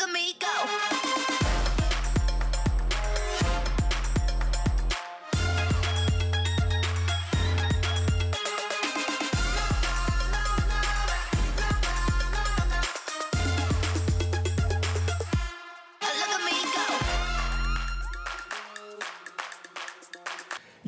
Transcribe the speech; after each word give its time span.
look 0.00 0.08
at 0.08 0.14
me 0.14 0.34
go. 0.38 0.99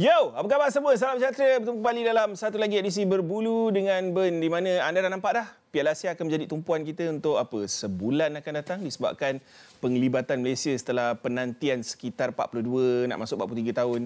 Yo, 0.03 0.35
apa 0.35 0.51
khabar 0.51 0.67
semua? 0.75 0.99
Salam 0.99 1.23
sejahtera. 1.23 1.63
Bertemu 1.63 1.79
kembali 1.79 2.03
dalam 2.03 2.29
satu 2.35 2.59
lagi 2.59 2.75
edisi 2.75 3.07
Berbulu 3.07 3.71
dengan 3.71 4.03
Ben 4.11 4.43
di 4.43 4.51
mana 4.51 4.83
anda 4.83 4.99
dah 4.99 5.07
nampak 5.07 5.31
dah 5.31 5.47
Piala 5.71 5.95
Asia 5.95 6.11
akan 6.11 6.27
menjadi 6.27 6.51
tumpuan 6.51 6.83
kita 6.83 7.07
untuk 7.07 7.39
apa? 7.39 7.63
Sebulan 7.63 8.35
akan 8.35 8.53
datang 8.59 8.83
disebabkan 8.83 9.39
penglibatan 9.79 10.43
Malaysia 10.43 10.75
setelah 10.75 11.15
penantian 11.15 11.87
sekitar 11.87 12.35
42 12.35 13.15
nak 13.15 13.23
masuk 13.23 13.47
43 13.47 13.79
tahun. 13.79 14.01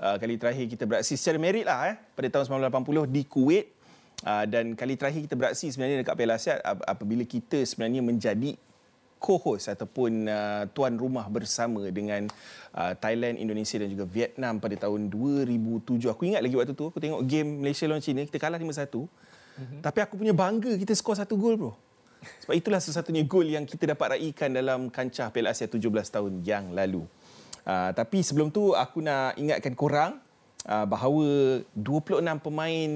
Uh, 0.00 0.16
kali 0.16 0.40
terakhir 0.40 0.64
kita 0.72 0.88
beraksi 0.88 1.20
secara 1.20 1.36
merit 1.36 1.68
lah 1.68 1.84
eh 1.84 1.96
pada 2.16 2.32
tahun 2.32 2.72
1980 2.72 3.12
di 3.12 3.22
Kuwait. 3.28 3.66
Uh, 4.24 4.48
dan 4.48 4.72
kali 4.72 4.96
terakhir 4.96 5.20
kita 5.28 5.36
beraksi 5.36 5.68
sebenarnya 5.68 6.00
dekat 6.00 6.16
Piala 6.16 6.40
Asia 6.40 6.64
ap- 6.64 6.88
apabila 6.88 7.28
kita 7.28 7.60
sebenarnya 7.68 8.00
menjadi 8.00 8.56
co-host 9.22 9.70
ataupun 9.70 10.26
uh, 10.26 10.66
tuan 10.74 10.98
rumah 10.98 11.30
bersama 11.30 11.86
dengan 11.94 12.26
uh, 12.74 12.92
Thailand, 12.98 13.38
Indonesia 13.38 13.78
dan 13.78 13.86
juga 13.86 14.02
Vietnam 14.10 14.58
pada 14.58 14.74
tahun 14.74 15.06
2007. 15.06 16.10
Aku 16.10 16.26
ingat 16.26 16.42
lagi 16.42 16.58
waktu 16.58 16.74
tu 16.74 16.90
aku 16.90 16.98
tengok 16.98 17.22
game 17.22 17.62
Malaysia 17.62 17.86
lawan 17.86 18.02
China, 18.02 18.26
kita 18.26 18.42
kalah 18.42 18.58
5-1. 18.58 18.66
Mm-hmm. 18.66 19.80
Tapi 19.86 19.98
aku 20.02 20.14
punya 20.18 20.34
bangga 20.34 20.74
kita 20.74 20.90
skor 20.98 21.14
satu 21.14 21.38
gol 21.38 21.54
bro. 21.54 21.72
Sebab 22.42 22.54
itulah 22.54 22.78
satu-satunya 22.82 23.22
gol 23.26 23.46
yang 23.46 23.62
kita 23.62 23.94
dapat 23.94 24.18
raikan 24.18 24.50
dalam 24.50 24.90
kancah 24.90 25.30
Piala 25.30 25.54
Asia 25.54 25.70
17 25.70 25.78
tahun 26.10 26.32
yang 26.42 26.74
lalu. 26.74 27.06
Uh, 27.62 27.94
tapi 27.94 28.26
sebelum 28.26 28.50
tu 28.50 28.74
aku 28.74 28.98
nak 28.98 29.38
ingatkan 29.38 29.74
korang 29.78 30.18
uh, 30.66 30.86
bahawa 30.86 31.62
26 31.78 32.22
pemain 32.42 32.90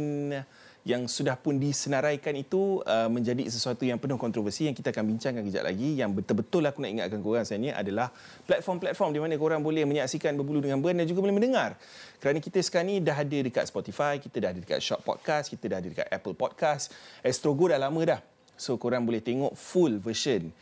yang 0.87 1.11
sudah 1.11 1.35
pun 1.35 1.59
disenaraikan 1.59 2.31
itu 2.39 2.79
uh, 2.87 3.11
menjadi 3.11 3.43
sesuatu 3.51 3.83
yang 3.83 3.99
penuh 3.99 4.15
kontroversi 4.15 4.71
yang 4.71 4.77
kita 4.79 4.95
akan 4.95 5.03
bincangkan 5.11 5.43
kejap 5.43 5.67
lagi. 5.67 5.99
Yang 5.99 6.23
betul-betul 6.23 6.63
aku 6.63 6.79
nak 6.79 6.91
ingatkan 6.95 7.19
korang 7.27 7.43
sebenarnya 7.43 7.75
adalah 7.75 8.15
platform-platform 8.47 9.11
di 9.11 9.19
mana 9.19 9.35
korang 9.35 9.67
boleh 9.67 9.83
menyaksikan 9.83 10.39
berbulu 10.39 10.63
dengan 10.63 10.79
Ben 10.79 10.95
dan 10.95 11.11
juga 11.11 11.27
boleh 11.27 11.35
mendengar. 11.35 11.75
Kerana 12.23 12.39
kita 12.39 12.63
sekarang 12.63 12.87
ni 12.87 12.97
dah 13.03 13.19
ada 13.19 13.39
dekat 13.43 13.67
Spotify 13.67 14.23
kita 14.23 14.39
dah 14.39 14.51
ada 14.55 14.61
dekat 14.63 14.79
Shop 14.79 15.03
Podcast 15.03 15.51
kita 15.51 15.67
dah 15.67 15.83
ada 15.83 15.89
dekat 15.91 16.07
Apple 16.07 16.39
Podcast. 16.39 16.95
Astrogo 17.27 17.67
dah 17.67 17.83
lama 17.83 18.01
dah. 18.07 18.21
So 18.55 18.79
korang 18.79 19.03
boleh 19.03 19.19
tengok 19.19 19.59
full 19.59 19.99
version 19.99 20.55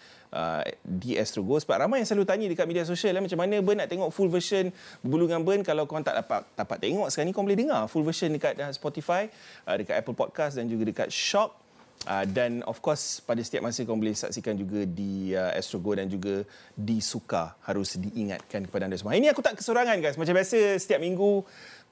di 0.83 1.15
Astrogo 1.15 1.55
sebab 1.63 1.87
ramai 1.87 2.03
yang 2.03 2.09
selalu 2.11 2.27
tanya 2.27 2.47
dekat 2.51 2.67
media 2.67 2.83
sosial 2.83 3.15
eh, 3.15 3.23
macam 3.23 3.39
mana 3.39 3.63
Ben 3.63 3.79
nak 3.79 3.87
tengok 3.87 4.11
full 4.11 4.27
version 4.27 4.69
berbulu 5.01 5.31
dengan 5.31 5.47
Ben 5.47 5.63
kalau 5.63 5.87
korang 5.87 6.03
tak 6.03 6.19
dapat 6.19 6.43
dapat 6.59 6.77
tengok 6.83 7.07
sekarang 7.07 7.31
ni 7.31 7.35
korang 7.35 7.47
boleh 7.47 7.61
dengar 7.63 7.81
full 7.87 8.03
version 8.03 8.35
dekat 8.35 8.59
uh, 8.59 8.75
Spotify 8.75 9.31
uh, 9.71 9.77
dekat 9.79 9.95
Apple 9.95 10.19
Podcast 10.19 10.59
dan 10.59 10.67
juga 10.67 10.91
dekat 10.91 11.09
Shop 11.15 11.65
Uh, 12.05 12.29
dan 12.29 12.61
of 12.69 12.85
course 12.85 13.25
pada 13.25 13.41
setiap 13.41 13.65
masa 13.65 13.81
kau 13.89 13.97
boleh 13.97 14.13
saksikan 14.13 14.61
juga 14.61 14.85
di 14.85 15.33
uh, 15.33 15.57
Astrogo 15.57 15.97
dan 15.97 16.05
juga 16.05 16.45
di 16.77 17.01
Suka 17.01 17.57
harus 17.65 17.97
diingatkan 17.97 18.69
kepada 18.69 18.85
anda 18.85 19.01
semua. 19.01 19.17
Ini 19.17 19.33
aku 19.33 19.41
tak 19.41 19.57
kesorangan 19.57 20.05
guys. 20.05 20.21
Macam 20.21 20.37
biasa 20.37 20.77
setiap 20.77 21.01
minggu 21.01 21.41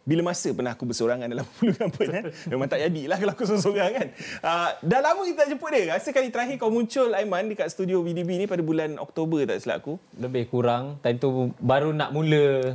bila 0.03 0.35
masa 0.35 0.51
pernah 0.51 0.75
aku 0.75 0.83
bersorangan 0.83 1.31
dalam 1.31 1.47
bulu 1.59 1.75
apa 1.79 2.03
kan? 2.03 2.25
Memang 2.51 2.67
tak 2.67 2.81
jadilah 2.83 3.17
kalau 3.23 3.33
aku 3.39 3.45
seorang 3.47 3.91
kan. 3.95 4.09
Uh, 4.43 4.69
dah 4.83 5.01
lama 5.01 5.21
kita 5.23 5.47
tak 5.47 5.49
jemput 5.55 5.71
dia. 5.71 5.95
Rasa 5.95 6.09
kali 6.11 6.29
terakhir 6.35 6.57
kau 6.59 6.71
muncul 6.75 7.15
Aiman 7.15 7.47
dekat 7.47 7.71
studio 7.71 8.03
BDB 8.03 8.43
ni 8.43 8.47
pada 8.51 8.63
bulan 8.67 8.99
Oktober 8.99 9.47
tak 9.47 9.63
silap 9.63 9.87
aku. 9.87 10.03
Lebih 10.19 10.51
kurang 10.51 10.99
Time 11.01 11.19
tu 11.23 11.55
baru 11.63 11.95
nak 11.95 12.11
mula 12.11 12.75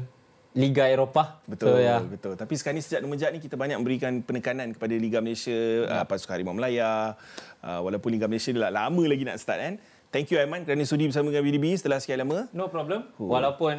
Liga 0.57 0.89
Eropah 0.89 1.37
Betul, 1.45 1.69
so, 1.69 1.77
ya. 1.77 2.01
betul. 2.01 2.33
Tapi 2.33 2.53
sekarang 2.57 2.79
ni 2.79 2.83
sejak 2.83 3.05
Numejak 3.05 3.29
ni 3.29 3.37
kita 3.37 3.53
banyak 3.53 3.77
memberikan 3.77 4.25
penekanan 4.25 4.73
kepada 4.73 4.95
Liga 4.97 5.21
Malaysia, 5.21 5.53
ya. 5.53 6.01
uh, 6.01 6.05
pasukan 6.09 6.33
Harimau 6.33 6.57
Melaya. 6.57 7.13
Uh, 7.61 7.85
walaupun 7.85 8.09
Liga 8.09 8.25
Malaysia 8.25 8.49
dah 8.55 8.73
lama 8.73 9.03
lagi 9.05 9.21
nak 9.21 9.37
start 9.37 9.59
kan. 9.61 9.75
Thank 10.09 10.33
you 10.33 10.41
Aiman 10.41 10.65
kerana 10.65 10.81
sudi 10.87 11.05
bersama 11.05 11.29
dengan 11.29 11.45
BDB 11.45 11.77
setelah 11.77 12.01
sekian 12.01 12.25
lama. 12.25 12.47
No 12.55 12.71
problem 12.71 13.05
Walaupun 13.19 13.75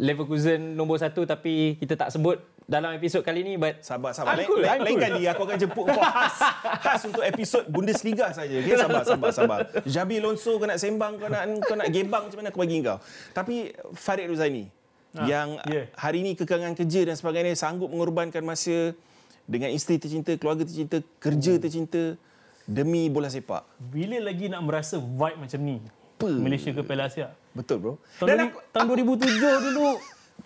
Leverkusen 0.00 0.72
nombor 0.72 0.96
satu 0.96 1.28
Tapi 1.28 1.76
kita 1.76 1.94
tak 1.94 2.08
sebut 2.08 2.40
Dalam 2.64 2.94
episod 2.94 3.20
kali 3.20 3.42
ni 3.42 3.54
But 3.58 3.82
Sabar, 3.82 4.14
sabar. 4.14 4.38
I'm 4.38 4.46
cool, 4.46 4.62
lain, 4.62 4.78
I'm 4.78 4.86
lain 4.86 4.96
cool. 4.96 5.04
kali 5.04 5.22
aku 5.26 5.42
akan 5.44 5.56
jemput 5.58 5.84
kau 5.90 6.02
khas. 6.02 6.36
khas 6.82 7.02
untuk 7.04 7.22
episod 7.22 7.62
Bundesliga 7.66 8.30
saja. 8.30 8.54
Okay? 8.54 8.76
Sabar, 8.78 9.02
sabar, 9.02 9.30
sabar. 9.34 9.58
Jabi 9.84 10.22
Lonso 10.22 10.56
kau 10.56 10.66
nak 10.66 10.78
sembang, 10.78 11.18
kau 11.18 11.28
nak 11.28 11.42
kau 11.66 11.76
nak 11.76 11.88
gebang 11.90 12.28
macam 12.30 12.38
mana 12.38 12.48
aku 12.54 12.60
bagi 12.62 12.78
kau. 12.80 12.98
Tapi 13.34 13.74
Farid 13.94 14.30
Ruzaini 14.30 14.70
Ah, 15.12 15.28
yang 15.28 15.60
yeah. 15.68 15.92
hari 15.92 16.24
ini 16.24 16.32
kekangan 16.32 16.72
kerja 16.72 17.04
dan 17.04 17.12
sebagainya 17.12 17.52
sanggup 17.52 17.92
mengorbankan 17.92 18.40
masa 18.40 18.96
dengan 19.44 19.68
isteri 19.68 20.00
tercinta, 20.00 20.32
keluarga 20.40 20.64
tercinta, 20.64 21.04
kerja 21.20 21.60
tercinta 21.60 22.16
demi 22.64 23.12
bola 23.12 23.28
sepak. 23.28 23.60
Bila 23.76 24.16
lagi 24.24 24.48
nak 24.48 24.64
merasa 24.64 24.96
vibe 24.96 25.36
macam 25.36 25.60
ni? 25.60 25.76
Malaysia 26.22 26.72
ke 26.72 26.80
Piala 26.80 27.12
Asia. 27.12 27.28
Betul 27.52 27.76
bro. 27.76 27.92
Tahun, 28.16 28.28
Dan 28.30 28.36
dan 28.40 28.46
aku, 28.48 28.58
tahun 28.72 28.86
2007 29.20 29.66
dulu 29.68 29.88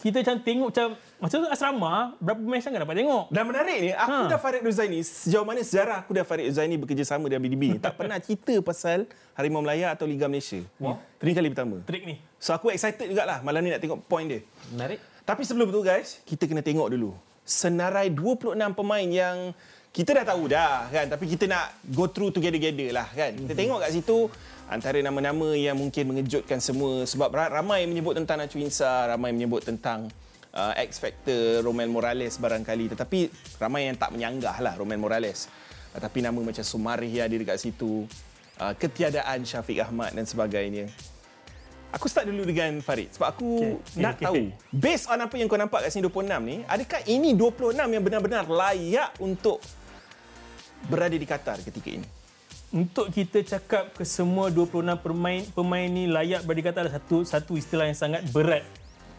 kita 0.03 0.17
macam 0.27 0.37
tengok 0.43 0.69
macam 0.75 0.89
macam 1.17 1.37
tu 1.39 1.49
asrama 1.49 1.93
berapa 2.17 2.37
pemain 2.37 2.61
sangat 2.61 2.81
dapat 2.81 2.97
tengok. 2.97 3.25
Dan 3.29 3.43
menarik 3.45 3.79
ni, 3.79 3.91
aku 3.91 4.13
Ha. 4.19 4.29
dah 4.29 4.37
Farid 4.37 4.61
Ruzaini, 4.61 5.01
sejauh 5.01 5.43
mana 5.43 5.61
sejarah 5.61 5.97
aku 5.99 6.13
dah 6.13 6.23
Farid 6.23 6.47
Ruzaini 6.47 6.77
bekerjasama 6.77 7.25
dengan 7.25 7.43
BDB 7.43 7.63
ni, 7.73 7.79
tak 7.79 7.97
pernah 7.99 8.17
cerita 8.17 8.53
pasal 8.61 9.09
Harimau 9.33 9.61
Melaya 9.61 9.91
atau 9.91 10.05
Liga 10.05 10.25
Malaysia. 10.25 10.61
Wah. 10.77 11.01
Ini 11.19 11.33
kali 11.33 11.49
pertama. 11.49 11.81
Trik 11.83 12.05
ni. 12.05 12.17
So 12.37 12.53
aku 12.53 12.69
excited 12.69 13.05
jugalah 13.05 13.41
malam 13.41 13.61
ni 13.61 13.71
nak 13.71 13.81
tengok 13.81 14.05
point 14.05 14.27
dia. 14.27 14.41
Menarik 14.69 15.01
Tapi 15.23 15.43
sebelum 15.43 15.69
tu 15.69 15.81
guys, 15.81 16.21
kita 16.23 16.45
kena 16.45 16.61
tengok 16.61 16.87
dulu. 16.89 17.11
Senarai 17.43 18.09
26 18.09 18.53
pemain 18.73 19.03
yang 19.03 19.51
kita 19.89 20.13
dah 20.13 20.27
tahu 20.27 20.47
dah 20.47 20.87
kan. 20.87 21.07
Tapi 21.09 21.25
kita 21.27 21.47
nak 21.47 21.65
go 21.87 22.05
through 22.05 22.31
together-together 22.31 22.93
lah 22.93 23.09
kan. 23.09 23.33
Kita 23.33 23.53
tengok 23.53 23.81
kat 23.81 23.91
situ 23.91 24.29
antara 24.67 24.99
nama-nama 24.99 25.51
yang 25.51 25.75
mungkin 25.75 26.03
mengejutkan 26.07 26.59
semua. 26.59 27.03
Sebab 27.03 27.31
ra- 27.31 27.49
ramai 27.51 27.83
menyebut 27.85 28.13
tentang 28.15 28.37
Nacho 28.37 28.55
Insa, 28.57 28.87
ramai 29.09 29.31
menyebut 29.31 29.63
tentang 29.63 30.07
uh, 30.57 30.73
X 30.81 30.99
Factor, 30.99 31.61
Roman 31.61 31.87
Morales 31.93 32.41
barangkali. 32.41 32.97
Tetapi 32.97 33.29
ramai 33.61 33.93
yang 33.93 33.97
tak 34.01 34.17
menyanggah 34.17 34.57
lah 34.65 34.75
Roman 34.81 34.97
Morales. 34.97 35.53
Uh, 35.93 36.01
tapi 36.01 36.25
nama 36.25 36.41
macam 36.41 36.65
Sumarih 36.65 37.13
ada 37.21 37.37
dekat 37.37 37.61
situ. 37.61 38.09
Uh, 38.57 38.73
ketiadaan 38.73 39.45
Syafiq 39.45 39.85
Ahmad 39.85 40.17
dan 40.17 40.25
sebagainya. 40.25 40.89
Aku 41.95 42.11
start 42.11 42.29
dulu 42.29 42.43
dengan 42.45 42.83
Farid 42.83 43.15
sebab 43.15 43.29
aku 43.31 43.49
Okey, 43.81 44.01
nak 44.03 44.19
okey. 44.19 44.27
tahu 44.27 44.43
based 44.75 45.07
on 45.07 45.23
apa 45.23 45.33
yang 45.39 45.47
kau 45.47 45.57
nampak 45.57 45.87
kat 45.87 45.95
sini 45.95 46.05
26 46.11 46.29
ni, 46.45 46.57
adakah 46.67 47.01
ini 47.09 47.31
26 47.33 47.73
yang 47.79 48.03
benar-benar 48.03 48.45
layak 48.45 49.17
untuk 49.23 49.63
berada 50.91 51.15
di 51.15 51.25
Qatar 51.25 51.63
ketika 51.63 51.89
ini? 51.89 52.05
Untuk 52.75 53.09
kita 53.15 53.41
cakap 53.47 53.95
ke 53.97 54.05
semua 54.05 54.51
26 54.51 54.83
pemain 54.99 55.41
pemain 55.55 55.87
ni 55.89 56.11
layak 56.11 56.43
berada 56.45 56.59
di 56.59 56.65
Qatar 56.67 56.83
ada 56.85 56.93
satu 56.93 57.23
satu 57.23 57.53
istilah 57.55 57.87
yang 57.89 57.97
sangat 57.97 58.27
berat 58.35 58.67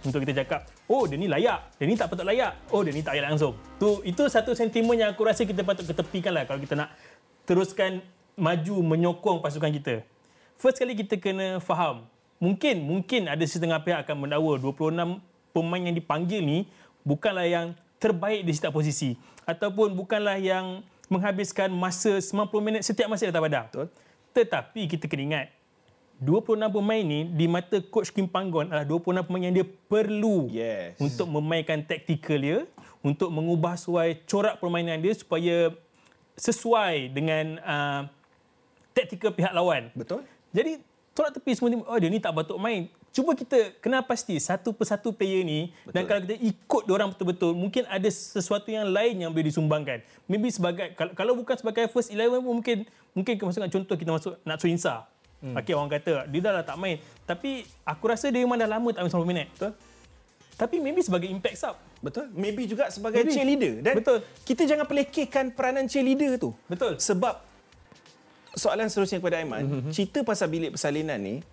untuk 0.07 0.23
kita 0.23 0.43
cakap. 0.43 0.65
Oh, 0.87 1.03
dia 1.03 1.19
ni 1.19 1.27
layak. 1.27 1.75
Dia 1.75 1.85
ni 1.85 1.99
tak 1.99 2.07
patut 2.07 2.23
layak. 2.23 2.71
Oh, 2.71 2.81
dia 2.81 2.95
ni 2.95 3.03
tak 3.03 3.19
layak 3.19 3.35
langsung. 3.35 3.53
Tu 3.75 3.89
itu 4.07 4.23
satu 4.31 4.55
sentimen 4.55 4.95
yang 4.95 5.11
aku 5.11 5.27
rasa 5.27 5.43
kita 5.43 5.61
patut 5.67 5.83
ketepikan 5.83 6.31
lah 6.31 6.47
kalau 6.47 6.63
kita 6.63 6.79
nak 6.79 6.95
teruskan 7.43 7.99
maju 8.39 8.75
menyokong 8.81 9.43
pasukan 9.43 9.71
kita. 9.75 9.95
First 10.55 10.79
kali 10.79 10.95
kita 10.95 11.19
kena 11.21 11.59
faham. 11.59 12.07
Mungkin 12.37 12.85
mungkin 12.85 13.25
ada 13.27 13.41
setengah 13.43 13.81
pihak 13.81 14.05
akan 14.05 14.25
mendakwa 14.25 14.57
26 14.61 15.21
pemain 15.51 15.81
yang 15.81 15.95
dipanggil 15.97 16.41
ni 16.41 16.69
bukanlah 17.01 17.49
yang 17.49 17.73
terbaik 17.97 18.45
di 18.45 18.53
setiap 18.53 18.77
posisi 18.77 19.17
ataupun 19.49 19.97
bukanlah 19.97 20.37
yang 20.37 20.85
menghabiskan 21.09 21.73
masa 21.73 22.21
90 22.21 22.51
minit 22.61 22.81
setiap 22.85 23.09
masa 23.09 23.25
di 23.25 23.31
atas 23.33 23.41
padang. 23.41 23.65
Betul. 23.73 23.87
Tetapi 24.37 24.81
kita 24.85 25.09
kena 25.09 25.23
ingat 25.33 25.45
26 26.17 26.73
pemain 26.73 27.03
ni 27.05 27.29
di 27.29 27.45
mata 27.45 27.77
coach 27.93 28.09
Kim 28.09 28.25
Panggon 28.25 28.65
adalah 28.73 28.85
26 28.89 29.27
pemain 29.29 29.43
yang 29.45 29.55
dia 29.61 29.65
perlu 29.85 30.49
Yes. 30.49 30.97
untuk 30.97 31.29
memainkan 31.29 31.85
taktikal 31.85 32.41
dia, 32.41 32.59
untuk 33.05 33.29
mengubah 33.29 33.77
suai 33.77 34.17
corak 34.25 34.57
permainan 34.57 34.97
dia 34.97 35.13
supaya 35.13 35.69
sesuai 36.33 37.13
dengan 37.13 37.61
uh, 37.61 38.01
taktikal 38.97 39.29
pihak 39.29 39.53
lawan. 39.53 39.93
Betul? 39.93 40.25
Jadi 40.49 40.81
tolak 41.13 41.37
tepi 41.37 41.53
semua 41.53 41.69
ni, 41.69 41.77
oh 41.85 41.97
dia 42.01 42.09
ni 42.09 42.17
tak 42.17 42.33
patut 42.33 42.57
main. 42.57 42.89
Cuba 43.13 43.33
kita 43.33 43.73
kena 43.81 44.05
pasti 44.05 44.37
satu 44.37 44.69
persatu 44.73 45.09
player 45.09 45.41
ni 45.41 45.73
Betul. 45.81 45.93
dan 45.93 46.01
kalau 46.05 46.19
kita 46.21 46.35
ikut 46.37 46.83
orang 46.85 47.09
betul-betul 47.13 47.51
mungkin 47.57 47.81
ada 47.89 48.05
sesuatu 48.09 48.69
yang 48.69 48.85
lain 48.85 49.25
yang 49.25 49.33
boleh 49.33 49.49
disumbangkan. 49.49 50.05
Maybe 50.29 50.53
sebagai 50.53 50.93
kalau, 50.93 51.13
kalau 51.17 51.33
bukan 51.33 51.57
sebagai 51.57 51.89
first 51.89 52.13
11 52.13 52.41
pun 52.41 52.61
mungkin 52.61 52.77
mungkin 53.17 53.33
masukkan 53.41 53.73
contoh 53.73 53.95
kita 53.97 54.11
masuk 54.13 54.33
Natsu 54.45 54.69
Insa. 54.69 55.09
Hmm. 55.37 55.53
Okey 55.53 55.73
orang 55.77 55.91
kata 55.93 56.25
dia 56.25 56.39
dah 56.41 56.53
lah 56.61 56.63
tak 56.65 56.77
main. 56.81 56.97
Tapi 57.29 57.65
aku 57.85 58.03
rasa 58.09 58.29
dia 58.33 58.41
memang 58.41 58.57
dah 58.57 58.69
lama 58.69 58.89
tak 58.89 59.05
main 59.05 59.13
90 59.13 59.31
minit. 59.31 59.47
Betul? 59.53 59.71
Tapi 60.57 60.75
maybe 60.81 61.05
sebagai 61.05 61.29
impact 61.29 61.57
sub. 61.61 61.75
Betul? 62.01 62.33
Maybe 62.33 62.65
juga 62.65 62.89
sebagai 62.89 63.21
Maybe. 63.21 63.33
cheerleader. 63.33 63.73
Dan 63.85 63.93
Betul. 64.01 64.25
kita 64.41 64.65
jangan 64.65 64.85
pelekehkan 64.89 65.53
peranan 65.53 65.85
cheerleader 65.85 66.41
tu. 66.41 66.53
Betul. 66.65 66.97
Sebab 66.97 67.45
soalan 68.57 68.89
seterusnya 68.89 69.21
kepada 69.21 69.37
Aiman, 69.37 69.61
mm-hmm. 69.61 69.93
cerita 69.93 70.25
pasal 70.25 70.49
bilik 70.49 70.73
persalinan 70.73 71.21
ni 71.21 71.45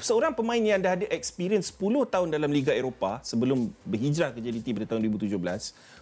seorang 0.00 0.34
pemain 0.34 0.58
yang 0.58 0.80
dah 0.82 0.98
ada 0.98 1.06
experience 1.14 1.70
10 1.70 2.10
tahun 2.10 2.28
dalam 2.32 2.50
Liga 2.50 2.74
Eropah 2.74 3.22
sebelum 3.22 3.70
berhijrah 3.86 4.34
ke 4.34 4.42
JDT 4.42 4.74
pada 4.74 4.96
tahun 4.96 5.06
2017 5.06 5.38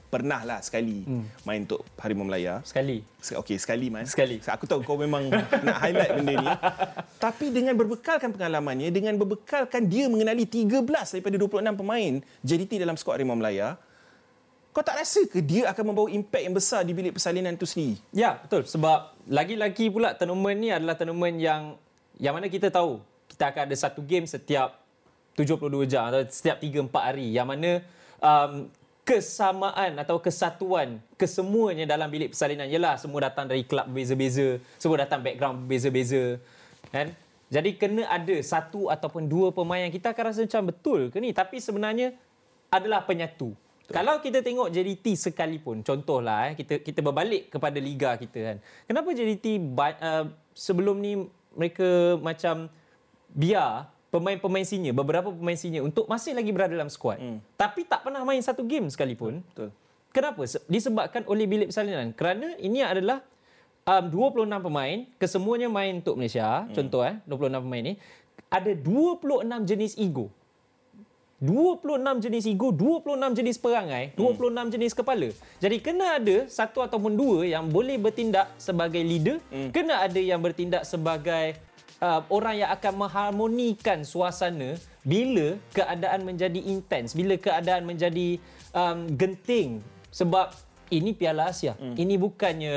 pernah 0.09 0.41
lah 0.41 0.65
sekali 0.65 1.05
hmm. 1.05 1.45
main 1.45 1.69
untuk 1.69 1.85
Harimau 2.01 2.25
Melaya. 2.25 2.65
Sekali. 2.65 3.05
Se- 3.21 3.37
Okey, 3.37 3.61
sekali 3.61 3.93
man. 3.93 4.09
Sekali. 4.09 4.41
Aku 4.41 4.65
tahu 4.65 4.81
kau 4.81 4.97
memang 4.97 5.29
nak 5.67 5.77
highlight 5.85 6.13
benda 6.17 6.35
ni. 6.41 6.49
Tapi 7.21 7.53
dengan 7.53 7.77
berbekalkan 7.77 8.33
pengalamannya, 8.33 8.89
dengan 8.89 9.15
berbekalkan 9.21 9.85
dia 9.85 10.09
mengenali 10.09 10.49
13 10.49 10.85
daripada 10.89 11.37
26 11.37 11.81
pemain 11.81 12.13
JDT 12.41 12.73
dalam 12.81 12.97
skuad 12.97 13.21
Harimau 13.21 13.37
Melaya, 13.37 13.77
kau 14.73 14.81
tak 14.81 14.97
rasa 14.97 15.29
ke 15.29 15.45
dia 15.45 15.69
akan 15.69 15.93
membawa 15.93 16.09
impak 16.09 16.41
yang 16.41 16.57
besar 16.57 16.83
di 16.89 16.97
bilik 16.97 17.13
persalinan 17.13 17.53
itu 17.53 17.69
sendiri? 17.69 18.01
Ya, 18.17 18.41
betul. 18.41 18.65
Sebab 18.65 19.13
lagi-lagi 19.29 19.93
pula 19.93 20.17
tournament 20.17 20.57
ni 20.57 20.73
adalah 20.73 20.97
tournament 20.97 21.37
yang 21.37 21.77
yang 22.19 22.35
mana 22.35 22.51
kita 22.51 22.73
tahu 22.73 22.99
kita 23.31 23.55
akan 23.55 23.63
ada 23.71 23.77
satu 23.77 24.01
game 24.03 24.27
setiap 24.27 24.81
72 25.39 25.87
jam 25.87 26.11
atau 26.11 26.27
setiap 26.27 26.59
3-4 26.59 26.91
hari 26.99 27.27
yang 27.31 27.47
mana 27.47 27.79
um, 28.19 28.67
kesamaan 29.09 29.97
atau 29.97 30.21
kesatuan 30.21 31.01
kesemuanya 31.17 31.89
dalam 31.89 32.13
bilik 32.13 32.37
persalinan 32.37 32.69
ialah 32.69 33.01
semua 33.01 33.25
datang 33.25 33.49
dari 33.49 33.65
kelab 33.65 33.89
berbeza-beza, 33.89 34.61
semua 34.77 35.01
datang 35.01 35.25
background 35.25 35.65
berbeza-beza 35.65 36.37
kan? 36.93 37.17
Jadi 37.49 37.81
kena 37.81 38.05
ada 38.05 38.37
satu 38.45 38.93
ataupun 38.93 39.25
dua 39.25 39.49
pemain 39.49 39.81
yang 39.81 39.89
kita 39.89 40.13
akan 40.13 40.25
rasa 40.29 40.45
macam 40.45 40.69
betul 40.69 41.01
ke 41.09 41.17
ni 41.25 41.33
tapi 41.33 41.57
sebenarnya 41.57 42.13
adalah 42.69 43.01
penyatu. 43.09 43.57
Betul. 43.57 43.95
Kalau 43.97 44.21
kita 44.21 44.45
tengok 44.45 44.69
JDT 44.69 45.17
sekalipun, 45.17 45.81
contohlah 45.81 46.53
eh, 46.53 46.61
kita 46.61 46.85
kita 46.85 47.01
berbalik 47.01 47.49
kepada 47.49 47.81
liga 47.81 48.13
kita 48.21 48.39
kan. 48.53 48.57
Kenapa 48.85 49.09
JDT 49.17 49.73
uh, 49.73 50.29
sebelum 50.53 51.01
ni 51.01 51.25
mereka 51.57 52.21
macam 52.21 52.69
biar 53.33 53.89
pemain-pemain 54.09 54.65
senior, 54.65 54.97
beberapa 54.97 55.29
pemain 55.29 55.57
senior 55.57 55.85
untuk 55.85 56.09
masih 56.09 56.33
lagi 56.33 56.49
berada 56.53 56.73
dalam 56.73 56.89
skuad. 56.89 57.21
Hmm. 57.21 57.39
Tapi 57.61 57.85
tak 57.85 58.05
pernah 58.05 58.25
main 58.25 58.41
satu 58.41 58.65
game 58.65 58.89
sekalipun. 58.89 59.45
Betul. 59.53 59.69
Kenapa? 60.09 60.43
Disebabkan 60.67 61.23
oleh 61.29 61.45
bilik 61.45 61.69
persalinan. 61.69 62.17
Kerana 62.17 62.57
ini 62.57 62.81
adalah 62.81 63.21
um, 63.85 64.33
26 64.33 64.49
pemain, 64.65 64.99
kesemuanya 65.21 65.69
main 65.69 66.01
untuk 66.01 66.17
Malaysia. 66.17 66.65
Hmm. 66.65 66.73
Contoh 66.73 67.05
eh, 67.05 67.21
26 67.29 67.65
pemain 67.65 67.83
ni. 67.85 67.95
Ada 68.49 68.73
26 68.73 69.69
jenis 69.69 69.93
ego. 70.01 70.33
26 71.39 72.19
jenis 72.19 72.51
ego, 72.51 72.75
26 72.75 73.39
jenis 73.39 73.57
perangai, 73.63 74.11
26 74.19 74.43
hmm. 74.43 74.69
jenis 74.75 74.91
kepala. 74.91 75.29
Jadi 75.63 75.77
kena 75.79 76.19
ada 76.19 76.51
satu 76.51 76.83
ataupun 76.83 77.15
dua 77.15 77.47
yang 77.47 77.71
boleh 77.71 77.95
bertindak 77.95 78.51
sebagai 78.59 78.99
leader, 78.99 79.39
hmm. 79.55 79.71
kena 79.71 80.03
ada 80.03 80.19
yang 80.19 80.43
bertindak 80.43 80.83
sebagai 80.83 81.55
uh, 82.03 82.21
orang 82.31 82.63
yang 82.63 82.71
akan 82.73 82.95
mengharmonikan 83.07 84.03
suasana 84.07 84.79
bila 85.03 85.59
keadaan 85.75 86.27
menjadi 86.27 86.61
intens, 86.63 87.15
bila 87.15 87.35
keadaan 87.39 87.87
menjadi 87.87 88.39
um, 88.75 89.09
genting 89.15 89.83
sebab 90.13 90.53
ini 90.89 91.13
Piala 91.13 91.53
Asia. 91.53 91.77
Hmm. 91.77 91.95
Ini 91.95 92.15
bukannya 92.17 92.77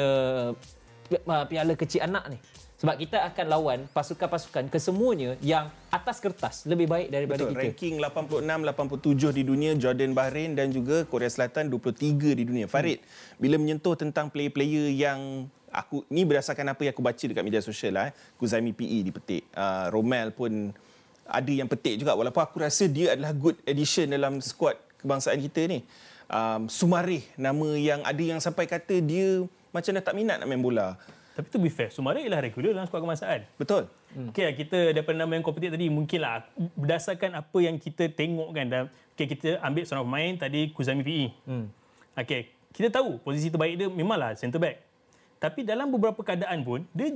uh, 1.27 1.45
piala 1.47 1.73
kecil 1.75 2.03
anak 2.03 2.35
ni. 2.35 2.39
Sebab 2.81 2.97
kita 2.97 3.29
akan 3.29 3.45
lawan 3.45 3.79
pasukan-pasukan 3.93 4.73
kesemuanya 4.73 5.37
yang 5.37 5.69
atas 5.93 6.17
kertas 6.17 6.65
lebih 6.65 6.89
baik 6.89 7.13
daripada 7.13 7.45
Betul. 7.45 7.53
kita. 7.53 7.61
Ranking 7.77 7.95
86 8.01 9.29
87 9.29 9.37
di 9.37 9.43
dunia 9.45 9.71
Jordan 9.77 10.17
Bahrain 10.17 10.57
dan 10.57 10.73
juga 10.73 11.05
Korea 11.05 11.29
Selatan 11.29 11.69
23 11.69 12.33
di 12.33 12.41
dunia. 12.41 12.65
Farid, 12.65 13.05
hmm. 13.05 13.37
bila 13.37 13.61
menyentuh 13.61 13.93
tentang 13.93 14.33
player-player 14.33 14.97
yang 14.97 15.45
aku 15.71 16.03
ni 16.11 16.27
berdasarkan 16.27 16.75
apa 16.75 16.81
yang 16.83 16.93
aku 16.93 17.03
baca 17.03 17.23
dekat 17.23 17.43
media 17.43 17.63
sosial 17.63 17.95
lah 17.95 18.11
eh. 18.11 18.13
Kuzaimi 18.37 18.75
PE 18.75 19.07
dipetik. 19.07 19.47
Uh, 19.55 19.87
Romel 19.89 20.35
pun 20.35 20.75
ada 21.25 21.51
yang 21.51 21.65
petik 21.71 22.03
juga 22.03 22.13
walaupun 22.13 22.43
aku 22.43 22.59
rasa 22.59 22.91
dia 22.91 23.15
adalah 23.15 23.31
good 23.31 23.55
addition 23.63 24.11
dalam 24.11 24.43
skuad 24.43 24.75
kebangsaan 24.99 25.39
kita 25.39 25.65
ni. 25.71 25.79
Um, 26.31 26.67
Sumarih 26.71 27.23
nama 27.39 27.75
yang 27.75 28.03
ada 28.03 28.23
yang 28.23 28.39
sampai 28.43 28.67
kata 28.67 28.99
dia 28.99 29.47
macam 29.71 29.91
dah 29.95 30.03
tak 30.03 30.15
minat 30.15 30.39
nak 30.39 30.47
main 30.47 30.59
bola. 30.59 30.99
Tapi 31.31 31.47
to 31.47 31.57
be 31.63 31.71
fair, 31.71 31.87
Sumari 31.87 32.27
ialah 32.27 32.43
regular 32.43 32.75
dalam 32.75 32.87
skuad 32.91 33.01
kebangsaan. 33.07 33.47
Betul. 33.55 33.87
Hmm. 34.11 34.35
Okay, 34.35 34.51
kita 34.51 34.91
daripada 34.91 35.15
nama 35.15 35.31
yang 35.31 35.43
kompetitif 35.47 35.79
tadi, 35.79 35.87
mungkinlah 35.87 36.43
berdasarkan 36.75 37.39
apa 37.39 37.57
yang 37.63 37.79
kita 37.79 38.11
tengok 38.11 38.51
kan, 38.51 38.67
dan, 38.67 38.81
okay, 39.15 39.31
kita 39.31 39.55
ambil 39.63 39.83
seorang 39.87 40.03
pemain 40.03 40.33
tadi, 40.35 40.75
Kuzami 40.75 41.01
PE. 41.07 41.25
Hmm. 41.47 41.65
Okay, 42.19 42.51
kita 42.75 42.91
tahu 42.91 43.15
posisi 43.23 43.47
terbaik 43.47 43.79
dia 43.79 43.87
memanglah 43.87 44.35
centre 44.35 44.59
back. 44.59 44.90
Tapi 45.41 45.65
dalam 45.65 45.89
beberapa 45.89 46.21
keadaan 46.21 46.61
pun, 46.61 46.85
dia 46.93 47.09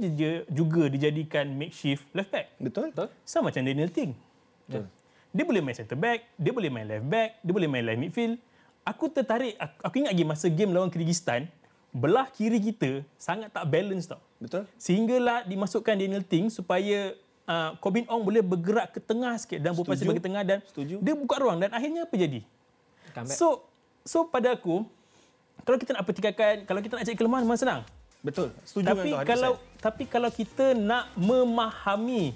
juga 0.50 0.90
dijadikan 0.90 1.46
makeshift 1.54 2.10
left 2.10 2.34
back. 2.34 2.50
Betul. 2.58 2.90
Betul. 2.90 3.14
Sama 3.22 3.54
macam 3.54 3.62
Daniel 3.62 3.94
Ting. 3.94 4.18
Betul. 4.66 4.90
Dia 5.30 5.44
boleh 5.46 5.62
main 5.62 5.78
centre 5.78 5.94
back, 5.94 6.26
dia 6.34 6.50
boleh 6.50 6.74
main 6.74 6.90
left 6.90 7.06
back, 7.06 7.38
dia 7.46 7.54
boleh 7.54 7.70
main 7.70 7.86
left 7.86 8.02
midfield. 8.02 8.42
Aku 8.82 9.14
tertarik, 9.14 9.54
aku, 9.62 9.78
aku 9.78 9.96
ingat 10.02 10.12
lagi 10.18 10.26
masa 10.26 10.48
game 10.50 10.74
lawan 10.74 10.90
Kyrgyzstan, 10.90 11.46
belah 11.94 12.26
kiri 12.34 12.58
kita 12.58 13.06
sangat 13.14 13.54
tak 13.54 13.70
balance 13.70 14.10
tau. 14.10 14.22
Betul. 14.42 14.66
Sehinggalah 14.82 15.46
dimasukkan 15.46 15.94
Daniel 15.94 16.26
Ting 16.26 16.50
supaya 16.50 17.14
uh, 17.46 17.78
Corbin 17.78 18.10
Ong 18.10 18.26
boleh 18.26 18.42
bergerak 18.42 18.90
ke 18.90 19.00
tengah 19.00 19.38
sikit 19.38 19.62
dan 19.62 19.78
berpasal 19.78 20.10
bagi 20.10 20.24
tengah 20.24 20.42
dan 20.42 20.60
Setuju. 20.66 20.98
dia 20.98 21.14
buka 21.14 21.38
ruang 21.38 21.62
dan 21.62 21.70
akhirnya 21.72 22.10
apa 22.10 22.16
jadi? 22.18 22.42
So 23.32 23.64
so 24.04 24.28
pada 24.28 24.58
aku 24.58 24.84
kalau 25.64 25.78
kita 25.82 25.98
nak 25.98 26.04
pertikaikan, 26.06 26.68
kalau 26.68 26.82
kita 26.84 26.94
nak 27.00 27.06
cari 27.08 27.18
kelemahan 27.18 27.44
memang 27.48 27.58
senang. 27.58 27.82
Betul. 28.26 28.50
Setuju 28.66 28.86
tapi 28.90 29.10
dengan 29.14 29.22
kalau 29.30 29.54
tapi 29.78 30.04
kalau 30.10 30.30
kita 30.34 30.74
nak 30.74 31.14
memahami 31.14 32.34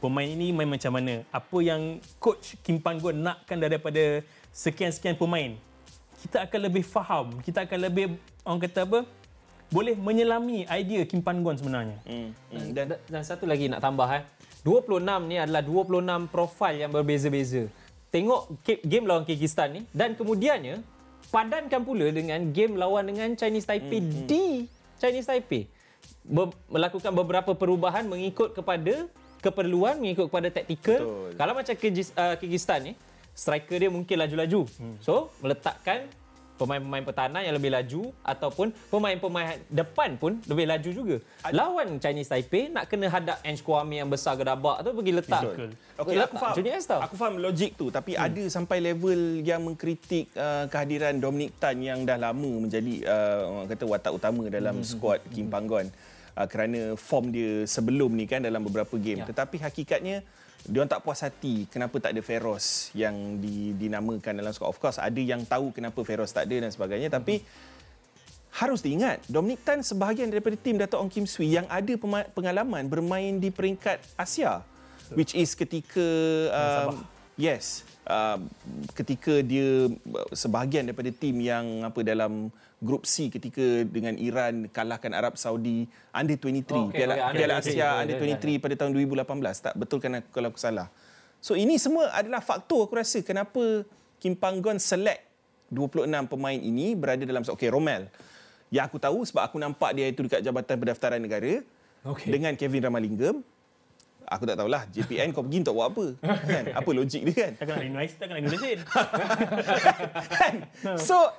pemain 0.00 0.24
ini 0.24 0.48
main 0.56 0.64
macam 0.64 0.96
mana, 0.96 1.28
apa 1.28 1.58
yang 1.60 2.00
coach 2.16 2.56
Kim 2.64 2.80
Panggon 2.80 3.20
nakkan 3.20 3.60
daripada 3.60 4.24
sekian-sekian 4.56 5.16
pemain, 5.20 5.56
kita 6.24 6.48
akan 6.48 6.60
lebih 6.72 6.84
faham, 6.84 7.36
kita 7.44 7.68
akan 7.68 7.78
lebih 7.84 8.16
orang 8.48 8.60
kata 8.64 8.88
apa? 8.88 9.00
Boleh 9.68 9.98
menyelami 9.98 10.64
idea 10.70 11.02
Kim 11.04 11.20
Pan 11.20 11.42
Gon 11.42 11.58
sebenarnya. 11.58 11.98
Hmm. 12.06 12.30
Hmm. 12.54 12.70
Dan, 12.72 12.96
dan 12.96 13.22
satu 13.26 13.44
lagi 13.44 13.68
nak 13.68 13.82
tambah 13.82 14.06
eh. 14.14 14.24
26 14.62 15.02
ni 15.30 15.36
adalah 15.38 15.62
26 15.62 16.32
profil 16.32 16.74
yang 16.74 16.90
berbeza-beza. 16.90 17.70
Tengok 18.10 18.62
game 18.86 19.04
lawan 19.04 19.26
Kyrgyzstan 19.26 19.68
ni 19.74 19.80
dan 19.90 20.14
kemudiannya 20.14 20.80
padankan 21.34 21.82
pula 21.82 22.06
dengan 22.14 22.50
game 22.54 22.78
lawan 22.78 23.10
dengan 23.10 23.34
Chinese 23.34 23.66
Taipei 23.66 23.98
hmm. 23.98 24.10
hmm. 24.10 24.26
di 24.30 24.46
Chinese 24.98 25.28
Taipei. 25.28 25.68
Be- 26.26 26.54
melakukan 26.66 27.12
beberapa 27.14 27.54
perubahan 27.54 28.06
mengikut 28.06 28.52
kepada 28.54 29.06
keperluan, 29.40 30.00
mengikut 30.02 30.26
kepada 30.26 30.48
taktikal. 30.50 31.30
Kalau 31.38 31.52
macam 31.54 31.74
uh, 31.74 32.34
Kyrgyzstan 32.40 32.80
ni, 32.82 32.92
striker 33.36 33.78
dia 33.78 33.90
mungkin 33.92 34.16
laju-laju. 34.18 34.60
Hmm. 34.80 34.96
So, 35.04 35.30
meletakkan 35.44 36.08
pemain-pemain 36.56 37.04
pertahanan 37.04 37.44
yang 37.44 37.54
lebih 37.56 37.70
laju 37.72 38.02
ataupun 38.24 38.72
pemain-pemain 38.90 39.60
depan 39.68 40.16
pun 40.16 40.40
lebih 40.48 40.66
laju 40.68 40.90
juga. 40.90 41.16
Lawan 41.52 42.00
Chinese 42.02 42.32
Taipei 42.32 42.72
nak 42.72 42.88
kena 42.88 43.06
hadap 43.12 43.38
Ange 43.44 43.62
Kwame 43.62 44.00
yang 44.00 44.10
besar 44.10 44.34
gedabak 44.34 44.82
tu 44.82 44.90
pergi 44.96 45.12
letak. 45.12 45.42
Okey, 45.96 46.16
aku 46.20 46.36
faham. 46.36 46.56
Aku 47.04 47.14
faham 47.16 47.34
logik 47.40 47.76
tu 47.76 47.88
tapi 47.88 48.16
hmm. 48.16 48.24
ada 48.26 48.42
sampai 48.48 48.78
level 48.80 49.40
yang 49.44 49.64
mengkritik 49.64 50.28
uh, 50.36 50.68
kehadiran 50.68 51.16
Dominic 51.16 51.56
Tan 51.56 51.80
yang 51.80 52.04
dah 52.04 52.20
lama 52.20 52.50
menjadi 52.64 53.04
uh, 53.06 53.40
orang 53.48 53.68
kata 53.72 53.84
watak 53.88 54.12
utama 54.12 54.42
dalam 54.52 54.80
hmm. 54.80 54.86
skuad 54.86 55.20
Kim 55.32 55.48
Panggon 55.48 55.88
uh, 56.36 56.46
kerana 56.46 56.94
form 56.94 57.32
dia 57.32 57.64
sebelum 57.64 58.12
ni 58.12 58.28
kan 58.28 58.44
dalam 58.44 58.60
beberapa 58.60 58.94
game. 59.00 59.24
Ya. 59.24 59.32
Tetapi 59.32 59.56
hakikatnya 59.58 60.20
dia 60.66 60.82
tak 60.90 61.06
puas 61.06 61.22
hati 61.22 61.70
kenapa 61.70 61.96
tak 62.02 62.10
ada 62.12 62.22
Feroz 62.26 62.90
yang 62.90 63.38
di, 63.38 63.72
dinamakan 63.74 64.42
dalam 64.42 64.50
squad. 64.50 64.70
Of 64.74 64.78
course, 64.82 64.98
ada 64.98 65.18
yang 65.18 65.46
tahu 65.46 65.70
kenapa 65.70 66.02
Feroz 66.02 66.34
tak 66.34 66.50
ada 66.50 66.66
dan 66.66 66.70
sebagainya. 66.74 67.06
Tapi 67.06 67.40
harus 68.56 68.80
diingat, 68.80 69.22
Dominic 69.28 69.62
Tan 69.62 69.84
sebahagian 69.84 70.32
daripada 70.32 70.56
tim 70.56 70.80
Dato' 70.80 70.96
Ong 70.96 71.12
Kim 71.12 71.28
Swee 71.28 71.54
yang 71.54 71.68
ada 71.68 71.92
pengalaman 72.32 72.88
bermain 72.88 73.36
di 73.36 73.52
peringkat 73.52 74.00
Asia. 74.16 74.64
Which 75.12 75.38
is 75.38 75.54
ketika... 75.54 76.02
Um, 76.50 77.06
yes. 77.38 77.86
Uh, 78.06 78.42
ketika 78.94 79.42
dia 79.42 79.90
sebahagian 80.34 80.86
daripada 80.88 81.10
tim 81.14 81.42
yang 81.42 81.86
apa 81.86 82.00
dalam 82.02 82.54
grup 82.76 83.08
C 83.08 83.32
ketika 83.32 83.64
dengan 83.88 84.20
Iran 84.20 84.68
kalahkan 84.68 85.16
Arab 85.16 85.40
Saudi 85.40 85.88
under 86.12 86.36
23 86.36 86.76
oh, 86.76 86.92
okay, 86.92 87.02
Piala, 87.02 87.14
okay, 87.16 87.32
Piala 87.32 87.54
Asia 87.64 87.72
okay, 87.72 88.02
under 88.04 88.16
23 88.20 88.36
okay. 88.36 88.56
pada 88.60 88.74
tahun 88.76 88.90
2018 88.92 89.64
tak 89.64 89.74
betul 89.80 89.98
kan 89.98 90.20
kalau 90.28 90.52
aku 90.52 90.60
salah 90.60 90.92
so 91.40 91.56
ini 91.56 91.80
semua 91.80 92.12
adalah 92.12 92.44
faktor 92.44 92.84
aku 92.84 93.00
rasa 93.00 93.24
kenapa 93.24 93.84
Kim 94.20 94.36
Panggon 94.36 94.76
select 94.76 95.24
26 95.72 96.04
pemain 96.28 96.60
ini 96.60 96.92
berada 96.92 97.24
dalam 97.24 97.40
okey 97.40 97.72
Romel 97.72 98.12
yang 98.68 98.84
aku 98.84 99.00
tahu 99.00 99.24
sebab 99.24 99.48
aku 99.48 99.56
nampak 99.56 99.96
dia 99.96 100.12
itu 100.12 100.26
dekat 100.26 100.44
Jabatan 100.44 100.76
Pendaftaran 100.76 101.20
Negara 101.22 101.64
okay. 102.04 102.28
dengan 102.28 102.52
Kevin 102.54 102.84
Ramalingam 102.84 103.36
Aku 104.26 104.42
tak 104.42 104.58
tahulah 104.58 104.82
JPN 104.90 105.30
kau 105.30 105.46
pergi 105.46 105.62
untuk 105.62 105.78
buat 105.78 105.86
apa 105.86 106.06
kan? 106.26 106.64
Apa 106.74 106.90
logik 106.90 107.22
dia 107.30 107.46
kan 107.46 107.52
nak 107.62 107.86
Indonesia 107.86 108.16
Takkan 108.18 108.34
nak 108.34 108.42
Indonesia 108.42 108.70
kan? 110.34 110.54
So 110.98 111.30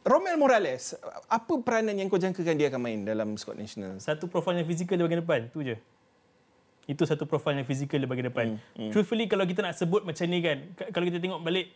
Romel 0.00 0.36
Morales 0.40 0.96
Apa 1.28 1.60
peranan 1.60 1.92
yang 1.92 2.08
kau 2.08 2.16
jangkakan 2.16 2.56
dia 2.56 2.72
akan 2.72 2.80
main 2.80 3.00
Dalam 3.04 3.36
squad 3.36 3.60
nasional 3.60 4.00
Satu 4.00 4.26
profil 4.26 4.60
yang 4.60 4.68
fizikal 4.68 4.96
di 4.96 5.04
bahagian 5.04 5.22
depan 5.22 5.40
Tu 5.52 5.60
je 5.64 5.76
itu 6.90 7.06
satu 7.06 7.22
profil 7.22 7.54
yang 7.54 7.62
fizikal 7.62 8.02
dia 8.02 8.10
bagi 8.10 8.26
depan. 8.26 8.58
Hmm. 8.74 8.90
Truthfully 8.90 9.30
kalau 9.30 9.46
kita 9.46 9.62
nak 9.62 9.78
sebut 9.78 10.02
macam 10.02 10.26
ni 10.26 10.42
kan, 10.42 10.58
kalau 10.90 11.06
kita 11.06 11.22
tengok 11.22 11.38
balik 11.38 11.70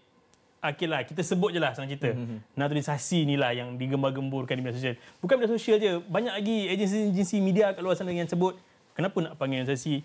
Okay 0.64 0.88
lah, 0.88 1.04
kita 1.04 1.20
sebut 1.20 1.52
je 1.52 1.60
lah 1.60 1.76
senang 1.76 1.92
cerita. 1.92 2.16
Hmm. 2.16 2.40
Naturalisasi 2.56 3.28
ni 3.28 3.36
lah 3.36 3.52
yang 3.52 3.76
digembar-gemburkan 3.76 4.56
di 4.56 4.64
media 4.64 4.72
sosial. 4.72 4.96
Bukan 5.20 5.36
media 5.36 5.52
sosial 5.52 5.76
je, 5.76 6.00
banyak 6.08 6.32
lagi 6.40 6.56
agensi-agensi 6.72 7.36
media 7.44 7.76
kat 7.76 7.84
luar 7.84 8.00
sana 8.00 8.16
yang 8.16 8.24
sebut 8.24 8.56
kenapa 8.96 9.12
nak 9.20 9.36
panggil 9.36 9.60
naturalisasi. 9.60 10.00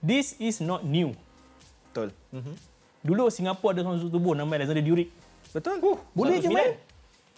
This 0.00 0.32
is 0.40 0.64
not 0.64 0.80
new. 0.80 1.12
Betul. 1.92 2.16
Dulu 3.04 3.28
Singapura 3.28 3.76
ada 3.76 3.84
seorang 3.84 4.08
tubuh 4.08 4.32
nama 4.32 4.48
Alexander 4.56 4.80
Durik. 4.80 5.12
Betul. 5.52 5.76
Boleh 6.16 6.40
je 6.40 6.48
main. 6.48 6.72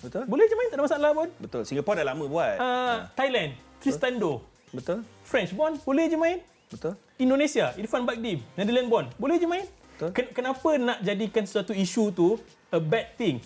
Betul. 0.00 0.24
Boleh 0.24 0.44
je 0.48 0.54
main, 0.56 0.68
tak 0.72 0.76
ada 0.80 0.84
masalah 0.84 1.10
pun. 1.12 1.28
Betul. 1.36 1.62
Singapura 1.68 2.00
dah 2.00 2.06
lama 2.12 2.24
buat. 2.24 2.56
Uh, 2.56 2.96
Thailand, 3.12 3.50
Tristan 3.80 4.16
Do. 4.16 4.40
Betul. 4.72 5.04
French 5.26 5.52
born, 5.52 5.76
boleh 5.82 6.08
je 6.08 6.16
main. 6.16 6.38
Betul. 6.70 6.94
Indonesia, 7.18 7.74
Irfan 7.76 8.06
Bagdim, 8.06 8.38
Netherlands 8.54 8.88
born, 8.88 9.06
boleh 9.18 9.36
je 9.36 9.46
main. 9.50 9.66
Betul. 9.98 10.10
Ken- 10.16 10.32
kenapa 10.32 10.70
nak 10.78 10.98
jadikan 11.04 11.44
sesuatu 11.44 11.74
isu 11.76 12.14
tu 12.14 12.28
a 12.70 12.78
bad 12.78 13.12
thing? 13.18 13.42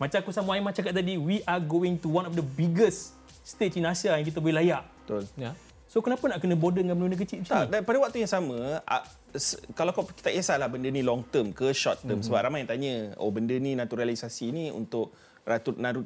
Macam 0.00 0.18
aku 0.18 0.34
sama 0.34 0.58
Aiman 0.58 0.74
cakap 0.74 0.90
tadi, 0.96 1.14
we 1.14 1.44
are 1.46 1.62
going 1.62 1.94
to 1.94 2.10
one 2.10 2.26
of 2.26 2.34
the 2.34 2.42
biggest 2.42 3.14
stage 3.46 3.78
in 3.78 3.86
Asia 3.86 4.18
yang 4.18 4.26
kita 4.26 4.42
boleh 4.42 4.64
layak. 4.64 4.82
Betul. 5.04 5.22
Ya. 5.38 5.54
So 5.92 6.00
kenapa 6.00 6.24
nak 6.24 6.40
kena 6.40 6.56
border 6.56 6.80
dengan 6.80 6.96
benda-benda 6.96 7.20
kecil 7.20 7.44
macam 7.44 7.52
Tak, 7.52 7.64
ni? 7.68 7.72
dan 7.76 7.80
pada 7.84 7.98
waktu 8.00 8.16
yang 8.24 8.32
sama, 8.32 8.80
kalau 9.76 9.92
kau 9.92 10.08
tak 10.08 10.32
kisahlah 10.32 10.64
benda 10.72 10.88
ni 10.88 11.04
long 11.04 11.20
term 11.20 11.52
ke 11.52 11.68
short 11.76 12.00
term 12.00 12.16
mm-hmm. 12.16 12.32
sebab 12.32 12.48
ramai 12.48 12.64
yang 12.64 12.70
tanya, 12.72 12.94
oh 13.20 13.28
benda 13.28 13.52
ni 13.60 13.76
naturalisasi 13.76 14.56
ni 14.56 14.64
untuk 14.72 15.12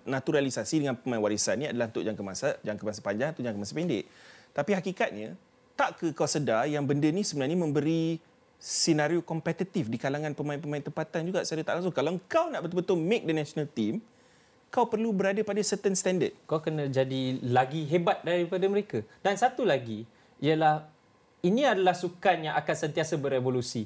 naturalisasi 0.08 0.80
dengan 0.80 0.96
pemain 0.96 1.20
warisan 1.20 1.60
ni 1.60 1.66
adalah 1.68 1.92
untuk 1.92 2.02
jangka 2.02 2.22
masa 2.24 2.48
jangka 2.64 2.82
masa 2.88 3.00
panjang 3.04 3.28
atau 3.36 3.42
jangka 3.44 3.60
masa 3.60 3.74
pendek. 3.76 4.04
Tapi 4.56 4.70
hakikatnya, 4.72 5.28
tak 5.76 6.00
ke 6.00 6.16
kau 6.16 6.24
sedar 6.24 6.64
yang 6.64 6.88
benda 6.88 7.12
ni 7.12 7.20
sebenarnya 7.20 7.60
memberi 7.60 8.16
senario 8.56 9.20
kompetitif 9.20 9.92
di 9.92 10.00
kalangan 10.00 10.32
pemain-pemain 10.32 10.80
tempatan 10.80 11.28
juga 11.28 11.44
secara 11.44 11.62
tak 11.62 11.74
langsung. 11.80 11.92
Kalau 11.92 12.16
kau 12.24 12.48
nak 12.48 12.64
betul-betul 12.64 12.96
make 12.96 13.28
the 13.28 13.36
national 13.36 13.68
team, 13.68 14.00
kau 14.72 14.88
perlu 14.88 15.12
berada 15.12 15.44
pada 15.44 15.60
certain 15.60 15.92
standard. 15.92 16.32
Kau 16.48 16.64
kena 16.64 16.88
jadi 16.88 17.36
lagi 17.44 17.84
hebat 17.84 18.24
daripada 18.24 18.64
mereka. 18.66 19.04
Dan 19.20 19.36
satu 19.36 19.68
lagi 19.68 20.08
ialah 20.40 20.88
ini 21.44 21.68
adalah 21.68 21.92
sukan 21.92 22.50
yang 22.50 22.54
akan 22.56 22.74
sentiasa 22.74 23.20
berevolusi. 23.20 23.84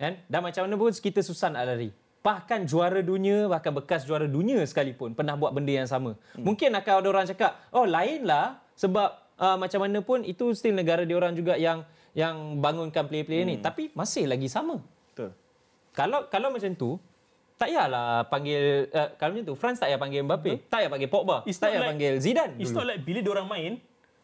Kan? 0.00 0.16
Dan 0.24 0.40
macam 0.40 0.64
mana 0.64 0.74
pun 0.80 0.90
kita 0.96 1.20
susah 1.20 1.52
nak 1.52 1.68
lari. 1.68 1.92
Bahkan 2.20 2.68
juara 2.68 3.00
dunia, 3.00 3.48
bahkan 3.48 3.72
bekas 3.72 4.04
juara 4.04 4.28
dunia 4.28 4.60
sekalipun 4.68 5.16
pernah 5.16 5.40
buat 5.40 5.56
benda 5.56 5.72
yang 5.72 5.88
sama. 5.88 6.20
Hmm. 6.36 6.44
Mungkin 6.44 6.68
akan 6.76 6.92
ada 7.00 7.08
orang 7.08 7.24
cakap, 7.24 7.56
oh 7.72 7.88
lainlah 7.88 8.60
sebab 8.76 9.08
uh, 9.40 9.56
macam 9.56 9.80
mana 9.88 10.04
pun 10.04 10.20
itu 10.20 10.52
still 10.52 10.76
negara 10.76 11.08
dia 11.08 11.16
orang 11.16 11.32
juga 11.32 11.56
yang 11.56 11.80
yang 12.12 12.60
bangunkan 12.60 13.08
player-player 13.08 13.48
hmm. 13.48 13.52
ni. 13.56 13.64
Tapi 13.64 13.82
masih 13.96 14.28
lagi 14.28 14.52
sama. 14.52 14.84
Betul. 15.12 15.32
Kalau 15.96 16.28
kalau 16.28 16.52
macam 16.52 16.68
tu, 16.76 17.00
tak 17.56 17.72
payahlah 17.72 18.24
panggil 18.28 18.88
uh, 18.88 19.08
kalau 19.20 19.36
macam 19.36 19.52
tu 19.52 19.56
France 19.56 19.80
tak 19.80 19.92
payah 19.92 20.00
panggil 20.00 20.20
Mbappe, 20.24 20.52
tak 20.68 20.78
payah 20.80 20.90
panggil 20.92 21.08
Pogba, 21.12 21.36
It's 21.44 21.60
tak 21.60 21.72
payah 21.72 21.80
like- 21.84 21.90
panggil 21.92 22.12
Zidane. 22.20 22.54
It's 22.56 22.72
dulu. 22.72 22.84
not 22.84 22.86
like 22.88 23.00
bila 23.04 23.18
dia 23.20 23.32
orang 23.36 23.48
main, 23.48 23.72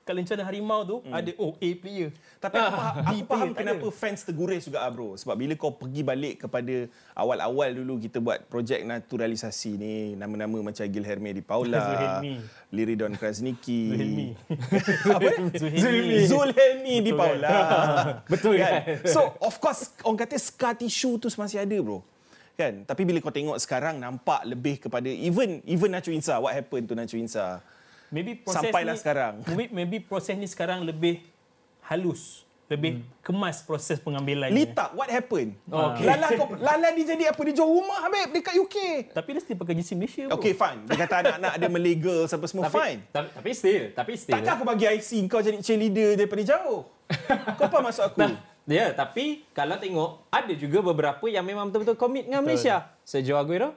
kalau 0.06 0.22
rencana 0.22 0.46
harimau 0.46 0.86
tu 0.86 0.96
hmm. 1.02 1.10
ada 1.10 1.30
oh 1.34 1.58
A 1.58 1.70
player. 1.74 2.14
Tapi 2.38 2.54
aku 2.62 2.72
faham, 2.78 2.94
aku 3.02 3.22
faham 3.26 3.50
kenapa 3.58 3.86
ada. 3.90 3.98
fans 3.98 4.22
terguris 4.22 4.62
juga 4.62 4.86
ah 4.86 4.90
bro. 4.94 5.18
Sebab 5.18 5.34
bila 5.34 5.58
kau 5.58 5.74
pergi 5.74 6.06
balik 6.06 6.46
kepada 6.46 6.86
awal-awal 7.18 7.74
dulu 7.74 7.98
kita 7.98 8.22
buat 8.22 8.46
projek 8.46 8.86
naturalisasi 8.86 9.74
ni, 9.74 10.14
nama-nama 10.14 10.62
macam 10.62 10.86
Guilherme 10.86 11.34
Di 11.34 11.42
Paula. 11.42 12.22
Liridon 12.70 13.18
Krasniki. 13.18 13.90
Zulhelmi. 13.90 14.28
Apa? 15.18 15.30
Zulhelmi. 15.58 16.16
Zulhelmi 16.30 16.94
Di 17.02 17.10
Paula. 17.10 17.50
Betul 18.32 18.62
kan? 18.62 18.86
kan? 18.86 19.10
So 19.10 19.34
of 19.42 19.58
course 19.58 19.90
orang 20.06 20.22
kata 20.22 20.38
scar 20.38 20.78
tissue 20.78 21.18
tu 21.18 21.26
masih 21.34 21.66
ada 21.66 21.74
bro. 21.82 21.98
Kan? 22.54 22.86
Tapi 22.86 23.02
bila 23.02 23.18
kau 23.18 23.34
tengok 23.34 23.58
sekarang 23.58 23.98
nampak 23.98 24.46
lebih 24.46 24.86
kepada 24.86 25.10
even 25.10 25.66
even 25.66 25.90
Nacho 25.90 26.14
Insa, 26.14 26.38
what 26.38 26.54
happened 26.54 26.86
to 26.86 26.94
Nacho 26.94 27.18
Insa? 27.18 27.58
Maybe 28.16 28.32
proses 28.40 28.72
Sampailah 28.72 28.94
ni, 28.96 29.00
sekarang. 29.04 29.32
Maybe, 29.48 29.64
maybe 29.68 29.96
proses 30.00 30.32
ni 30.40 30.48
sekarang 30.48 30.88
lebih 30.88 31.20
halus, 31.84 32.48
lebih 32.72 33.04
hmm. 33.04 33.20
kemas 33.20 33.60
proses 33.60 34.00
pengambilannya. 34.00 34.56
Lita, 34.56 34.88
what 34.96 35.12
happened? 35.12 35.52
Okay. 35.68 36.04
Lala, 36.08 36.26
kau, 36.32 36.48
Lala 36.56 36.88
dia 36.96 37.12
jadi 37.12 37.28
apa? 37.28 37.40
Dia 37.44 37.54
jual 37.60 37.68
rumah 37.68 38.08
Habib 38.08 38.32
dekat 38.32 38.56
UK. 38.56 38.76
Tapi 39.12 39.28
dia 39.36 39.42
still 39.44 39.58
pakai 39.60 39.76
jersey 39.76 39.94
Malaysia. 40.00 40.24
bro. 40.32 40.40
Okay, 40.40 40.56
fine. 40.56 40.80
Dia 40.88 40.96
kata 40.96 41.14
anak-anak 41.20 41.52
dia 41.60 41.70
melegal 41.70 42.20
sampai 42.24 42.48
semua, 42.48 42.64
tapi, 42.72 42.76
fine. 42.80 43.00
Tapi, 43.12 43.28
tapi 43.36 43.50
still, 43.52 43.84
tapi 43.92 44.12
still. 44.16 44.34
Takkan 44.40 44.52
aku 44.56 44.64
bagi 44.64 44.86
IC 44.88 45.10
kau 45.28 45.44
jadi 45.44 45.58
cheerleader 45.60 46.08
daripada 46.16 46.42
jauh? 46.56 46.88
kau 47.60 47.68
apa 47.68 47.78
maksud 47.84 48.02
aku? 48.08 48.18
Nah, 48.24 48.32
ya, 48.64 48.96
tapi 48.96 49.44
kalau 49.52 49.76
tengok 49.76 50.24
ada 50.32 50.52
juga 50.56 50.80
beberapa 50.80 51.24
yang 51.28 51.44
memang 51.44 51.68
betul-betul 51.68 52.00
komit 52.00 52.24
dengan 52.24 52.40
Malaysia. 52.40 52.88
Sergio 53.06 53.38
Aguero, 53.38 53.76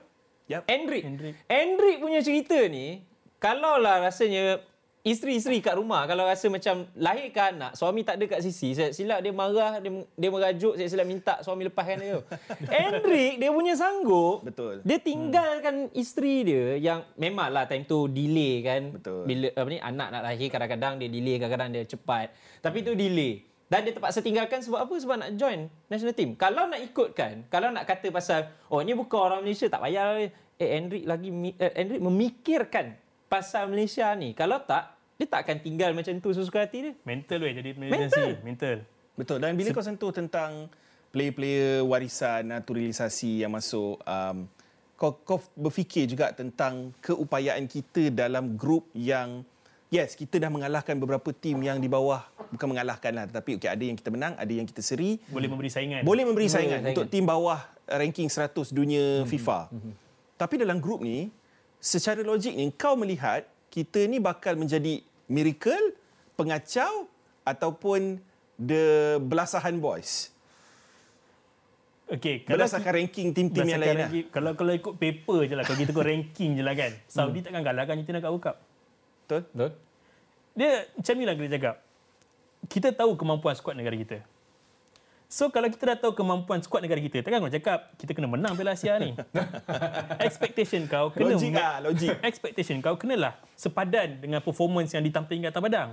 Yap. 0.50 0.66
Endrick. 0.66 1.06
Endrick. 1.06 1.36
Endrick 1.46 1.98
punya 2.02 2.26
cerita 2.26 2.58
ni, 2.66 3.06
kalaulah 3.40 4.04
rasanya 4.04 4.60
isteri-isteri 5.00 5.64
kat 5.64 5.80
rumah 5.80 6.04
kalau 6.06 6.28
rasa 6.28 6.52
macam 6.52 6.84
lahirkan 7.00 7.56
anak, 7.56 7.72
suami 7.80 8.04
tak 8.04 8.20
ada 8.20 8.26
kat 8.28 8.44
sisi, 8.44 8.76
saya 8.76 8.92
silap 8.92 9.24
dia 9.24 9.32
marah, 9.32 9.80
dia, 9.80 9.92
dia 10.04 10.30
merajuk, 10.30 10.76
saya 10.76 10.88
silap 10.92 11.08
minta 11.08 11.40
suami 11.40 11.66
lepaskan 11.72 11.98
dia. 12.04 12.20
Endrick 12.84 13.40
dia 13.40 13.50
punya 13.50 13.74
sanggup. 13.80 14.44
Betul. 14.44 14.84
Dia 14.84 15.00
tinggalkan 15.00 15.88
isteri 15.96 16.44
dia 16.44 16.66
yang 16.78 17.08
memanglah 17.16 17.64
time 17.66 17.88
tu 17.88 18.12
delay 18.12 18.60
kan. 18.60 18.82
Betul. 18.92 19.24
Bila 19.24 19.48
apa 19.56 19.70
ni 19.72 19.80
anak 19.80 20.08
nak 20.12 20.22
lahir 20.22 20.48
kadang-kadang 20.52 20.94
dia 21.00 21.08
delay, 21.08 21.36
kadang-kadang 21.40 21.70
dia 21.74 21.84
cepat. 21.88 22.36
Tapi 22.60 22.84
tu 22.84 22.92
delay. 22.94 23.48
Dan 23.70 23.86
dia 23.86 23.94
terpaksa 23.94 24.26
tinggalkan 24.26 24.66
sebab 24.66 24.90
apa? 24.90 24.96
Sebab 24.98 25.16
nak 25.16 25.32
join 25.38 25.70
national 25.88 26.18
team. 26.18 26.34
Kalau 26.34 26.66
nak 26.66 26.82
ikutkan, 26.82 27.46
kalau 27.54 27.70
nak 27.70 27.86
kata 27.86 28.10
pasal 28.10 28.50
oh 28.68 28.82
ni 28.82 28.98
bukan 28.98 29.20
orang 29.32 29.42
Malaysia 29.46 29.70
tak 29.70 29.86
payah 29.86 30.26
eh 30.60 30.70
Endrick 30.76 31.06
lagi 31.08 31.30
eh, 31.56 31.72
Endrick 31.78 32.02
memikirkan 32.04 32.98
pasal 33.30 33.70
Malaysia 33.70 34.10
ni. 34.18 34.34
Kalau 34.34 34.58
tak, 34.66 34.98
dia 35.16 35.30
tak 35.30 35.46
akan 35.46 35.58
tinggal 35.62 35.94
macam 35.94 36.18
tu 36.18 36.34
sesuka 36.34 36.66
hati 36.66 36.90
dia. 36.90 36.94
Mental 37.06 37.40
weh 37.40 37.54
jadi 37.54 37.70
emergency. 37.78 38.28
Mental. 38.42 38.78
Betul. 39.14 39.38
Dan 39.40 39.54
bila 39.54 39.70
kau 39.72 39.86
sentuh 39.86 40.12
tentang 40.12 40.68
player-player 41.14 41.86
warisan, 41.86 42.50
naturalisasi 42.50 43.46
yang 43.46 43.54
masuk, 43.54 44.02
um, 44.04 44.48
kau, 44.98 45.16
kau 45.22 45.40
berfikir 45.54 46.10
juga 46.10 46.34
tentang 46.34 46.96
keupayaan 47.00 47.70
kita 47.70 48.10
dalam 48.10 48.58
grup 48.58 48.90
yang 48.98 49.46
Yes, 49.90 50.14
kita 50.14 50.38
dah 50.38 50.54
mengalahkan 50.54 50.94
beberapa 51.02 51.34
tim 51.34 51.58
yang 51.66 51.82
di 51.82 51.90
bawah. 51.90 52.22
Bukan 52.54 52.70
mengalahkan 52.70 53.10
lah, 53.10 53.26
tetapi 53.26 53.58
okay, 53.58 53.74
ada 53.74 53.82
yang 53.82 53.98
kita 53.98 54.14
menang, 54.14 54.38
ada 54.38 54.54
yang 54.54 54.70
kita 54.70 54.86
seri. 54.86 55.18
Boleh 55.34 55.50
memberi 55.50 55.66
saingan. 55.74 56.06
Boleh 56.06 56.30
memberi 56.30 56.46
Boleh 56.46 56.54
saingan 56.54 56.80
saingan. 56.86 56.94
untuk 56.94 57.06
tim 57.10 57.26
bawah 57.26 57.58
ranking 57.90 58.30
100 58.30 58.70
dunia 58.70 59.26
FIFA. 59.26 59.74
Tapi 60.38 60.62
dalam 60.62 60.78
grup 60.78 61.02
ni, 61.02 61.34
secara 61.80 62.22
logik 62.22 62.54
ni 62.54 62.70
kau 62.76 63.00
melihat 63.00 63.48
kita 63.72 64.04
ni 64.06 64.20
bakal 64.20 64.60
menjadi 64.60 65.00
miracle, 65.32 65.96
pengacau 66.36 67.08
ataupun 67.48 68.20
the 68.60 69.18
belasahan 69.24 69.80
boys. 69.80 70.36
Okay, 72.10 72.42
kalau 72.42 72.66
Berdasarkan 72.66 73.06
ranking 73.06 73.30
tim-tim 73.38 73.70
yang 73.70 73.78
lain 73.78 73.94
lah. 73.94 74.10
lagi, 74.10 74.22
kalau 74.34 74.58
kalau 74.58 74.74
ikut 74.74 74.98
paper 74.98 75.46
je 75.46 75.54
lah, 75.54 75.62
kalau 75.62 75.78
kita 75.78 75.94
ikut 75.94 76.08
ranking 76.10 76.58
je 76.58 76.64
lah 76.66 76.74
kan. 76.74 76.92
Hmm. 77.06 77.14
Saudi 77.30 77.40
takkan 77.46 77.62
kalahkan 77.62 77.94
Argentina 78.02 78.18
kat 78.18 78.30
World 78.34 78.44
Cup. 78.44 78.58
Betul? 79.26 79.42
Betul? 79.54 79.72
Dia 80.58 80.72
macam 80.90 81.14
ni 81.14 81.24
lah 81.30 81.34
kita 81.38 81.50
cakap. 81.54 81.76
Kita 82.66 82.88
tahu 82.98 83.12
kemampuan 83.14 83.54
skuad 83.54 83.78
negara 83.78 83.94
kita. 83.94 84.26
So 85.30 85.54
kalau 85.54 85.70
kita 85.70 85.94
dah 85.94 85.98
tahu 86.00 86.18
kemampuan 86.18 86.58
skuad 86.58 86.82
negara 86.82 86.98
kita, 86.98 87.22
takkan 87.22 87.38
kau 87.38 87.54
cakap 87.54 87.94
kita 87.96 88.18
kena 88.18 88.26
menang 88.26 88.58
Piala 88.58 88.74
Asia 88.74 88.98
ni. 88.98 89.14
Expectation 90.26 90.90
kau 90.90 91.14
kena 91.14 91.38
Logik 91.38 91.54
lah, 91.54 91.78
logik. 91.80 92.18
Expectation 92.20 92.82
kau 92.82 92.98
kenalah 92.98 93.38
sepadan 93.54 94.18
dengan 94.18 94.42
performance 94.42 94.90
yang 94.90 95.06
ditampilkan 95.06 95.54
atas 95.54 95.62
padang. 95.62 95.90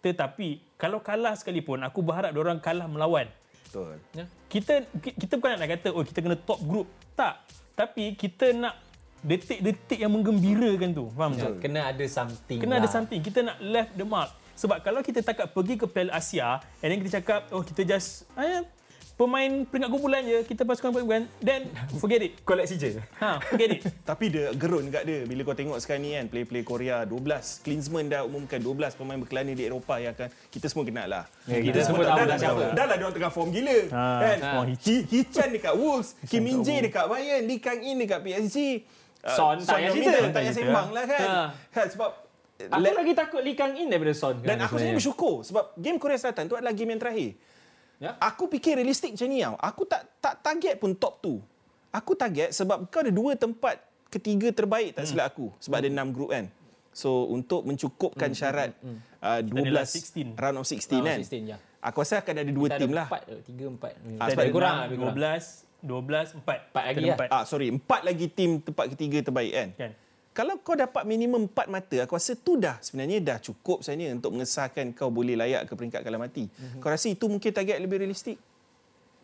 Tetapi 0.00 0.48
kalau 0.74 0.98
kalah 0.98 1.36
sekalipun, 1.36 1.84
aku 1.84 2.00
berharap 2.00 2.32
orang 2.32 2.56
kalah 2.58 2.88
melawan. 2.88 3.28
Betul. 3.68 4.00
Ya. 4.12 4.24
Kita 4.48 4.88
ki- 4.98 5.16
kita 5.20 5.36
bukan 5.36 5.60
nak 5.60 5.68
kata 5.70 5.88
oh 5.92 6.02
kita 6.02 6.18
kena 6.18 6.36
top 6.36 6.60
group. 6.64 6.88
Tak. 7.12 7.44
Tapi 7.72 8.16
kita 8.16 8.56
nak 8.56 8.80
detik-detik 9.20 10.00
yang 10.00 10.10
menggembirakan 10.10 10.90
tu. 10.90 11.12
Faham 11.12 11.36
tak? 11.36 11.60
Kena 11.60 11.92
ada 11.92 12.04
something 12.04 12.56
Kena 12.56 12.76
lah. 12.76 12.80
ada 12.80 12.88
something. 12.88 13.20
Kita 13.20 13.44
nak 13.44 13.60
left 13.60 13.92
the 13.94 14.04
mark. 14.04 14.32
Sebab 14.62 14.78
kalau 14.78 15.02
kita 15.02 15.26
takat 15.26 15.50
pergi 15.50 15.74
ke 15.74 15.90
Piala 15.90 16.14
Asia 16.14 16.62
and 16.78 16.94
then 16.94 17.02
kita 17.02 17.18
cakap, 17.18 17.50
oh 17.50 17.66
kita 17.66 17.82
just 17.82 18.30
eh, 18.38 18.62
pemain 19.18 19.66
peringkat 19.66 19.90
kumpulan 19.90 20.22
je, 20.22 20.38
kita 20.46 20.62
pasukan 20.62 20.94
pasukan, 20.94 21.26
then 21.42 21.66
forget 22.02 22.22
it. 22.22 22.38
Koleksi 22.46 22.78
je. 22.78 23.02
Ha, 23.18 23.42
forget 23.42 23.74
it. 23.74 23.82
Tapi 24.10 24.30
dia 24.30 24.54
gerun 24.54 24.86
kat 24.94 25.02
dia 25.02 25.26
bila 25.26 25.42
kau 25.42 25.58
tengok 25.58 25.82
sekarang 25.82 26.06
ni 26.06 26.14
kan 26.14 26.30
play-play 26.30 26.62
Korea 26.62 27.02
12 27.02 27.66
Klinsmann 27.66 28.06
dah 28.06 28.22
umumkan 28.22 28.62
12 28.62 28.94
pemain 28.94 29.18
berkelana 29.18 29.50
di 29.50 29.66
Eropah 29.66 29.98
yang 29.98 30.14
akan 30.14 30.30
kita 30.54 30.70
semua 30.70 30.84
kenal 30.86 31.06
lah. 31.10 31.24
Ya, 31.50 31.58
kita 31.58 31.80
semua 31.82 32.02
tahu 32.06 32.14
dah, 32.14 32.22
lah 32.22 32.26
dah, 32.30 32.38
siapa. 32.38 32.62
dah, 32.62 32.70
dah 32.70 32.84
lah 32.86 32.94
dia 32.94 33.04
orang 33.10 33.16
tengah 33.18 33.32
form 33.34 33.48
gila. 33.50 33.78
Ha. 33.90 34.04
Kan? 34.22 34.38
Ha. 34.46 34.50
Hi, 34.62 34.74
Hichan 35.10 35.48
dekat 35.50 35.74
Wolves, 35.74 36.14
Kim 36.30 36.46
Min 36.46 36.62
Jae 36.62 36.86
dekat 36.86 37.10
Bayern, 37.10 37.42
Lee 37.50 37.58
Kang 37.58 37.82
In 37.82 37.98
dekat 37.98 38.22
PSG. 38.22 38.86
Uh, 39.22 39.38
Son 39.38 39.54
tak 39.62 39.78
payah 39.78 39.90
cerita. 39.94 40.18
tak 40.30 40.34
payah 40.34 40.54
sembang 40.54 40.88
lah 40.94 41.04
kan. 41.06 41.26
Ha. 41.26 41.42
kan 41.70 41.86
sebab 41.90 42.21
Aku 42.68 42.82
let- 42.82 42.94
lagi 42.94 43.12
takut 43.12 43.40
Lee 43.40 43.56
Kang 43.56 43.72
In 43.72 43.88
daripada 43.88 44.12
Son. 44.12 44.38
dan 44.38 44.54
kan, 44.54 44.68
aku 44.68 44.76
sebenarnya 44.76 44.96
bersyukur 44.98 45.34
sebab 45.42 45.64
game 45.74 45.98
Korea 45.98 46.18
Selatan 46.18 46.44
tu 46.46 46.54
adalah 46.54 46.70
game 46.70 46.94
yang 46.94 47.00
terakhir. 47.00 47.30
Ya. 48.02 48.18
Aku 48.18 48.50
fikir 48.50 48.74
realistik 48.74 49.14
macam 49.14 49.28
ni 49.30 49.38
tau. 49.40 49.54
Aku 49.56 49.82
tak 49.86 50.02
tak 50.18 50.34
target 50.42 50.74
pun 50.76 50.90
top 50.92 51.22
2. 51.22 51.38
Aku 51.92 52.12
target 52.12 52.50
sebab 52.50 52.88
kau 52.88 53.00
ada 53.00 53.12
dua 53.12 53.36
tempat 53.36 53.78
ketiga 54.08 54.50
terbaik 54.50 54.98
tak 54.98 55.06
silap 55.06 55.30
aku. 55.30 55.54
Sebab 55.58 55.76
ada 55.78 55.88
enam 55.88 56.10
grup 56.10 56.34
kan. 56.34 56.50
So 56.92 57.30
untuk 57.30 57.64
mencukupkan 57.64 58.34
syarat 58.34 58.74
uh, 59.22 59.40
12 59.40 59.64
adalah 59.64 59.86
16. 59.86 60.34
round 60.36 60.56
of 60.60 60.64
16 60.66 60.92
Round 60.92 61.04
of 61.04 61.08
kan. 61.08 61.18
16, 61.24 61.52
ya. 61.52 61.56
Aku 61.82 61.96
rasa 61.98 62.22
akan 62.22 62.34
ada 62.36 62.52
dua 62.52 62.68
tim 62.74 62.90
lah. 62.94 63.06
Empat, 63.10 63.22
tiga, 63.42 63.64
empat. 63.66 63.92
Ah, 64.18 64.26
sebab 64.30 64.42
ada 64.42 64.52
kurang, 64.54 64.74
enam, 64.74 64.84
lebih 64.86 64.98
kurang. 65.02 65.16
12, 65.18 65.82
12, 65.82 66.38
4. 66.38 66.70
Empat 66.70 66.84
lagi 66.86 66.96
Kena 67.02 67.14
lah. 67.14 67.28
Ah 67.30 67.42
sorry, 67.42 67.66
empat 67.70 68.00
lagi 68.02 68.26
tim 68.30 68.50
tempat 68.58 68.84
ketiga 68.94 69.18
terbaik 69.22 69.52
kan. 69.52 69.68
Kan? 69.78 69.90
Kalau 70.32 70.56
kau 70.64 70.72
dapat 70.72 71.04
minimum 71.04 71.44
empat 71.44 71.68
mata, 71.68 72.08
aku 72.08 72.16
rasa 72.16 72.32
tu 72.32 72.56
dah 72.56 72.80
sebenarnya 72.80 73.20
dah 73.20 73.38
cukup 73.38 73.84
sebenarnya 73.84 74.16
untuk 74.16 74.32
mengesahkan 74.32 74.96
kau 74.96 75.12
boleh 75.12 75.36
layak 75.36 75.68
ke 75.68 75.76
peringkat 75.76 76.00
kalah 76.00 76.16
mati. 76.16 76.48
Mhm. 76.48 76.80
Kau 76.80 76.88
rasa 76.88 77.12
itu 77.12 77.28
mungkin 77.28 77.52
target 77.52 77.76
lebih 77.76 78.00
realistik? 78.00 78.40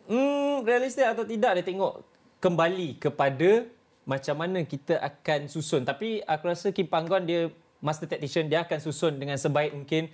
Hmm, 0.05 0.61
realistik 0.61 1.09
atau 1.09 1.25
tidak 1.25 1.57
dia 1.57 1.65
tengok 1.65 2.05
kembali 2.37 3.01
kepada 3.01 3.65
macam 4.05 4.35
mana 4.37 4.61
kita 4.61 5.01
akan 5.01 5.49
susun. 5.49 5.81
Tapi 5.81 6.21
aku 6.25 6.43
rasa 6.45 6.69
Kim 6.69 6.85
Panggon 6.85 7.25
dia 7.25 7.49
master 7.81 8.05
tactician 8.05 8.45
dia 8.45 8.61
akan 8.61 8.77
susun 8.77 9.17
dengan 9.17 9.37
sebaik 9.37 9.73
mungkin. 9.73 10.13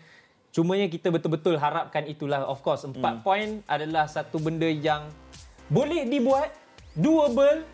Cumanya 0.55 0.87
kita 0.87 1.11
betul-betul 1.11 1.59
harapkan 1.59 2.07
itulah 2.07 2.47
of 2.47 2.63
course 2.63 2.87
empat 2.87 3.19
hmm. 3.19 3.23
point 3.27 3.51
adalah 3.67 4.07
satu 4.07 4.39
benda 4.39 4.71
yang 4.71 5.11
boleh 5.67 6.07
dibuat 6.07 6.55
doable 6.95 7.67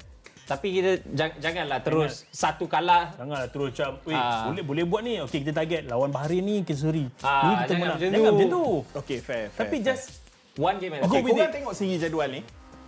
tapi 0.51 0.67
kita 0.73 0.91
jang, 1.07 1.31
janganlah 1.39 1.79
terus 1.79 2.27
satu 2.27 2.67
kalah 2.67 3.15
Janganlah 3.15 3.47
terus 3.47 3.71
macam, 3.71 3.91
weh, 4.03 4.11
Ah. 4.13 4.43
boleh 4.45 4.63
boleh 4.63 4.83
buat 4.83 5.01
ni. 5.01 5.13
Okey, 5.21 5.39
kita 5.41 5.53
target 5.55 5.81
lawan 5.85 6.11
Bahrain 6.11 6.41
ni, 6.41 6.59
kita 6.59 6.75
seri. 6.81 7.07
Ah, 7.21 7.39
ni 7.41 7.53
kita 7.57 7.71
jangan 7.71 7.79
menang. 7.79 7.95
macam 7.95 8.07
Jangan 8.09 8.19
tu. 8.21 8.35
macam 8.35 8.49
tu. 8.49 8.65
Okay, 8.99 9.17
fair. 9.17 9.43
fair 9.47 9.59
Tapi 9.61 9.75
fair. 9.77 9.87
just 9.87 10.03
one 10.55 10.75
game 10.75 10.91
at 10.91 10.99
a 10.99 11.03
Okay, 11.05 11.17
time. 11.17 11.31
korang 11.31 11.53
tengok 11.53 11.73
segi 11.73 11.95
jadual 11.97 12.29
ni. 12.29 12.41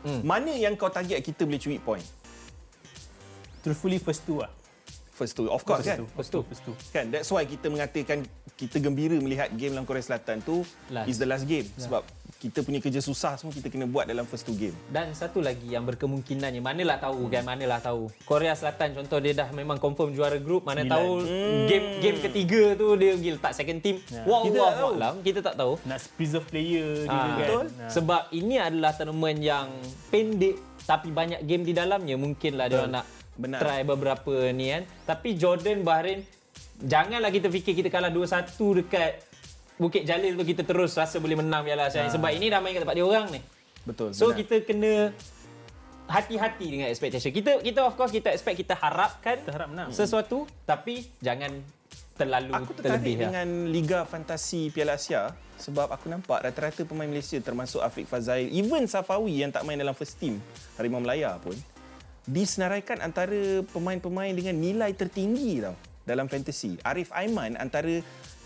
Hmm. 0.03 0.19
Mana 0.21 0.51
yang 0.51 0.75
kau 0.75 0.91
target 0.91 1.15
kita 1.17 1.41
boleh 1.41 1.55
curi 1.57 1.79
point? 1.79 2.03
truthfully 3.61 3.95
first 3.95 4.27
two 4.27 4.35
lah. 4.37 4.51
First 5.13 5.33
two, 5.35 5.45
of 5.45 5.61
course 5.61 5.79
First 5.79 5.89
kan? 5.89 5.97
two. 5.99 6.07
First 6.11 6.31
two. 6.31 6.41
First 6.43 6.61
two. 6.63 6.73
Kan, 6.89 7.05
that's 7.07 7.29
why 7.29 7.43
kita 7.43 7.69
mengatakan 7.69 8.25
kita 8.51 8.77
gembira 8.77 9.13
melihat 9.15 9.49
game 9.51 9.69
dalam 9.71 9.85
Korea 9.85 10.01
Selatan 10.01 10.41
tu 10.41 10.65
Last. 10.89 11.05
is 11.05 11.15
the 11.15 11.25
last 11.25 11.45
game. 11.45 11.69
Sebab 11.75 12.01
kita 12.35 12.59
punya 12.59 12.77
kerja 12.77 12.99
susah 12.99 13.33
semua 13.33 13.49
kita 13.49 13.69
kena 13.69 13.85
buat 13.85 14.03
dalam 14.03 14.25
first 14.25 14.43
two 14.43 14.51
game. 14.51 14.73
Dan 14.89 15.13
satu 15.13 15.39
lagi 15.39 15.69
yang 15.69 15.85
berkemungkinannya, 15.85 16.59
manalah 16.59 16.97
tahu 16.99 17.29
kan, 17.29 17.39
manalah 17.41 17.79
tahu. 17.79 18.09
Korea 18.23 18.51
Selatan 18.51 18.91
contoh 18.95 19.15
dia 19.17 19.31
dah 19.33 19.47
memang 19.49 19.77
confirm 19.77 20.11
juara 20.11 20.35
grup, 20.35 20.65
mana 20.65 20.81
tahu 20.83 21.23
game 21.63 22.01
game 22.01 22.17
ketiga 22.19 22.73
tu 22.73 22.93
dia 22.95 23.13
pergi 23.13 23.31
letak 23.31 23.53
second 23.53 23.79
team. 23.79 24.01
Ya. 24.03 24.25
Wallahu 24.25 24.43
Kita 24.43 24.59
tak 24.59 24.73
tahu. 24.75 24.91
a'lam, 24.91 25.15
kita 25.21 25.39
tak 25.39 25.55
tahu. 25.55 25.73
Nak 25.83 25.99
preserve 26.11 26.45
player 26.45 26.89
dia 26.99 27.13
Ah, 27.13 27.21
kan. 27.21 27.37
betul. 27.37 27.63
Ah. 27.63 27.87
Sebab 27.87 28.21
ini 28.33 28.55
adalah 28.57 28.91
tournament 28.91 29.37
yang 29.37 29.69
pendek 30.09 30.57
tapi 30.83 31.09
banyak 31.09 31.39
game 31.43 31.63
di 31.63 31.71
dalamnya. 31.71 32.17
Mungkinlah 32.17 32.65
dia 32.67 32.83
nak 32.83 33.05
Benar. 33.33 33.59
try 33.59 33.81
beberapa 33.81 34.33
ni 34.53 34.69
kan. 34.69 34.83
Tapi 35.09 35.33
Jordan 35.33 35.81
Bahrain 35.81 36.21
janganlah 36.77 37.33
kita 37.33 37.49
fikir 37.49 37.73
kita 37.73 37.89
kalah 37.89 38.13
2-1 38.13 38.53
dekat 38.83 39.11
Bukit 39.73 40.05
Jalil 40.05 40.37
tu 40.37 40.45
kita 40.45 40.61
terus 40.61 40.93
rasa 40.93 41.17
boleh 41.17 41.33
menang 41.41 41.65
Piala 41.65 41.89
Asia. 41.89 42.05
Sebab 42.05 42.29
ini 42.29 42.53
dah 42.53 42.61
main 42.61 42.77
kat 42.77 42.85
tempat 42.85 42.93
dia 42.93 43.05
orang 43.05 43.25
ni. 43.33 43.41
Betul. 43.83 44.13
So 44.13 44.29
benar. 44.29 44.37
kita 44.45 44.55
kena 44.69 44.93
hati-hati 46.07 46.65
dengan 46.69 46.87
expectation. 46.93 47.33
Kita 47.33 47.57
kita 47.59 47.79
of 47.81 47.97
course 47.97 48.13
kita 48.13 48.29
expect 48.29 48.61
kita 48.61 48.77
harapkan 48.77 49.41
Kita 49.41 49.51
harap 49.55 49.69
menang. 49.73 49.89
sesuatu 49.89 50.45
tapi 50.69 51.09
jangan 51.19 51.51
terlalu 52.13 52.53
Aku 52.53 52.77
tertarik 52.77 53.01
terlebih 53.01 53.13
lah. 53.17 53.21
dengan 53.25 53.47
Liga 53.73 53.99
Fantasi 54.05 54.69
Piala 54.69 55.01
Asia 55.01 55.33
sebab 55.57 55.89
aku 55.89 56.05
nampak 56.11 56.45
rata-rata 56.45 56.85
pemain 56.85 57.09
Malaysia 57.09 57.41
termasuk 57.41 57.81
Afiq 57.81 58.05
Fazail, 58.05 58.53
even 58.53 58.85
Safawi 58.85 59.41
yang 59.41 59.49
tak 59.49 59.65
main 59.65 59.81
dalam 59.81 59.97
first 59.97 60.21
team 60.21 60.37
Harimau 60.77 61.01
Melaya 61.01 61.41
pun 61.41 61.57
disenaraikan 62.23 63.03
antara 63.03 63.63
pemain-pemain 63.71 64.31
dengan 64.31 64.55
nilai 64.55 64.95
tertinggi 64.95 65.59
tau 65.63 65.75
dalam 66.07 66.27
fantasy. 66.27 66.79
Arif 66.83 67.11
Aiman 67.11 67.55
antara 67.59 67.99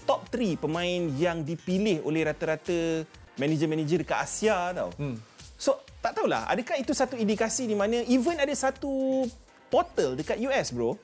top 0.07 0.29
3 0.33 0.57
pemain 0.57 1.01
yang 1.19 1.43
dipilih 1.43 2.01
oleh 2.07 2.25
rata-rata 2.25 3.03
manager-manager 3.37 4.01
dekat 4.01 4.19
Asia 4.23 4.73
tau. 4.73 4.89
Hmm. 4.97 5.17
So, 5.57 5.81
tak 6.01 6.17
tahulah, 6.17 6.45
adakah 6.49 6.77
itu 6.77 6.93
satu 6.93 7.17
indikasi 7.17 7.65
di 7.65 7.73
mana 7.73 8.05
even 8.05 8.37
ada 8.37 8.53
satu 8.53 9.25
portal 9.67 10.15
dekat 10.15 10.39
US 10.47 10.71
bro 10.71 10.95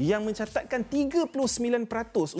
yang 0.00 0.24
mencatatkan 0.24 0.88
39% 0.88 1.28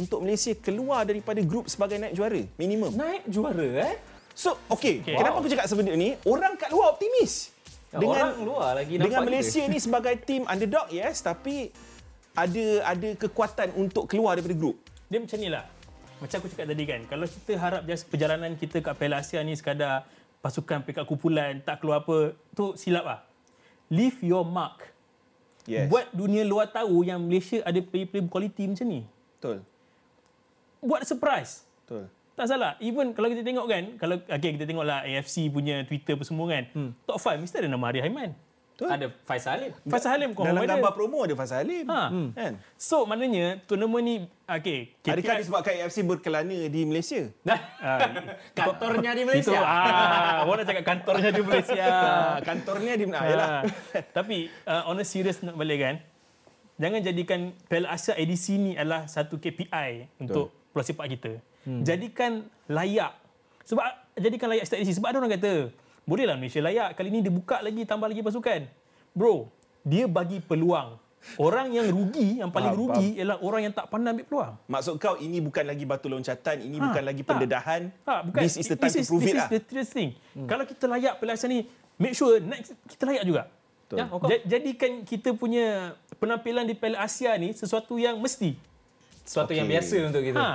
untuk 0.01 0.25
Malaysia 0.25 0.57
keluar 0.57 1.05
daripada 1.05 1.39
grup 1.45 1.69
sebagai 1.69 2.01
naik 2.01 2.17
juara 2.17 2.41
minimum. 2.57 2.97
Naik 2.97 3.29
juara 3.29 3.93
eh. 3.93 3.95
So, 4.33 4.57
Okay. 4.73 5.05
okay. 5.05 5.13
kenapa 5.13 5.45
aku 5.45 5.49
cakap 5.53 5.69
sebenarnya 5.69 6.01
ni? 6.01 6.11
Orang 6.25 6.57
kat 6.57 6.73
luar 6.73 6.97
optimis. 6.97 7.53
Orang 7.93 8.41
luar 8.41 8.81
lagi 8.81 8.97
dengan 8.97 9.21
kita. 9.21 9.29
Malaysia 9.29 9.63
ni 9.69 9.79
sebagai 9.79 10.15
tim 10.25 10.49
underdog 10.49 10.89
yes, 10.89 11.21
tapi 11.21 11.69
ada 12.33 12.65
ada 12.89 13.09
kekuatan 13.21 13.77
untuk 13.77 14.09
keluar 14.09 14.41
daripada 14.41 14.57
grup. 14.57 14.81
Dia 15.13 15.21
macam 15.21 15.37
ni 15.37 15.53
lah. 15.53 15.69
Macam 16.17 16.39
aku 16.41 16.49
cakap 16.49 16.71
tadi 16.71 16.85
kan, 16.87 17.01
kalau 17.11 17.27
kita 17.27 17.53
harap 17.59 17.83
just 17.85 18.07
perjalanan 18.07 18.55
kita 18.55 18.79
kat 18.79 18.95
Piala 18.95 19.21
Asia 19.21 19.43
ni 19.43 19.59
sekadar 19.59 20.07
pasukan 20.39 20.81
peringkat 20.87 21.05
kumpulan, 21.05 21.59
tak 21.61 21.83
keluar 21.83 22.07
apa, 22.07 22.33
tu 22.55 22.79
silap 22.79 23.05
lah. 23.05 23.21
Leave 23.91 24.23
your 24.23 24.47
mark. 24.47 24.89
Yes. 25.67 25.91
Buat 25.91 26.11
dunia 26.15 26.47
luar 26.47 26.71
tahu 26.71 27.07
yang 27.07 27.23
Malaysia 27.23 27.63
ada 27.63 27.79
player-player 27.79 28.25
berkualiti 28.27 28.67
macam 28.67 28.87
ni. 28.87 29.03
betul. 29.39 29.59
Buat 30.83 31.03
surprise. 31.07 31.63
Betul. 31.85 32.11
Tak 32.33 32.47
salah. 32.49 32.81
Even 32.81 33.13
kalau 33.13 33.29
kita 33.29 33.45
tengok 33.45 33.67
kan, 33.69 33.85
kalau 34.01 34.17
okay, 34.25 34.51
kita 34.57 34.65
tengoklah 34.65 35.05
AFC 35.05 35.53
punya 35.53 35.85
Twitter 35.85 36.17
apa 36.17 36.25
semua 36.25 36.47
kan. 36.49 36.65
Hmm. 36.73 36.91
Top 37.05 37.21
5 37.21 37.37
mesti 37.37 37.57
ada 37.61 37.69
nama 37.69 37.85
Ari 37.93 38.01
Haiman. 38.01 38.33
Betul. 38.73 38.89
Ada 38.89 39.07
Faisal 39.29 39.53
Halim. 39.53 39.73
Faisal 39.85 40.11
Halim 40.11 40.31
kau 40.33 40.43
Dalam 40.43 40.65
ada. 40.65 40.75
gambar 40.75 40.93
promo 40.97 41.23
ada 41.23 41.35
Fazal 41.37 41.63
Halim. 41.63 41.85
Ha. 41.87 42.03
Kan? 42.35 42.53
So 42.75 43.05
maknanya 43.05 43.61
tournament 43.69 44.03
ni 44.03 44.15
okay, 44.49 44.97
Adakah 45.05 45.39
disebabkan 45.39 45.73
AFC 45.85 46.03
berkelana 46.03 46.59
di 46.67 46.81
Malaysia? 46.83 47.29
Ah, 47.83 47.99
Kantornya 48.57 49.13
di 49.13 49.23
Itu 49.23 49.29
Malaysia. 49.29 49.61
ah, 49.61 50.49
orang 50.49 50.65
nak 50.65 50.67
cakap 50.67 50.85
kantornya 50.89 51.31
di 51.31 51.43
Malaysia. 51.45 51.85
Ah, 51.93 52.37
kantornya 52.41 52.93
di 52.97 53.05
mana? 53.05 53.19
Ah, 53.21 53.27
yalah. 53.29 53.49
Ah, 53.61 53.63
Tapi 54.11 54.49
uh, 54.65 54.89
on 54.89 54.97
a 54.97 55.05
serious 55.05 55.45
note 55.45 55.55
balik 55.55 55.79
kan, 55.79 55.95
jangan 56.81 57.01
jadikan 57.05 57.41
Piala 57.69 57.93
Asia 57.93 58.17
edisi 58.17 58.57
ni 58.57 58.73
adalah 58.73 59.05
satu 59.05 59.37
KPI 59.37 60.17
untuk 60.17 60.49
bola 60.73 60.83
sepak 60.83 61.07
kita. 61.13 61.33
Hmm. 61.63 61.83
Jadikan 61.83 62.43
layak. 62.67 63.15
Sebab 63.63 63.85
jadikan 64.15 64.51
layak 64.51 64.65
setiap 64.67 64.83
edisi. 64.83 64.99
Sebab 64.99 65.09
ada 65.09 65.19
orang 65.19 65.33
kata, 65.33 65.53
bolehlah 66.03 66.35
Malaysia 66.35 66.59
layak. 66.59 66.95
Kali 66.95 67.09
ni 67.09 67.23
dia 67.23 67.31
buka 67.31 67.63
lagi, 67.63 67.87
tambah 67.87 68.07
lagi 68.07 68.21
pasukan. 68.21 68.67
Bro, 69.13 69.47
dia 69.83 70.07
bagi 70.07 70.39
peluang. 70.39 70.99
Orang 71.39 71.71
yang 71.71 71.87
rugi, 71.87 72.43
yang 72.43 72.51
paling 72.51 72.75
Faham, 72.75 72.83
rugi 72.83 73.09
ialah 73.15 73.39
orang 73.39 73.71
yang 73.71 73.71
tak 73.71 73.87
pandai 73.87 74.11
ambil 74.11 74.27
peluang. 74.27 74.53
Maksud 74.67 74.99
kau 74.99 75.15
ini 75.15 75.39
bukan 75.39 75.63
lagi 75.63 75.87
batu 75.87 76.11
loncatan, 76.11 76.59
ini 76.59 76.83
Ha, 76.83 76.91
bukan 76.91 77.03
lagi 77.07 77.23
ha. 77.23 77.29
pendedahan. 77.31 77.83
Ha, 78.03 78.15
bukan. 78.27 78.41
This 78.43 78.59
is 78.59 78.67
the 78.67 78.75
time 78.75 78.91
this 78.91 79.07
to 79.07 79.07
prove 79.07 79.23
this 79.23 79.31
it 79.31 79.39
is 79.39 79.39
lah. 79.39 79.49
the 79.49 79.61
serious 79.63 79.91
thing. 79.95 80.11
Hmm. 80.35 80.51
Kalau 80.51 80.67
kita 80.67 80.91
layak 80.91 81.15
Asia 81.15 81.47
ni, 81.47 81.71
make 81.95 82.19
sure 82.19 82.43
next 82.43 82.75
kita 82.91 83.07
layak 83.07 83.23
juga. 83.23 83.43
Betul. 83.87 83.97
Ya. 84.03 84.05
Ja- 84.11 84.45
Jadikan 84.51 85.07
kita 85.07 85.31
punya 85.31 85.95
penampilan 86.19 86.67
di 86.67 86.75
Piala 86.75 86.99
Asia 86.99 87.39
ni 87.39 87.55
sesuatu 87.55 87.95
yang 87.95 88.19
mesti. 88.19 88.59
Sesuatu 89.23 89.55
yang 89.55 89.71
Okey. 89.71 89.79
biasa 89.79 89.95
untuk 90.03 90.23
kita. 90.27 90.41
Ha. 90.43 90.51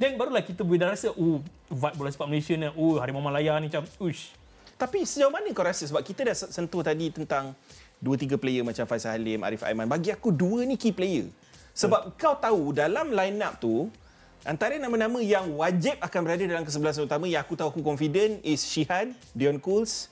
Dan 0.00 0.16
barulah 0.16 0.40
kita 0.40 0.64
boleh 0.64 0.80
dah 0.80 0.96
rasa, 0.96 1.12
oh, 1.12 1.44
vibe 1.68 1.96
bola 2.00 2.08
sepak 2.08 2.24
Malaysia 2.24 2.56
ni, 2.56 2.72
oh, 2.72 2.96
Harimau 2.96 3.20
Malaya 3.20 3.60
ni 3.60 3.68
macam, 3.68 3.84
uish. 4.00 4.32
Tapi 4.80 5.04
sejauh 5.04 5.28
mana 5.28 5.44
kau 5.52 5.60
rasa 5.60 5.84
sebab 5.84 6.00
kita 6.00 6.24
dah 6.24 6.32
sentuh 6.32 6.80
tadi 6.80 7.12
tentang 7.12 7.52
dua 8.00 8.16
tiga 8.16 8.40
player 8.40 8.64
macam 8.64 8.88
Faisal 8.88 9.20
Halim, 9.20 9.44
Arif 9.44 9.60
Aiman. 9.60 9.84
Bagi 9.84 10.08
aku 10.08 10.32
dua 10.32 10.64
ni 10.64 10.80
key 10.80 10.88
player. 10.88 11.28
Sebab 11.76 12.16
kau 12.16 12.32
tahu 12.40 12.72
dalam 12.72 13.12
line 13.12 13.36
up 13.44 13.60
tu 13.60 13.92
antara 14.40 14.80
nama-nama 14.80 15.20
yang 15.20 15.52
wajib 15.52 16.00
akan 16.00 16.20
berada 16.24 16.44
dalam 16.48 16.64
kesebelasan 16.64 17.04
utama 17.04 17.28
yang 17.28 17.44
aku 17.44 17.60
tahu 17.60 17.68
aku 17.68 17.84
confident 17.84 18.40
is 18.40 18.64
Shihan, 18.64 19.12
Dion 19.36 19.60
Cools, 19.60 20.08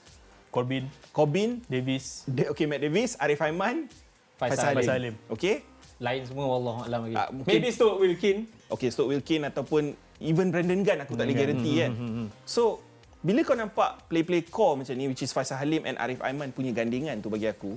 Corbin, 0.53 0.85
Corbin, 1.09 1.65
Davis, 1.65 2.29
De- 2.29 2.45
okay, 2.45 2.69
Matt 2.69 2.85
Davis, 2.85 3.17
Arif 3.17 3.41
Aiman, 3.41 3.89
Faisal 4.37 4.53
Faisal, 4.53 4.77
Faisal 4.77 4.95
Halim. 5.01 5.17
Halim. 5.17 5.33
Okay? 5.33 5.65
Lain 5.99 6.23
semua 6.23 6.47
wallah 6.47 6.87
alam 6.87 6.99
lagi. 7.05 7.15
Ah, 7.15 7.27
mungkin- 7.29 7.51
Maybe 7.51 7.69
Stoke 7.69 7.99
Wilkin. 7.99 8.47
Okay, 8.67 8.87
Stoke 8.87 9.11
Wilkin 9.11 9.43
ataupun 9.43 9.91
even 10.19 10.47
Brandon 10.47 10.79
Gunn 10.79 10.99
aku 11.01 11.13
tak 11.13 11.27
boleh 11.27 11.35
guarantee 11.37 11.75
kan. 11.77 11.91
So, 12.43 12.79
bila 13.19 13.43
kau 13.43 13.51
nampak 13.53 14.07
play-play 14.07 14.43
core 14.43 14.79
macam 14.79 14.95
ni 14.95 15.05
which 15.05 15.19
is 15.19 15.29
Faisal 15.29 15.59
Halim 15.59 15.83
and 15.83 15.99
Arif 15.99 16.19
Aiman 16.19 16.49
punya 16.49 16.71
gandingan 16.71 17.19
tu 17.19 17.27
bagi 17.27 17.45
aku, 17.45 17.75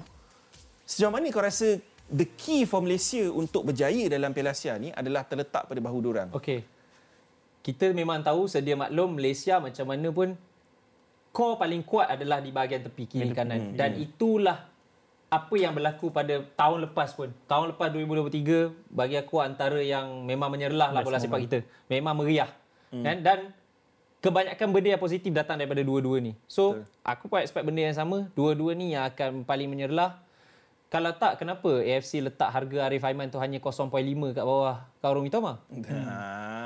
sejauh 0.85 1.11
mana 1.11 1.27
kau 1.29 1.43
rasa 1.43 1.83
the 2.07 2.27
key 2.29 2.63
for 2.63 2.79
Malaysia 2.79 3.27
untuk 3.27 3.65
berjaya 3.65 4.07
dalam 4.07 4.31
Piala 4.31 4.55
Asia 4.55 4.77
ni 4.77 4.89
adalah 4.89 5.27
terletak 5.27 5.67
pada 5.67 5.81
bahu 5.81 5.99
diorang. 5.99 6.31
Okey. 6.31 6.63
Kita 7.59 7.91
memang 7.91 8.23
tahu 8.23 8.47
sedia 8.47 8.75
maklum 8.75 9.15
Malaysia 9.15 9.59
macam 9.59 9.87
mana 9.87 10.11
pun 10.11 10.35
core 11.31 11.57
paling 11.57 11.83
kuat 11.83 12.07
adalah 12.09 12.39
di 12.39 12.51
bahagian 12.51 12.83
tepi 12.83 13.07
kiri 13.09 13.31
kanan 13.31 13.73
dan 13.73 13.95
itulah 13.97 14.67
apa 15.33 15.55
yang 15.57 15.73
berlaku 15.73 16.13
pada 16.13 16.45
tahun 16.53 16.93
lepas 16.93 17.17
pun. 17.17 17.33
Tahun 17.49 17.73
lepas 17.73 17.89
2023 17.89 18.93
bagi 18.93 19.17
aku 19.17 19.41
antara 19.41 19.81
yang 19.81 20.29
memang 20.29 20.53
menyerlah 20.53 20.93
lah 20.93 21.01
bola 21.01 21.17
sepak 21.17 21.49
kita. 21.49 21.59
Memang 21.89 22.21
meriah. 22.21 22.53
Kan 22.93 23.25
dan 23.25 23.57
kebanyakan 24.21 24.69
benda 24.69 24.89
yang 24.93 25.01
positif 25.01 25.33
datang 25.33 25.57
daripada 25.57 25.81
dua-dua 25.81 26.21
ni. 26.21 26.37
So, 26.45 26.77
Betul. 26.77 26.85
aku 27.01 27.25
pun 27.33 27.41
expect 27.41 27.65
benda 27.65 27.81
yang 27.81 27.97
sama. 27.97 28.29
Dua-dua 28.37 28.77
ni 28.77 28.93
yang 28.93 29.09
akan 29.09 29.49
paling 29.49 29.73
menyerlah. 29.73 30.21
Kalau 30.93 31.17
tak, 31.17 31.41
kenapa 31.41 31.81
AFC 31.81 32.21
letak 32.21 32.53
harga 32.53 32.85
Arif 32.85 33.01
Aiman 33.01 33.33
tu 33.33 33.41
hanya 33.41 33.57
0.5 33.57 33.89
kat 34.37 34.45
bawah 34.45 34.85
Kaurung 35.01 35.25
Mitoma? 35.25 35.65
Ah. 35.89 36.62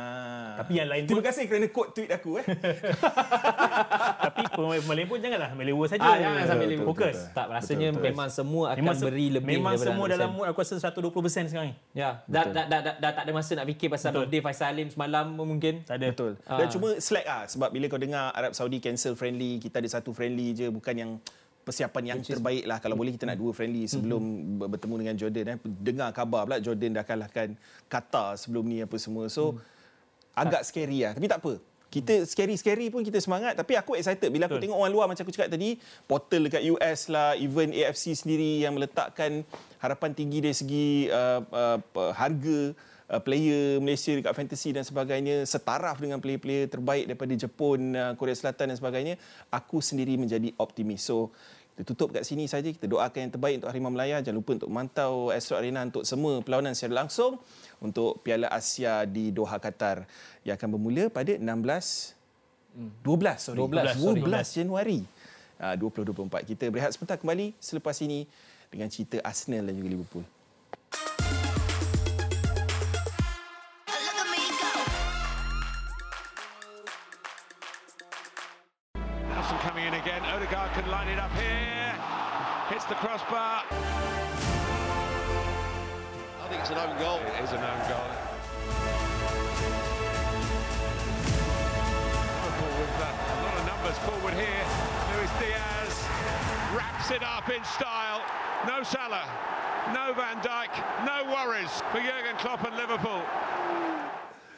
Tapi 0.56 0.72
yang 0.74 0.88
lain 0.88 1.02
Terima 1.04 1.20
pun- 1.20 1.26
kasih 1.26 1.44
kerana 1.44 1.66
quote 1.68 1.90
tweet 1.92 2.10
aku 2.10 2.30
eh. 2.36 2.46
Tapi 4.26 4.40
pemain-pemain 4.50 4.96
lain 4.96 5.08
pun 5.08 5.18
janganlah 5.18 5.50
melewa 5.52 5.84
saja. 5.86 6.02
Ah, 6.02 6.16
jangan 6.16 6.42
sampai 6.46 6.66
Betul. 6.68 6.86
Fokus. 6.86 7.16
Tak, 7.30 7.46
rasanya 7.48 7.88
Betul, 7.88 7.96
betul. 7.96 8.06
memang 8.10 8.28
semua 8.28 8.64
akan 8.68 8.80
Memang, 8.80 8.96
se- 8.96 9.04
beri 9.04 9.26
lebih 9.28 9.54
memang 9.54 9.74
semua 9.76 10.06
100%. 10.06 10.12
dalam 10.12 10.28
mood 10.32 10.46
aku 10.46 10.58
rasa 10.60 10.74
120% 10.78 11.46
sekarang 11.46 11.68
ni. 11.68 11.74
Ya, 11.92 12.22
dah, 12.24 12.44
dah, 12.46 12.64
dah, 12.64 12.80
dah, 12.80 12.94
dah, 12.96 13.10
tak 13.12 13.22
ada 13.22 13.32
masa 13.32 13.50
nak 13.54 13.66
fikir 13.66 13.88
pasal 13.88 14.08
Betul. 14.10 14.20
birthday 14.24 14.40
Faisal 14.42 14.68
Alim 14.68 14.88
semalam 14.88 15.26
mungkin. 15.30 15.74
Tak 15.82 15.96
ada. 15.96 16.08
Betul. 16.10 16.32
Ah. 16.44 16.58
Dan 16.58 16.66
cuma 16.68 16.88
slack 16.96 17.26
ah 17.26 17.42
sebab 17.44 17.68
bila 17.68 17.84
kau 17.86 17.98
dengar 17.98 18.32
Arab 18.32 18.52
Saudi 18.52 18.78
cancel 18.78 19.12
friendly, 19.12 19.58
kita 19.58 19.78
ada 19.78 19.88
satu 19.90 20.10
friendly 20.10 20.52
je 20.52 20.66
bukan 20.68 20.94
yang 20.94 21.10
persiapan 21.62 22.02
yang 22.06 22.18
terbaik 22.20 22.62
lah. 22.62 22.78
Kalau 22.78 22.94
boleh 22.94 23.10
kita 23.10 23.26
nak 23.26 23.36
dua 23.36 23.50
friendly 23.50 23.84
sebelum 23.84 24.22
ber- 24.56 24.70
bertemu 24.70 24.94
dengan 24.96 25.14
Jordan. 25.16 25.44
Eh. 25.48 25.56
Dengar 25.64 26.08
khabar 26.12 26.46
pula 26.46 26.58
Jordan 26.58 26.94
dah 26.94 27.02
kalahkan 27.02 27.58
Qatar 27.86 28.38
sebelum 28.38 28.62
ni 28.64 28.78
apa 28.80 28.94
semua. 28.96 29.26
So 29.26 29.58
agak 30.36 30.62
scary 30.68 31.08
lah. 31.08 31.16
Tapi 31.16 31.26
tak 31.26 31.40
apa. 31.40 31.54
Kita 31.86 32.12
scary-scary 32.28 32.92
pun 32.92 33.00
kita 33.00 33.16
semangat. 33.24 33.56
Tapi 33.56 33.72
aku 33.72 33.96
excited 33.96 34.28
bila 34.28 34.44
aku 34.44 34.60
Betul. 34.60 34.68
tengok 34.68 34.78
orang 34.84 34.92
luar 34.92 35.06
macam 35.08 35.24
aku 35.24 35.32
cakap 35.32 35.48
tadi. 35.48 35.80
Portal 36.04 36.44
dekat 36.44 36.62
US 36.76 37.08
lah, 37.08 37.32
even 37.40 37.72
AFC 37.72 38.12
sendiri 38.12 38.60
yang 38.60 38.76
meletakkan 38.76 39.40
harapan 39.80 40.12
tinggi 40.12 40.44
dari 40.44 40.52
segi 40.52 41.08
uh, 41.08 41.40
uh, 41.40 41.78
uh, 41.80 42.12
harga 42.12 42.76
uh, 43.08 43.22
player 43.22 43.78
Malaysia 43.80 44.12
dekat 44.12 44.34
fantasy 44.34 44.74
dan 44.76 44.84
sebagainya 44.84 45.46
setaraf 45.46 45.96
dengan 45.96 46.20
player-player 46.20 46.68
terbaik 46.68 47.08
daripada 47.08 47.32
Jepun, 47.32 47.94
uh, 47.96 48.12
Korea 48.18 48.36
Selatan 48.36 48.74
dan 48.74 48.76
sebagainya, 48.76 49.14
aku 49.48 49.80
sendiri 49.80 50.18
menjadi 50.20 50.52
optimis. 50.60 51.06
So 51.06 51.32
kita 51.76 51.92
tutup 51.92 52.08
kat 52.16 52.24
sini 52.24 52.48
saja. 52.48 52.72
Kita 52.72 52.88
doakan 52.88 53.28
yang 53.28 53.32
terbaik 53.36 53.54
untuk 53.60 53.68
Harimau 53.68 53.92
Melaya. 53.92 54.24
Jangan 54.24 54.40
lupa 54.40 54.56
untuk 54.56 54.72
mantau 54.72 55.28
Astro 55.28 55.60
Arena 55.60 55.84
untuk 55.84 56.08
semua 56.08 56.40
perlawanan 56.40 56.72
secara 56.72 57.04
langsung 57.04 57.36
untuk 57.84 58.24
Piala 58.24 58.48
Asia 58.48 59.04
di 59.04 59.28
Doha, 59.28 59.60
Qatar 59.60 60.08
yang 60.40 60.56
akan 60.56 60.68
bermula 60.72 61.12
pada 61.12 61.36
16 61.36 61.44
12 61.44 63.04
sorry 63.36 63.60
12, 63.60 63.92
sorry. 63.92 64.20
12 64.24 64.56
Januari 64.56 65.00
uh, 65.60 65.76
2024. 65.76 66.48
Kita 66.48 66.64
berehat 66.72 66.96
sebentar 66.96 67.20
kembali 67.20 67.52
selepas 67.60 67.96
ini 68.00 68.24
dengan 68.72 68.88
cerita 68.88 69.20
Arsenal 69.20 69.68
dan 69.68 69.76
juga 69.76 69.92
Liverpool. 69.92 70.24
Odegaard 80.46 80.72
can 80.74 80.90
line 80.92 81.08
it 81.08 81.18
up 81.18 81.32
here. 81.32 81.92
Hits 82.68 82.84
the 82.84 82.94
crossbar. 82.94 83.64
I 86.40 86.48
think 86.48 86.60
it's 86.60 86.70
an 86.70 86.78
own 86.78 86.96
goal. 87.00 87.18
It 87.18 87.42
is 87.42 87.50
an 87.50 87.58
own 87.58 87.88
goal. 87.90 88.06
Liverpool 92.44 92.78
with 92.78 92.94
a 92.94 93.42
lot 93.42 93.56
of 93.58 93.66
numbers 93.66 93.98
forward 94.06 94.34
here. 94.34 94.64
Luis 95.16 95.30
Diaz 95.40 96.06
wraps 96.76 97.10
it 97.10 97.24
up 97.24 97.48
in 97.50 97.64
style. 97.64 98.22
No 98.68 98.84
Salah, 98.84 99.26
no 99.92 100.12
Van 100.14 100.36
Dijk, 100.42 100.70
no 101.04 101.24
worries 101.32 101.82
for 101.90 101.98
Jurgen 101.98 102.36
Klopp 102.38 102.64
and 102.64 102.76
Liverpool. 102.76 103.22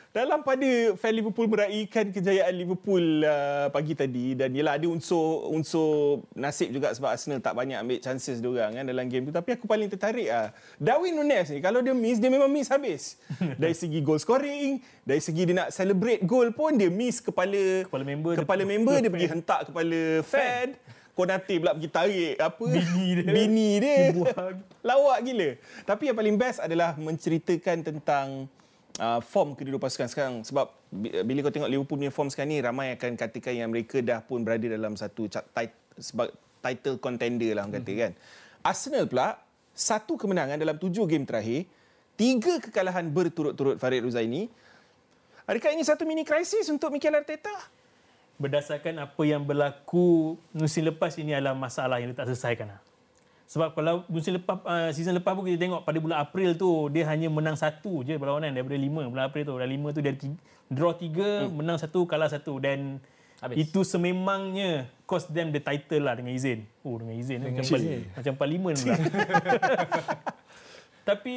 Dalam 0.08 0.40
pada 0.40 0.64
fan 0.96 1.12
Liverpool 1.12 1.46
meraihkan 1.46 2.08
kejayaan 2.08 2.50
Liverpool 2.50 3.20
uh, 3.20 3.68
pagi 3.68 3.92
tadi 3.92 4.32
dan 4.32 4.50
ialah 4.50 4.74
ada 4.74 4.88
unsur 4.88 5.52
unsur 5.52 6.24
nasib 6.32 6.72
juga 6.72 6.90
sebab 6.90 7.12
Arsenal 7.12 7.38
tak 7.38 7.52
banyak 7.52 7.76
ambil 7.76 8.00
chances 8.00 8.40
dia 8.40 8.48
orang 8.48 8.72
kan 8.72 8.84
dalam 8.84 9.04
game 9.06 9.28
tu 9.28 9.36
tapi 9.36 9.52
aku 9.52 9.68
paling 9.68 9.86
tertarik 9.86 10.26
ah 10.26 10.48
Darwin 10.74 11.12
Nunez 11.12 11.52
ni 11.52 11.60
kalau 11.60 11.78
dia 11.78 11.92
miss 11.92 12.16
dia 12.16 12.26
memang 12.26 12.48
miss 12.48 12.66
habis. 12.66 13.20
dari 13.62 13.76
segi 13.76 14.00
goal 14.00 14.16
scoring, 14.16 14.80
dari 15.02 15.20
segi 15.20 15.44
dia 15.44 15.54
nak 15.54 15.70
celebrate 15.70 16.24
goal 16.24 16.50
pun 16.50 16.72
dia 16.72 16.88
miss 16.88 17.20
kepala 17.20 17.84
Kepala 17.84 18.02
member 18.02 18.32
dia- 18.32 18.42
kepala 18.42 18.62
member 18.64 18.96
dia 18.98 19.12
pergi 19.14 19.28
hentak 19.28 19.60
kepala 19.68 20.00
fan. 20.24 20.68
Konate 21.12 21.54
pula 21.58 21.74
pergi 21.74 21.90
tarik 21.90 22.34
apa 22.38 22.64
Bini 22.64 23.06
dia. 23.12 23.26
bini 23.28 23.70
dia 23.76 23.96
Dia 24.14 24.24
lawak 24.88 25.18
gila 25.20 25.50
tapi 25.84 26.02
yang 26.06 26.16
paling 26.16 26.34
best 26.34 26.58
adalah 26.58 26.94
menceritakan 26.94 27.82
tentang 27.84 28.46
uh, 28.98 29.22
form 29.24 29.54
kedua-dua 29.54 29.82
pasukan 29.82 30.10
sekarang. 30.10 30.34
Sebab 30.44 30.66
bi- 30.92 31.24
bila 31.24 31.46
kau 31.46 31.54
tengok 31.54 31.70
Liverpool 31.70 31.98
punya 31.98 32.10
form 32.12 32.28
sekarang 32.28 32.50
ni 32.52 32.58
ramai 32.60 32.92
akan 32.98 33.16
katakan 33.16 33.54
yang 33.54 33.70
mereka 33.72 34.02
dah 34.04 34.20
pun 34.20 34.44
berada 34.44 34.66
dalam 34.66 34.98
satu 34.98 35.30
sebab 35.98 36.28
title 36.58 36.98
contender 36.98 37.54
lah 37.54 37.64
orang 37.64 37.80
kata 37.82 37.92
kan. 37.94 38.12
Arsenal 38.66 39.06
pula 39.06 39.38
satu 39.72 40.18
kemenangan 40.18 40.58
dalam 40.58 40.74
tujuh 40.74 41.06
game 41.06 41.22
terakhir 41.22 41.70
tiga 42.18 42.58
kekalahan 42.58 43.06
berturut-turut 43.06 43.78
Farid 43.78 44.02
Ruzaini 44.02 44.50
adakah 45.46 45.70
ini 45.70 45.86
satu 45.86 46.02
mini 46.02 46.26
krisis 46.26 46.66
untuk 46.66 46.90
Mikel 46.90 47.14
Arteta? 47.14 47.54
Berdasarkan 48.38 49.02
apa 49.02 49.22
yang 49.22 49.46
berlaku 49.46 50.38
musim 50.50 50.86
lepas 50.86 51.14
ini 51.18 51.34
adalah 51.34 51.54
masalah 51.54 52.02
yang 52.02 52.10
dia 52.10 52.18
tak 52.22 52.34
selesaikan. 52.34 52.74
Sebab 53.48 53.72
kalau 53.72 54.04
musim 54.12 54.36
lepas 54.36 54.60
uh, 54.60 54.92
season 54.92 55.16
lepas 55.16 55.32
pun 55.32 55.40
kita 55.48 55.56
tengok 55.56 55.80
pada 55.80 55.96
bulan 55.96 56.20
April 56.20 56.52
tu 56.52 56.92
dia 56.92 57.08
hanya 57.08 57.32
menang 57.32 57.56
satu 57.56 58.04
je 58.04 58.20
perlawanan 58.20 58.52
daripada 58.52 58.76
lima 58.76 59.08
bulan 59.08 59.32
April 59.32 59.48
tu. 59.48 59.56
Dan 59.56 59.68
lima 59.72 59.88
tu 59.96 60.04
dia 60.04 60.12
tiga, 60.12 60.36
draw 60.68 60.92
tiga, 60.92 61.48
hmm. 61.48 61.56
menang 61.56 61.80
satu, 61.80 62.04
kalah 62.04 62.28
satu 62.28 62.60
dan 62.60 63.00
Habis. 63.40 63.56
itu 63.64 63.80
sememangnya 63.88 64.92
cost 65.08 65.32
them 65.32 65.48
the 65.48 65.64
title 65.64 66.04
lah 66.04 66.12
dengan 66.12 66.36
izin. 66.36 66.68
Oh 66.84 67.00
dengan 67.00 67.16
izin 67.16 67.40
dengan 67.40 67.64
macam 67.64 67.80
izin. 67.80 68.00
macam 68.12 68.32
parlimen 68.36 68.74
pula. 68.76 68.96
Tapi 71.08 71.36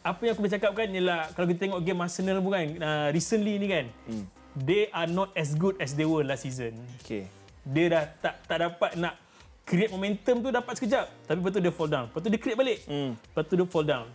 apa 0.00 0.20
yang 0.24 0.32
aku 0.32 0.40
boleh 0.48 0.54
cakapkan 0.56 0.86
ialah 0.96 1.20
kalau 1.36 1.46
kita 1.50 1.60
tengok 1.68 1.80
game 1.84 2.00
Arsenal 2.00 2.40
pun 2.40 2.56
kan 2.56 2.66
uh, 2.80 3.08
recently 3.12 3.58
ni 3.58 3.66
kan 3.66 3.84
hmm. 4.06 4.24
they 4.54 4.86
are 4.94 5.10
not 5.10 5.34
as 5.34 5.52
good 5.58 5.76
as 5.76 5.92
they 5.92 6.08
were 6.08 6.24
last 6.24 6.48
season. 6.48 6.72
okay. 7.04 7.28
Dia 7.68 7.84
dah 7.92 8.04
tak 8.22 8.34
tak 8.48 8.58
dapat 8.64 8.96
nak 8.96 9.25
create 9.66 9.90
momentum 9.90 10.38
tu 10.38 10.48
dapat 10.54 10.78
sekejap 10.78 11.10
tapi 11.26 11.36
lepas 11.42 11.50
tu 11.50 11.60
dia 11.60 11.74
fall 11.74 11.90
down. 11.90 12.06
Lepas 12.06 12.20
tu 12.22 12.28
dia 12.30 12.40
create 12.40 12.58
balik. 12.58 12.78
Hmm. 12.86 13.12
Lepas 13.18 13.42
tu 13.50 13.54
dia 13.58 13.66
fall 13.66 13.86
down. 13.86 14.06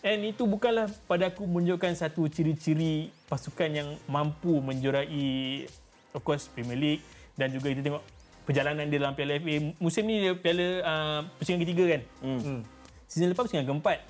And 0.00 0.20
itu 0.26 0.42
bukanlah 0.48 0.90
pada 1.06 1.30
aku 1.30 1.46
menunjukkan 1.46 1.92
satu 1.94 2.26
ciri-ciri 2.26 3.14
pasukan 3.30 3.68
yang 3.70 3.88
mampu 4.10 4.58
menjuarai 4.58 5.68
of 6.10 6.20
course 6.26 6.50
Premier 6.50 6.76
League 6.76 7.02
dan 7.38 7.54
juga 7.54 7.70
kita 7.70 7.86
tengok 7.86 8.02
perjalanan 8.48 8.90
dia 8.90 8.98
dalam 8.98 9.14
Piala 9.14 9.38
FA. 9.38 9.56
Musim 9.78 10.02
ni 10.10 10.26
dia 10.26 10.32
Piala 10.34 10.66
uh, 10.82 11.20
pusingan 11.38 11.62
ketiga 11.62 11.84
kan. 11.86 12.02
Hmm. 12.24 12.60
Season 13.06 13.30
lepas 13.30 13.46
pusingan 13.46 13.68
keempat. 13.68 14.02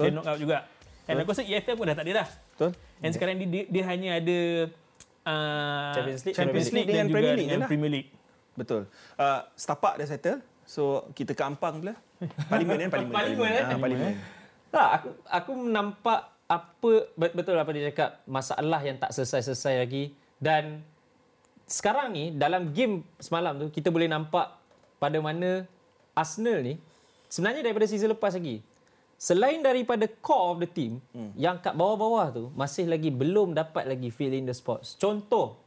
Dia 0.00 0.10
knock 0.10 0.26
out 0.26 0.38
juga. 0.42 0.66
And 1.06 1.22
aku 1.22 1.30
rasa 1.34 1.42
EFL 1.46 1.76
pun 1.78 1.86
dah 1.86 1.96
tak 1.98 2.06
ada 2.10 2.12
dah. 2.24 2.28
betul 2.54 2.70
And 3.00 3.10
sekarang 3.16 3.34
dia, 3.40 3.48
dia, 3.48 3.62
dia 3.66 3.82
hanya 3.88 4.10
ada 4.20 4.38
uh, 5.24 5.92
Champions 5.96 6.22
League. 6.24 6.36
Champions 6.36 6.70
League 6.72 6.88
Dengan 6.88 7.06
dan 7.06 7.08
juga 7.08 7.16
Premier 7.16 7.34
League 7.36 7.48
dengan 7.48 7.60
lah. 7.60 7.68
Premier 7.68 7.92
League. 7.92 8.10
Betul. 8.54 8.86
Uh, 9.14 9.40
Stapak 9.54 9.98
dah 9.98 10.06
settle. 10.06 10.40
So 10.66 11.10
kita 11.14 11.34
ke 11.34 11.42
Ampang 11.42 11.82
pula. 11.82 11.94
Parlimen 12.50 12.76
kan? 12.86 12.88
Parlimen. 12.90 13.14
Parlimen, 13.14 13.50
eh? 13.50 13.64
Ah, 13.64 13.78
Parlimen. 13.78 14.12
Tak, 14.70 14.88
aku 15.02 15.08
aku 15.26 15.50
nampak 15.66 16.20
apa 16.50 16.90
bet- 17.14 17.34
betul 17.34 17.54
apa 17.54 17.70
dia 17.70 17.94
cakap 17.94 18.22
masalah 18.26 18.82
yang 18.82 18.98
tak 18.98 19.14
selesai-selesai 19.14 19.86
lagi 19.86 20.10
dan 20.42 20.82
sekarang 21.70 22.10
ni 22.10 22.34
dalam 22.34 22.74
game 22.74 23.06
semalam 23.22 23.54
tu 23.54 23.70
kita 23.70 23.94
boleh 23.94 24.10
nampak 24.10 24.58
pada 24.98 25.14
mana 25.22 25.62
Arsenal 26.10 26.58
ni 26.66 26.74
sebenarnya 27.30 27.62
daripada 27.62 27.86
season 27.86 28.10
lepas 28.10 28.34
lagi 28.34 28.66
selain 29.20 29.60
daripada 29.60 30.08
core 30.24 30.44
of 30.48 30.56
the 30.64 30.66
team 30.66 30.96
hmm. 31.12 31.36
yang 31.36 31.60
kat 31.60 31.76
bawah-bawah 31.76 32.26
tu 32.32 32.44
masih 32.56 32.88
lagi 32.88 33.12
belum 33.12 33.52
dapat 33.52 33.84
lagi 33.84 34.08
fill 34.08 34.32
in 34.32 34.48
the 34.48 34.56
spots. 34.56 34.96
Contoh 34.96 35.59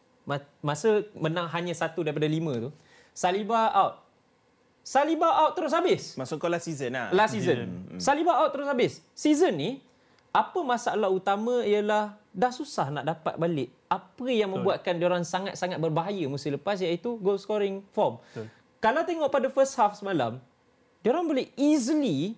masa 0.60 1.04
menang 1.14 1.48
hanya 1.50 1.72
satu 1.72 2.02
daripada 2.02 2.26
lima 2.26 2.56
tu 2.58 2.70
Saliba 3.12 3.70
out. 3.72 4.02
Saliba 4.82 5.30
out 5.30 5.54
terus 5.54 5.72
habis 5.72 6.18
Masuk 6.18 6.38
kau 6.38 6.50
last 6.50 6.66
season 6.66 6.92
lah. 6.92 7.08
last 7.12 7.32
season. 7.32 7.88
Saliba 7.98 8.36
out 8.36 8.52
terus 8.52 8.66
habis. 8.66 9.00
Season 9.14 9.52
ni 9.52 9.80
apa 10.34 10.60
masalah 10.60 11.08
utama 11.08 11.62
ialah 11.62 12.18
dah 12.34 12.50
susah 12.50 12.90
nak 12.90 13.06
dapat 13.06 13.38
balik 13.38 13.70
apa 13.86 14.26
yang 14.26 14.50
membuatkan 14.50 14.98
dia 14.98 15.06
orang 15.06 15.22
sangat-sangat 15.22 15.78
berbahaya 15.78 16.26
musim 16.26 16.50
lepas 16.52 16.82
iaitu 16.82 17.22
goal 17.22 17.38
scoring 17.38 17.86
form. 17.94 18.18
Betul. 18.34 18.50
Kalau 18.82 19.02
tengok 19.06 19.30
pada 19.30 19.48
first 19.48 19.78
half 19.78 19.94
semalam, 19.94 20.42
orang 21.06 21.24
boleh 21.24 21.46
easily 21.54 22.34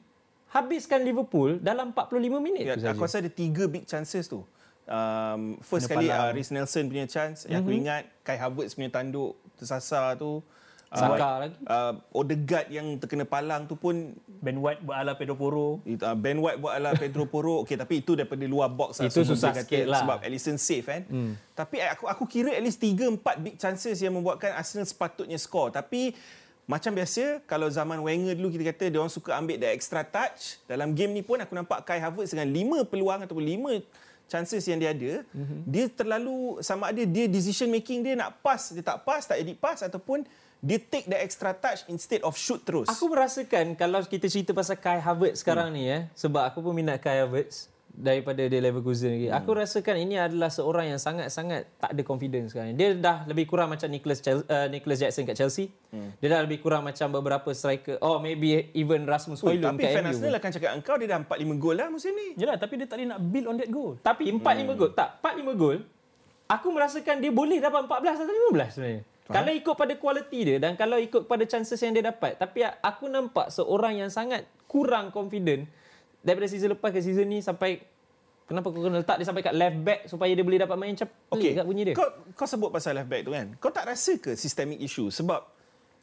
habiskan 0.51 1.01
Liverpool 1.01 1.57
dalam 1.57 1.89
45 1.89 2.19
minit 2.37 2.63
Ya, 2.63 2.75
tu 2.75 2.83
saja. 2.83 2.91
aku 2.91 3.01
rasa 3.01 3.23
ada 3.23 3.31
tiga 3.31 3.63
big 3.65 3.87
chances 3.87 4.27
tu. 4.27 4.43
Um, 4.85 5.57
first 5.65 5.89
Kena 5.89 5.97
kali 5.97 6.07
palang. 6.13 6.29
uh, 6.29 6.31
Rhys 6.37 6.49
Nelson 6.53 6.85
punya 6.85 7.05
chance. 7.09 7.49
Yang 7.49 7.65
aku 7.65 7.71
ingat 7.73 8.03
Kai 8.21 8.37
Havertz 8.37 8.77
punya 8.77 8.93
tanduk 8.93 9.33
tersasar 9.57 10.13
tu. 10.17 10.45
Saka 10.95 11.29
lagi. 11.43 11.57
Uh, 11.67 11.93
Odegaard 12.15 12.67
yang 12.71 12.87
terkena 13.01 13.25
palang 13.27 13.67
tu 13.67 13.75
pun 13.75 14.15
Ben 14.29 14.55
White 14.55 14.85
buat 14.85 14.95
ala 14.95 15.17
Pedro 15.17 15.35
Porro. 15.35 15.83
Itu, 15.83 16.05
uh, 16.05 16.15
Ben 16.15 16.37
White 16.39 16.61
buat 16.61 16.73
ala 16.77 16.95
Pedro 16.95 17.25
Porro. 17.27 17.59
Okey 17.67 17.75
tapi 17.75 17.99
itu 17.99 18.15
daripada 18.15 18.45
luar 18.47 18.71
box 18.71 19.01
lah. 19.01 19.11
Itu 19.11 19.25
susah 19.25 19.51
sikit 19.57 19.89
lah. 19.89 20.05
Sebab 20.05 20.17
Alisson 20.23 20.55
safe 20.55 20.85
kan. 20.85 21.03
Hmm. 21.09 21.33
Tapi 21.57 21.81
aku 21.83 22.05
aku 22.07 22.23
kira 22.29 22.53
at 22.53 22.63
least 22.63 22.79
3 22.79 23.11
4 23.19 23.43
big 23.43 23.55
chances 23.59 23.99
yang 23.99 24.15
membuatkan 24.15 24.55
Arsenal 24.55 24.87
sepatutnya 24.87 25.35
skor. 25.35 25.73
Tapi 25.73 26.15
macam 26.65 26.97
biasa 26.97 27.45
kalau 27.45 27.69
zaman 27.69 28.01
Wenger 28.01 28.33
dulu 28.33 28.49
kita 28.49 28.73
kata 28.73 28.83
dia 28.89 28.97
orang 28.97 29.11
suka 29.11 29.35
ambil 29.37 29.57
the 29.59 29.69
extra 29.69 30.01
touch. 30.01 30.61
Dalam 30.65 30.95
game 30.97 31.11
ni 31.11 31.21
pun 31.25 31.37
aku 31.41 31.53
nampak 31.53 31.83
Kai 31.83 31.99
Havertz 31.99 32.31
dengan 32.31 32.49
5 32.49 32.89
peluang 32.89 33.19
ataupun 33.25 33.43
5 33.43 34.14
chances 34.25 34.65
yang 34.65 34.81
dia 34.81 34.91
ada, 34.91 35.11
mm-hmm. 35.21 35.59
dia 35.69 35.85
terlalu 35.89 36.59
sama 36.65 36.89
ada 36.89 37.01
dia 37.05 37.25
decision 37.29 37.69
making 37.69 38.01
dia 38.01 38.13
nak 38.17 38.41
pass, 38.41 38.73
dia 38.73 38.81
tak 38.81 39.05
pass, 39.05 39.29
tak 39.29 39.37
edit 39.37 39.57
pass 39.57 39.85
ataupun 39.85 40.25
dia 40.65 40.81
take 40.81 41.05
the 41.05 41.17
extra 41.19 41.53
touch 41.53 41.85
instead 41.85 42.25
of 42.25 42.33
shoot 42.33 42.57
terus. 42.65 42.89
Aku 42.89 43.05
merasakan 43.05 43.77
kalau 43.77 44.01
kita 44.01 44.25
cerita 44.25 44.49
pasal 44.49 44.81
Kai 44.81 44.97
Havertz 44.97 45.45
sekarang 45.45 45.69
hmm. 45.69 45.75
ni 45.77 45.83
eh 45.85 46.01
sebab 46.17 46.41
aku 46.49 46.65
pun 46.65 46.73
minat 46.73 46.97
Kai 46.97 47.21
Havertz 47.21 47.69
daripada 47.95 48.43
dia 48.43 48.59
Leverkusen 48.59 49.07
lagi. 49.09 49.27
Hmm. 49.27 49.39
Aku 49.39 49.55
rasakan 49.55 49.95
ini 49.97 50.19
adalah 50.19 50.51
seorang 50.51 50.91
yang 50.91 50.99
sangat-sangat 50.99 51.65
tak 51.79 51.95
ada 51.95 52.01
confidence 52.03 52.51
sekarang. 52.51 52.71
ni. 52.71 52.77
Dia 52.77 52.91
dah 52.93 53.23
lebih 53.23 53.47
kurang 53.47 53.71
macam 53.71 53.87
Nicholas 53.87 54.19
Chel- 54.19 54.43
uh, 54.43 54.67
Nicholas 54.67 54.99
Jackson 54.99 55.23
kat 55.23 55.33
Chelsea. 55.33 55.71
Hmm. 55.89 56.11
Dia 56.19 56.35
dah 56.35 56.41
lebih 56.43 56.59
kurang 56.59 56.83
macam 56.83 57.07
beberapa 57.09 57.47
striker. 57.49 57.95
Oh 57.99 58.19
maybe 58.19 58.67
even 58.71 59.07
Rasmus 59.07 59.39
Oh, 59.39 59.47
Højlund 59.47 59.75
tapi 59.75 59.83
kat 59.83 59.95
fan 59.95 60.03
MU. 60.03 60.11
Arsenal 60.11 60.35
akan 60.35 60.51
cakap 60.51 60.71
engkau 60.75 60.95
dia 60.95 61.07
dah 61.07 61.19
4-5 61.23 61.55
gol 61.57 61.75
lah 61.75 61.87
musim 61.87 62.11
ni. 62.11 62.27
Yalah, 62.35 62.55
tapi 62.55 62.73
dia 62.75 62.85
tak 62.85 62.99
boleh 62.99 63.09
nak 63.09 63.19
build 63.23 63.45
on 63.47 63.55
that 63.55 63.69
goal. 63.69 63.91
Tapi 63.97 64.23
4 64.27 64.43
5 64.43 64.75
gol. 64.75 64.91
Tak, 64.91 65.09
4 65.23 65.39
5 65.39 65.55
gol. 65.55 65.77
Aku 66.45 66.67
merasakan 66.69 67.15
dia 67.17 67.31
boleh 67.31 67.57
dapat 67.57 67.87
14 67.87 68.21
atau 68.21 68.33
15 68.53 68.69
sebenarnya. 68.69 69.01
Faham? 69.25 69.33
Kalau 69.33 69.51
ikut 69.57 69.73
pada 69.73 69.93
kualiti 69.97 70.39
dia 70.45 70.57
dan 70.61 70.77
kalau 70.77 71.01
ikut 71.01 71.25
pada 71.25 71.41
chances 71.43 71.81
yang 71.81 71.97
dia 71.97 72.05
dapat. 72.05 72.37
Tapi 72.37 72.61
aku 72.61 73.09
nampak 73.09 73.49
seorang 73.49 73.97
yang 73.97 74.13
sangat 74.13 74.45
kurang 74.67 75.09
confident 75.09 75.65
daripada 76.25 76.49
season 76.49 76.73
lepas 76.73 76.89
ke 76.89 76.99
season 77.05 77.29
ni 77.29 77.39
sampai 77.45 77.85
kenapa 78.49 78.73
kau 78.73 78.81
kena 78.81 79.05
letak 79.05 79.21
dia 79.21 79.27
sampai 79.29 79.45
kat 79.45 79.53
left 79.53 79.77
back 79.85 79.99
supaya 80.09 80.33
dia 80.33 80.41
boleh 80.41 80.57
dapat 80.57 80.77
main 80.77 80.97
macam 80.97 81.09
Okey, 81.29 81.37
okay. 81.37 81.51
kat 81.53 81.65
bunyi 81.65 81.83
dia. 81.85 81.95
Kau, 81.95 82.09
kau 82.33 82.47
sebut 82.49 82.73
pasal 82.73 82.97
left 82.97 83.09
back 83.09 83.21
tu 83.21 83.31
kan. 83.31 83.47
Kau 83.61 83.69
tak 83.69 83.85
rasa 83.85 84.17
ke 84.17 84.33
systemic 84.33 84.81
issue? 84.81 85.13
Sebab 85.13 85.45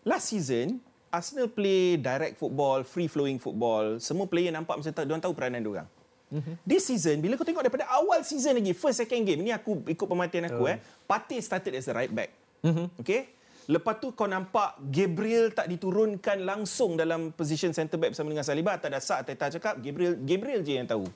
last 0.06 0.30
season, 0.30 0.78
Arsenal 1.11 1.50
play 1.50 1.98
direct 1.98 2.38
football, 2.38 2.87
free 2.87 3.11
flowing 3.11 3.37
football. 3.37 3.98
Semua 3.98 4.24
player 4.30 4.54
nampak 4.54 4.78
macam 4.78 4.94
tak, 4.94 5.04
diorang 5.04 5.20
tahu 5.20 5.35
peranan 5.35 5.61
diorang. 5.61 5.88
Mm-hmm. 6.32 6.54
This 6.64 6.88
season, 6.88 7.20
bila 7.20 7.37
kau 7.37 7.44
tengok 7.44 7.61
daripada 7.61 7.85
awal 7.92 8.24
season 8.24 8.56
lagi, 8.56 8.72
first, 8.72 9.04
second 9.04 9.20
game, 9.28 9.44
ni 9.44 9.52
aku 9.52 9.85
ikut 9.85 10.06
pemerhatian 10.08 10.48
aku 10.48 10.64
uh. 10.64 10.72
eh. 10.72 10.78
Partey 11.04 11.44
started 11.44 11.76
as 11.76 11.85
a 11.90 11.92
right 11.92 12.08
back. 12.08 12.32
Mm-hmm. 12.64 12.87
Okay? 13.04 13.28
Lepas 13.70 14.03
tu 14.03 14.11
kau 14.16 14.27
nampak 14.27 14.81
Gabriel 14.90 15.55
tak 15.55 15.70
diturunkan 15.70 16.42
langsung 16.42 16.98
dalam 16.98 17.31
position 17.31 17.70
centre 17.70 18.01
back 18.01 18.16
bersama 18.16 18.35
dengan 18.35 18.46
Saliba. 18.46 18.75
Tak 18.79 18.90
ada 18.90 18.98
sak, 18.98 19.29
Teta 19.29 19.53
cakap, 19.53 19.79
Gabriel 19.79 20.18
Gabriel 20.18 20.61
je 20.66 20.75
yang 20.79 20.88
tahu. 20.88 21.07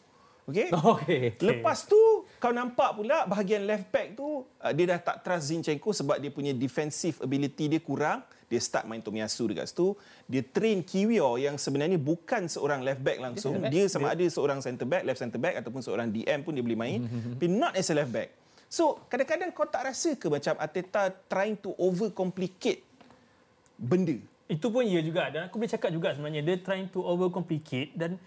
Okay? 0.47 0.71
Okey. 0.95 1.23
Lepas 1.43 1.91
tu 1.91 1.99
kau 2.39 2.55
nampak 2.55 2.95
pula 2.95 3.27
bahagian 3.27 3.67
left 3.67 3.91
back 3.91 4.15
tu 4.15 4.47
uh, 4.47 4.73
dia 4.73 4.95
dah 4.95 5.01
tak 5.03 5.27
trust 5.27 5.51
Zinchenko 5.51 5.91
sebab 5.91 6.23
dia 6.23 6.31
punya 6.31 6.55
defensive 6.55 7.19
ability 7.19 7.67
dia 7.67 7.83
kurang. 7.83 8.23
Dia 8.47 8.63
start 8.63 8.87
main 8.87 9.03
Tomiyasu 9.03 9.51
dekat 9.51 9.67
situ. 9.67 9.99
Dia 10.31 10.39
train 10.47 10.87
Kiwior 10.87 11.43
yang 11.43 11.59
sebenarnya 11.59 11.99
bukan 11.99 12.47
seorang 12.47 12.79
left 12.87 13.03
back 13.03 13.19
langsung. 13.19 13.59
Dia 13.67 13.91
sama 13.91 14.15
ada 14.15 14.23
seorang 14.23 14.63
centre 14.63 14.87
back, 14.87 15.03
left 15.03 15.19
centre 15.19 15.43
back 15.43 15.59
ataupun 15.59 15.83
seorang 15.83 16.15
DM 16.15 16.47
pun 16.47 16.55
dia 16.55 16.63
boleh 16.63 16.79
main. 16.79 17.03
Tapi 17.35 17.51
not 17.51 17.75
as 17.75 17.91
a 17.91 17.99
left 17.99 18.15
back. 18.15 18.46
So 18.67 18.99
kadang-kadang 19.07 19.55
kau 19.55 19.67
tak 19.67 19.87
rasa 19.87 20.19
ke 20.19 20.27
macam 20.27 20.59
Arteta 20.59 21.11
trying 21.31 21.55
to 21.59 21.73
overcomplicate 21.79 22.83
benda? 23.79 24.19
Itu 24.47 24.71
pun 24.71 24.87
ya 24.87 25.03
juga 25.03 25.31
dan 25.31 25.51
aku 25.51 25.59
boleh 25.59 25.71
cakap 25.71 25.91
juga 25.91 26.15
sebenarnya 26.15 26.43
dia 26.43 26.57
trying 26.63 26.87
to 26.91 27.03
overcomplicate 27.03 27.95
dan 27.95 28.19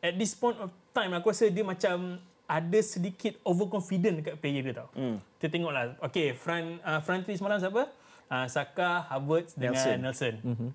at 0.00 0.16
this 0.16 0.36
point 0.36 0.56
of 0.60 0.72
time 0.92 1.12
aku 1.16 1.32
rasa 1.32 1.48
dia 1.48 1.64
macam 1.64 2.20
ada 2.46 2.78
sedikit 2.78 3.34
overconfident 3.42 4.22
dekat 4.22 4.34
player 4.38 4.62
dia 4.62 4.74
tau. 4.86 4.88
Hmm. 4.94 5.18
Kita 5.36 5.50
tengoklah. 5.50 5.98
Okay, 5.98 6.32
front 6.32 6.78
uh, 6.86 7.02
front 7.02 7.26
three 7.26 7.36
semalam 7.36 7.58
siapa? 7.58 7.90
Uh, 8.26 8.46
Saka, 8.50 9.06
Havertz 9.10 9.54
dengan 9.54 9.78
Nelson. 9.78 9.98
Nelson. 10.02 10.34
Mm-hmm. 10.42 10.70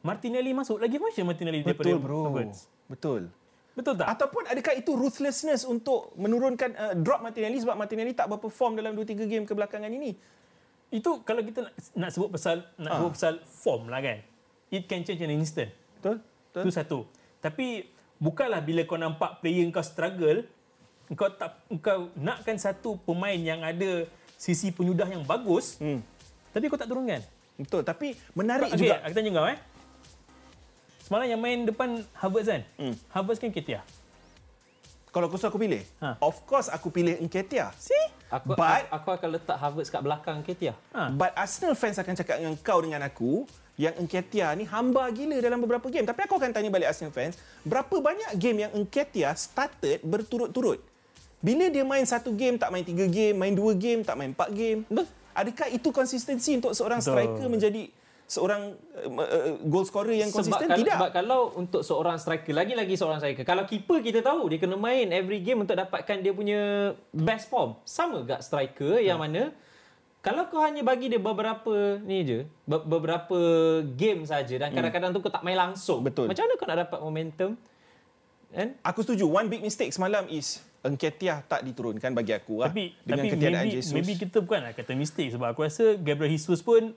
Martinelli 0.00 0.52
masuk 0.52 0.80
lagi 0.80 0.96
macam 1.00 1.24
Martinelli 1.28 1.60
daripada 1.64 1.88
Betul 1.88 2.00
bro. 2.00 2.20
Havertz. 2.28 2.58
Betul. 2.88 3.22
Betul 3.80 3.96
tak? 3.96 4.06
Ataupun 4.10 4.44
adakah 4.44 4.76
itu 4.76 4.92
ruthlessness 4.92 5.64
untuk 5.64 6.12
menurunkan 6.14 6.70
uh, 6.70 6.92
drop 6.94 7.20
Martinelli 7.20 7.56
sebab 7.56 7.72
Martinelli 7.74 8.12
tak 8.12 8.28
berperform 8.28 8.76
dalam 8.76 8.92
2-3 8.92 9.24
game 9.24 9.44
kebelakangan 9.44 9.88
ini? 9.88 10.12
Itu 10.90 11.22
kalau 11.22 11.40
kita 11.40 11.64
nak, 11.64 11.72
nak 11.96 12.10
sebut 12.10 12.28
pasal 12.28 12.60
nak 12.76 12.90
Ah. 12.90 12.96
sebut 12.98 13.10
pasal 13.14 13.34
form 13.42 13.88
lah 13.88 13.98
kan. 13.98 14.20
It 14.68 14.84
can 14.84 15.00
change 15.00 15.18
in 15.18 15.28
an 15.28 15.40
instant. 15.40 15.72
Betul? 15.96 16.20
Betul? 16.20 16.62
Itu 16.62 16.70
satu. 16.70 16.98
Tapi 17.40 17.88
bukanlah 18.16 18.60
bila 18.60 18.84
kau 18.84 18.94
nampak 18.94 19.40
player 19.40 19.64
kau 19.70 19.80
struggle, 19.80 20.44
kau 21.10 21.32
tak 21.32 21.56
kau 21.80 22.12
nakkan 22.14 22.54
satu 22.54 23.00
pemain 23.00 23.34
yang 23.34 23.64
ada 23.64 24.04
sisi 24.36 24.68
penyudah 24.68 25.06
yang 25.06 25.22
bagus, 25.22 25.80
Hmm. 25.80 26.04
tapi 26.50 26.68
kau 26.68 26.76
tak 26.76 26.86
turunkan. 26.86 27.24
Betul. 27.56 27.80
Tapi 27.80 28.12
menarik 28.32 28.68
Okay, 28.70 28.88
juga. 28.88 29.00
aku 29.00 29.14
tanya 29.14 29.30
kau 29.32 29.46
eh. 29.46 29.58
Semalam 31.10 31.26
yang 31.26 31.42
main 31.42 31.66
depan 31.66 32.06
Havertz 32.14 32.46
kan? 32.46 32.62
Hmm. 32.78 32.94
Havertz 33.10 33.42
kan 33.42 33.50
Ketia. 33.50 33.82
Kalau 35.10 35.26
aku 35.26 35.42
suruh 35.42 35.50
aku 35.50 35.58
pilih, 35.58 35.82
Ha. 35.98 36.14
of 36.22 36.38
course 36.46 36.70
aku 36.70 36.86
pilih 36.86 37.18
Nketiah. 37.18 37.74
See? 37.82 37.98
Aku 38.30 38.54
But- 38.54 38.86
aku 38.94 39.10
akan 39.10 39.28
letak 39.34 39.58
Havertz 39.58 39.90
kat 39.90 40.06
belakang 40.06 40.38
Ketia. 40.46 40.78
Ha. 40.94 41.10
But 41.10 41.34
Arsenal 41.34 41.74
fans 41.74 41.98
akan 41.98 42.14
cakap 42.14 42.38
dengan 42.38 42.54
kau 42.62 42.78
dengan 42.78 43.02
aku 43.02 43.42
yang 43.74 43.90
Nketiah 43.98 44.54
ni 44.54 44.62
hamba 44.70 45.10
gila 45.10 45.34
dalam 45.42 45.58
beberapa 45.58 45.90
game. 45.90 46.06
Tapi 46.06 46.30
aku 46.30 46.38
akan 46.38 46.54
tanya 46.54 46.70
balik 46.70 46.94
Arsenal 46.94 47.10
fans, 47.10 47.34
berapa 47.66 47.90
banyak 47.90 48.30
game 48.38 48.70
yang 48.70 48.72
Nketiah 48.78 49.34
started 49.34 50.06
berturut-turut? 50.06 50.78
Bila 51.42 51.66
dia 51.66 51.82
main 51.82 52.06
satu 52.06 52.30
game, 52.30 52.54
tak 52.54 52.70
main 52.70 52.86
tiga 52.86 53.10
game, 53.10 53.34
main 53.34 53.50
dua 53.50 53.74
game, 53.74 54.06
tak 54.06 54.14
main 54.14 54.30
empat 54.30 54.54
game. 54.54 54.86
Adakah 55.34 55.74
itu 55.74 55.90
konsistensi 55.90 56.54
untuk 56.54 56.70
seorang 56.70 57.02
Betul. 57.02 57.18
striker 57.18 57.46
menjadi 57.50 57.90
seorang 58.30 58.78
uh, 59.10 59.58
goal 59.66 59.82
scorer 59.82 60.22
yang 60.22 60.30
Sebab, 60.30 60.46
konsisten? 60.46 60.68
kalau, 60.70 60.78
Tidak. 60.78 60.94
sebab 60.94 61.10
kalau 61.10 61.40
untuk 61.58 61.82
seorang 61.82 62.14
striker, 62.14 62.54
lagi-lagi 62.54 62.94
seorang 62.94 63.18
striker, 63.18 63.42
kalau 63.42 63.66
keeper 63.66 63.98
kita 63.98 64.22
tahu 64.22 64.46
dia 64.46 64.62
kena 64.62 64.78
main 64.78 65.10
every 65.10 65.42
game 65.42 65.66
untuk 65.66 65.74
dapatkan 65.74 66.22
dia 66.22 66.30
punya 66.30 66.94
best 67.10 67.50
form. 67.50 67.74
Sama 67.82 68.22
gak 68.22 68.46
striker 68.46 69.02
hmm. 69.02 69.06
yang 69.10 69.18
mana 69.18 69.50
kalau 70.20 70.46
kau 70.52 70.60
hanya 70.60 70.84
bagi 70.84 71.08
dia 71.08 71.18
beberapa 71.18 71.96
ni 72.04 72.22
je, 72.22 72.44
be- 72.68 72.86
beberapa 72.86 73.40
game 73.96 74.22
saja 74.28 74.52
dan 74.62 74.68
kadang-kadang 74.70 75.10
tu 75.16 75.24
kau 75.24 75.32
tak 75.32 75.42
main 75.42 75.56
langsung. 75.56 76.04
Betul. 76.04 76.28
Macam 76.28 76.44
mana 76.44 76.54
kau 76.54 76.66
nak 76.68 76.78
dapat 76.86 76.98
momentum? 77.00 77.50
Kan? 78.52 78.76
Aku 78.84 79.00
setuju. 79.00 79.26
One 79.26 79.48
big 79.48 79.64
mistake 79.64 79.90
semalam 79.90 80.28
is 80.28 80.60
Nketiah 80.80 81.44
tak 81.44 81.64
diturunkan 81.64 82.12
bagi 82.12 82.32
aku. 82.36 82.64
Tapi 82.64 82.96
dengan 83.04 83.24
tapi 83.24 83.32
ketiadaan 83.32 83.66
maybe, 83.68 83.76
Jesus. 83.80 83.92
maybe 83.96 84.12
kita 84.16 84.38
bukanlah 84.40 84.72
kata 84.72 84.92
mistake 84.96 85.32
sebab 85.32 85.52
aku 85.52 85.64
rasa 85.64 85.96
Gabriel 85.96 86.32
Jesus 86.32 86.60
pun 86.64 86.92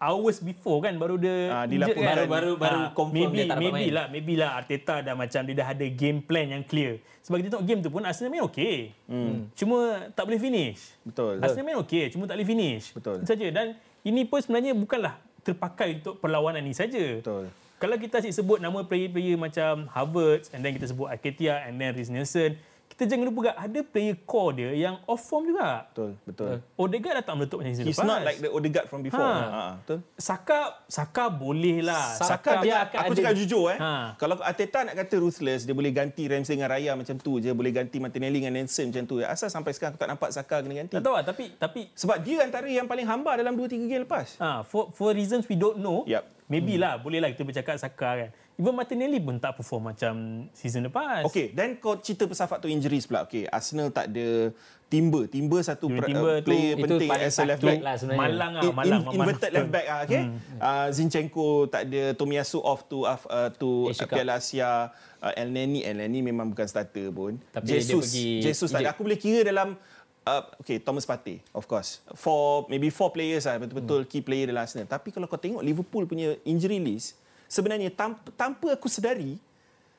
hours 0.00 0.40
before 0.40 0.80
kan 0.80 0.96
baru 0.96 1.14
dia 1.14 1.36
Ah, 1.46 1.64
injured 1.64 1.92
dilaporkan. 1.92 2.00
kan. 2.02 2.16
Baru- 2.16 2.30
baru- 2.30 2.58
baru 2.58 2.80
Ah, 2.80 2.88
confirm 2.90 3.20
maybe, 3.22 3.36
dia 3.36 3.44
tak 3.44 3.48
dapat 3.52 3.62
maybe 3.62 3.76
main. 3.78 3.92
lah 3.92 4.06
maybe 4.08 4.32
lah 4.34 4.50
Arteta 4.54 4.94
dah 4.98 5.14
macam 5.14 5.40
dia 5.42 5.54
dah 5.54 5.68
ada 5.68 5.86
game 5.86 6.18
plan 6.18 6.46
yang 6.48 6.62
clear 6.62 6.92
sebab 7.20 7.36
kita 7.36 7.48
tengok 7.52 7.66
game 7.66 7.80
tu 7.80 7.90
pun 7.90 8.02
Arsenal 8.02 8.30
main 8.30 8.42
okey 8.42 8.76
hmm. 9.06 9.52
cuma 9.52 9.78
tak 10.10 10.24
boleh 10.24 10.40
finish 10.40 10.80
Betul. 11.02 11.36
Arsenal 11.38 11.64
main 11.64 11.78
okey 11.78 12.04
cuma 12.08 12.24
tak 12.24 12.34
boleh 12.34 12.48
finish 12.48 12.84
Betul. 12.90 13.16
Itu 13.18 13.26
saja 13.28 13.46
dan 13.46 13.66
ini 14.00 14.24
pun 14.24 14.38
sebenarnya 14.38 14.72
bukanlah 14.72 15.14
terpakai 15.38 16.00
untuk 16.00 16.16
perlawanan 16.16 16.60
ni 16.60 16.72
saja 16.72 17.20
Betul. 17.20 17.52
kalau 17.76 17.96
kita 17.96 18.18
asyik 18.18 18.32
sebut 18.34 18.56
nama 18.56 18.80
player-player 18.80 19.36
macam 19.36 19.84
Havertz 19.86 20.48
and 20.50 20.60
then 20.60 20.72
kita 20.72 20.86
sebut 20.86 21.06
Aketia 21.06 21.60
and 21.62 21.76
then 21.76 21.92
Reece 21.92 22.08
Nelson 22.08 22.56
kita 22.90 23.06
jangan 23.06 23.24
lupa 23.24 23.38
gak 23.46 23.58
ada 23.60 23.80
player 23.82 24.16
core 24.22 24.52
dia 24.52 24.70
yang 24.76 24.98
off 25.04 25.22
form 25.22 25.46
juga 25.46 25.86
Betul. 25.88 26.10
Betul. 26.22 26.60
Odegaard 26.74 27.14
dah 27.16 27.24
tak 27.24 27.34
meletup 27.34 27.58
macam 27.58 27.70
season 27.70 27.86
He's 27.86 27.96
lepas. 27.96 28.04
not 28.04 28.20
like 28.20 28.38
the 28.38 28.50
Odegaard 28.50 28.86
from 28.86 29.00
before. 29.00 29.22
Ha. 29.22 29.46
Ha. 29.46 29.64
betul. 29.78 29.98
Saka 30.14 30.58
Saka 30.84 31.24
boleh 31.28 31.80
lah. 31.80 32.12
Saka 32.12 32.28
Saka 32.36 32.50
dia 32.60 32.74
akan 32.82 32.98
aku 32.98 33.06
ada- 33.06 33.18
cakap 33.18 33.34
jujur 33.34 33.64
eh. 33.68 33.78
Ha. 33.78 33.92
Kalau 34.16 34.34
Arteta 34.40 34.78
nak 34.82 34.94
kata 34.96 35.14
ruthless, 35.16 35.62
dia 35.62 35.72
boleh 35.72 35.88
ganti 35.90 36.26
Ramsey 36.26 36.54
dengan 36.54 36.68
Raya 36.68 36.92
macam 36.92 37.16
tu 37.16 37.38
je, 37.38 37.50
boleh 37.50 37.70
ganti 37.70 37.96
Martinelli 37.96 38.38
dengan 38.38 38.54
Nelson 38.54 38.90
macam 38.90 39.04
tu. 39.06 39.16
Asal 39.20 39.48
sampai 39.48 39.72
sekarang 39.72 39.94
aku 39.94 40.00
tak 40.00 40.10
nampak 40.10 40.28
Saka 40.30 40.60
kena 40.60 40.74
ganti. 40.76 40.92
tak 40.92 41.02
tahu 41.02 41.14
lah 41.14 41.24
tapi 41.24 41.44
tapi 41.56 41.80
Sebab 41.94 42.16
dia 42.20 42.42
antara 42.42 42.66
yang 42.66 42.84
paling 42.84 43.06
hamba 43.06 43.32
dalam 43.34 43.54
2 43.54 43.64
3 43.66 43.86
game 43.86 44.02
lepas. 44.02 44.36
ha, 44.36 44.60
for 44.62 44.90
for 44.90 45.10
reasons 45.10 45.46
we 45.46 45.54
don't 45.54 45.78
know. 45.78 46.02
Yup. 46.04 46.26
Maybe 46.46 46.74
lah 46.74 46.98
boleh 46.98 47.16
lah 47.16 47.30
kita 47.30 47.46
bercakap 47.46 47.78
Saka 47.78 48.10
kan. 48.18 48.30
Even 48.60 48.76
Martinelli 48.76 49.16
pun 49.16 49.40
tak 49.40 49.56
perform 49.56 49.88
macam 49.88 50.12
season 50.52 50.84
lepas. 50.84 51.24
Okey, 51.24 51.56
dan 51.56 51.80
kau 51.80 51.96
cerita 51.96 52.28
pasal 52.28 52.44
faktor 52.44 52.68
injuries 52.68 53.08
pula. 53.08 53.24
Okey, 53.24 53.48
Arsenal 53.48 53.88
tak 53.88 54.12
ada 54.12 54.52
Timber. 54.92 55.24
Timber 55.32 55.64
satu 55.64 55.88
Timber 55.88 56.04
per, 56.04 56.08
Timber 56.12 56.28
uh, 56.28 56.38
tu- 56.44 56.48
player 56.52 56.72
itu 56.76 56.82
penting 56.84 57.08
as 57.08 57.38
a 57.40 57.44
left 57.48 57.62
back. 57.64 57.80
lah. 57.80 57.94
Malang 58.12 58.52
lah, 58.52 58.62
In- 58.68 58.76
malang. 58.76 59.00
in- 59.08 59.16
inverted 59.16 59.50
left 59.56 59.70
back 59.72 59.86
ah, 59.88 60.00
okay. 60.04 60.22
Hmm. 60.28 60.36
Uh, 60.60 60.88
Zinchenko 60.92 61.46
tak 61.72 61.88
ada 61.88 62.02
Tomiyasu 62.12 62.60
off 62.60 62.84
to 62.84 63.08
uh, 63.08 63.16
to 63.56 63.88
Asia 63.88 64.04
Cup. 64.04 64.20
Piala 64.20 64.36
Asia. 64.36 64.92
Uh, 65.20 65.32
El 65.36 65.48
Neni, 65.52 65.80
El 65.80 65.96
Neni 65.96 66.20
memang 66.20 66.52
bukan 66.52 66.68
starter 66.68 67.08
pun. 67.08 67.40
Tapi 67.52 67.64
dia 67.64 67.80
Jesus, 67.80 68.12
pergi 68.12 68.44
Jesus 68.44 68.68
tak 68.68 68.84
ada. 68.84 68.92
Aku 68.92 69.08
boleh 69.08 69.16
kira 69.16 69.40
dalam 69.40 69.80
Uh, 70.20 70.44
okay, 70.60 70.76
Thomas 70.76 71.08
Partey, 71.08 71.40
of 71.56 71.64
course. 71.64 72.04
For 72.12 72.68
maybe 72.68 72.92
four 72.92 73.08
players 73.08 73.48
lah, 73.48 73.56
betul-betul 73.56 74.04
key 74.04 74.20
player 74.20 74.52
dalam 74.52 74.68
Arsenal. 74.68 74.84
Tapi 74.84 75.08
kalau 75.08 75.24
kau 75.24 75.40
tengok 75.40 75.64
Liverpool 75.64 76.04
punya 76.04 76.36
injury 76.44 76.76
list, 76.76 77.16
sebenarnya 77.50 77.90
tanpa, 77.90 78.30
tanpa 78.38 78.78
aku 78.78 78.86
sedari, 78.86 79.34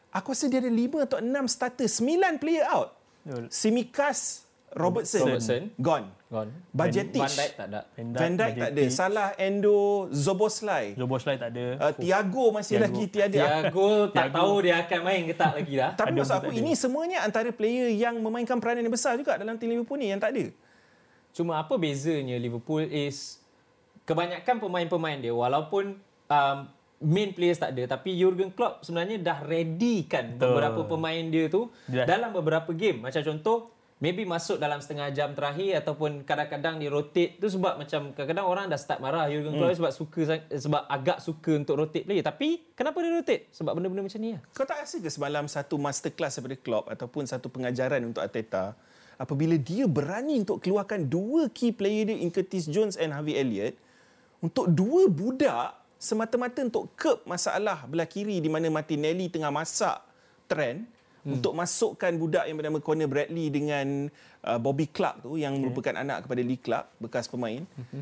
aku 0.08 0.32
rasa 0.32 0.48
dia 0.48 0.64
ada 0.64 0.72
lima 0.72 1.04
atau 1.04 1.20
enam 1.20 1.44
starter, 1.52 1.92
sembilan 1.92 2.40
player 2.40 2.64
out. 2.72 2.96
Betul. 3.22 3.52
Simikas, 3.52 4.48
Robertson, 4.72 5.28
Robertson. 5.28 5.62
gone. 5.76 6.08
Gone. 6.32 6.48
Bajetic, 6.72 7.20
Van 7.20 7.28
Dijk 7.28 7.52
tak 7.60 7.68
ada. 7.68 7.82
Van 7.92 8.08
Van 8.16 8.34
Dijk 8.40 8.54
tak 8.56 8.70
ada. 8.72 8.84
Salah, 8.88 9.30
Endo, 9.36 10.08
Zoboslai. 10.16 10.96
Zoboslai 10.96 11.36
tak 11.36 11.52
ada. 11.52 11.66
Uh, 11.76 11.94
Tiago 12.00 12.56
masih 12.56 12.80
Thiago. 12.80 12.88
lagi 12.88 13.04
tiada. 13.12 13.36
Tiago 13.36 13.90
tak 14.16 14.32
Tiago. 14.32 14.36
tahu 14.40 14.54
dia 14.64 14.76
akan 14.80 15.00
main 15.04 15.22
ke 15.28 15.36
tak 15.36 15.52
lagi 15.60 15.74
dah. 15.76 15.92
Tapi 15.92 16.08
Ada 16.08 16.18
maksud 16.24 16.36
aku 16.40 16.52
ada. 16.56 16.60
ini 16.64 16.72
semuanya 16.80 17.18
antara 17.28 17.52
player 17.52 17.92
yang 17.92 18.16
memainkan 18.24 18.64
peranan 18.64 18.88
yang 18.88 18.96
besar 18.96 19.20
juga 19.20 19.36
dalam 19.36 19.60
tim 19.60 19.76
Liverpool 19.76 20.00
ni 20.00 20.08
yang 20.08 20.24
tak 20.24 20.32
ada. 20.32 20.48
Cuma 21.36 21.60
apa 21.60 21.76
bezanya 21.76 22.40
Liverpool 22.40 22.88
is 22.88 23.44
kebanyakan 24.08 24.56
pemain-pemain 24.56 25.20
dia 25.20 25.36
walaupun 25.36 26.00
um, 26.32 26.58
main 27.02 27.34
players 27.34 27.58
tak 27.58 27.74
ada 27.74 27.84
tapi 27.90 28.14
Jurgen 28.14 28.50
Klopp 28.50 28.82
sebenarnya 28.82 29.18
dah 29.18 29.42
ready 29.42 30.06
kan 30.06 30.38
Betul. 30.38 30.54
beberapa 30.54 30.82
pemain 30.86 31.24
dia 31.24 31.46
tu 31.48 31.68
Dia 31.86 32.06
dah- 32.06 32.08
dalam 32.08 32.30
beberapa 32.32 32.70
game. 32.72 33.02
Macam 33.02 33.20
contoh 33.20 33.74
maybe 33.98 34.26
masuk 34.26 34.58
dalam 34.58 34.82
setengah 34.82 35.10
jam 35.10 35.34
terakhir 35.34 35.78
ataupun 35.78 36.22
kadang-kadang 36.22 36.78
di 36.78 36.90
rotate 36.90 37.38
tu 37.38 37.46
sebab 37.46 37.78
macam 37.78 38.10
kadang-kadang 38.12 38.46
orang 38.46 38.66
dah 38.66 38.78
start 38.78 38.98
marah 38.98 39.30
Jurgen 39.30 39.54
Klopp 39.54 39.78
sebab 39.78 39.92
suka 39.92 40.22
sebab 40.50 40.82
agak 40.88 41.18
suka 41.20 41.52
untuk 41.54 41.78
rotate 41.78 42.06
player 42.06 42.22
tapi 42.22 42.66
kenapa 42.74 42.98
dia 42.98 43.14
rotate? 43.14 43.50
Sebab 43.52 43.74
benda-benda 43.74 44.02
macam 44.02 44.18
ni 44.18 44.34
lah. 44.34 44.42
Kau 44.54 44.66
tak 44.66 44.82
rasa 44.82 44.98
ke 44.98 45.10
semalam 45.10 45.46
satu 45.46 45.78
masterclass 45.78 46.38
daripada 46.38 46.58
Klopp 46.58 46.86
ataupun 46.88 47.26
satu 47.26 47.50
pengajaran 47.50 48.02
untuk 48.02 48.22
Arteta 48.22 48.74
apabila 49.18 49.54
dia 49.54 49.86
berani 49.86 50.42
untuk 50.42 50.58
keluarkan 50.58 51.06
dua 51.06 51.46
key 51.54 51.70
player 51.70 52.10
dia 52.10 52.18
in 52.18 52.34
Curtis 52.34 52.66
Jones 52.66 52.98
and 52.98 53.14
Harvey 53.14 53.38
Elliott 53.38 53.78
untuk 54.42 54.66
dua 54.66 55.06
budak 55.06 55.78
semata-mata 56.02 56.66
untuk 56.66 56.90
curb 56.98 57.22
masalah 57.30 57.86
belah 57.86 58.10
kiri 58.10 58.42
di 58.42 58.50
mana 58.50 58.74
Martinelli 58.74 59.30
tengah 59.30 59.54
masak 59.54 60.02
trend 60.50 60.90
hmm. 61.22 61.38
untuk 61.38 61.54
masukkan 61.54 62.10
budak 62.18 62.50
yang 62.50 62.58
bernama 62.58 62.82
Conor 62.82 63.06
Bradley 63.06 63.54
dengan 63.54 64.10
uh, 64.42 64.58
Bobby 64.58 64.90
Clark 64.90 65.22
tu 65.22 65.38
yang 65.38 65.54
merupakan 65.62 65.94
anak 65.94 66.26
kepada 66.26 66.42
Lee 66.42 66.58
Clark 66.58 66.98
bekas 66.98 67.30
pemain 67.30 67.62
hmm. 67.62 68.02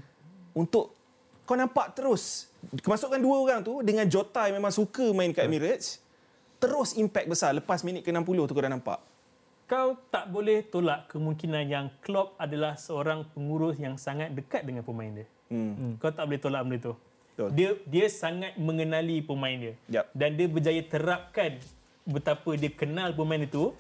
untuk 0.55 0.95
kau 1.43 1.59
nampak 1.59 1.91
terus 1.91 2.47
kemasukan 2.79 3.19
dua 3.19 3.35
orang 3.35 3.59
tu 3.67 3.83
dengan 3.83 4.07
Jota 4.07 4.47
yang 4.47 4.63
memang 4.63 4.71
suka 4.71 5.12
main 5.12 5.35
kat 5.35 5.43
Emirates 5.43 5.99
terus 6.55 6.95
impact 6.95 7.27
besar 7.27 7.51
lepas 7.51 7.83
minit 7.83 8.07
ke-60 8.07 8.47
tu 8.47 8.53
kau 8.55 8.63
dah 8.63 8.71
nampak 8.71 9.03
Kau 9.69 9.93
tak 10.09 10.33
boleh 10.33 10.65
tolak 10.65 11.13
kemungkinan 11.13 11.69
yang 11.69 11.93
Klopp 12.01 12.33
adalah 12.41 12.73
seorang 12.73 13.21
pengurus 13.38 13.77
yang 13.77 14.01
sangat 14.01 14.33
dekat 14.33 14.65
dengan 14.65 14.81
pemain 14.81 15.13
dia. 15.13 15.29
hmm. 15.53 16.01
Kau 16.01 16.09
tak 16.09 16.25
boleh 16.25 16.41
tolak 16.41 16.65
benda 16.65 16.89
tu. 16.89 16.97
Betul. 17.39 17.56
Dia 17.56 17.69
dia 17.88 18.06
sangat 18.12 18.60
mengenali 18.60 19.23
pemain 19.23 19.56
dia. 19.56 19.73
Yup. 19.88 20.06
Dan 20.12 20.36
dia 20.36 20.47
berjaya 20.52 20.84
terapkan 20.84 21.56
betapa 22.04 22.52
dia 22.60 22.67
kenal 22.67 23.15
pemain 23.15 23.39
itu 23.39 23.71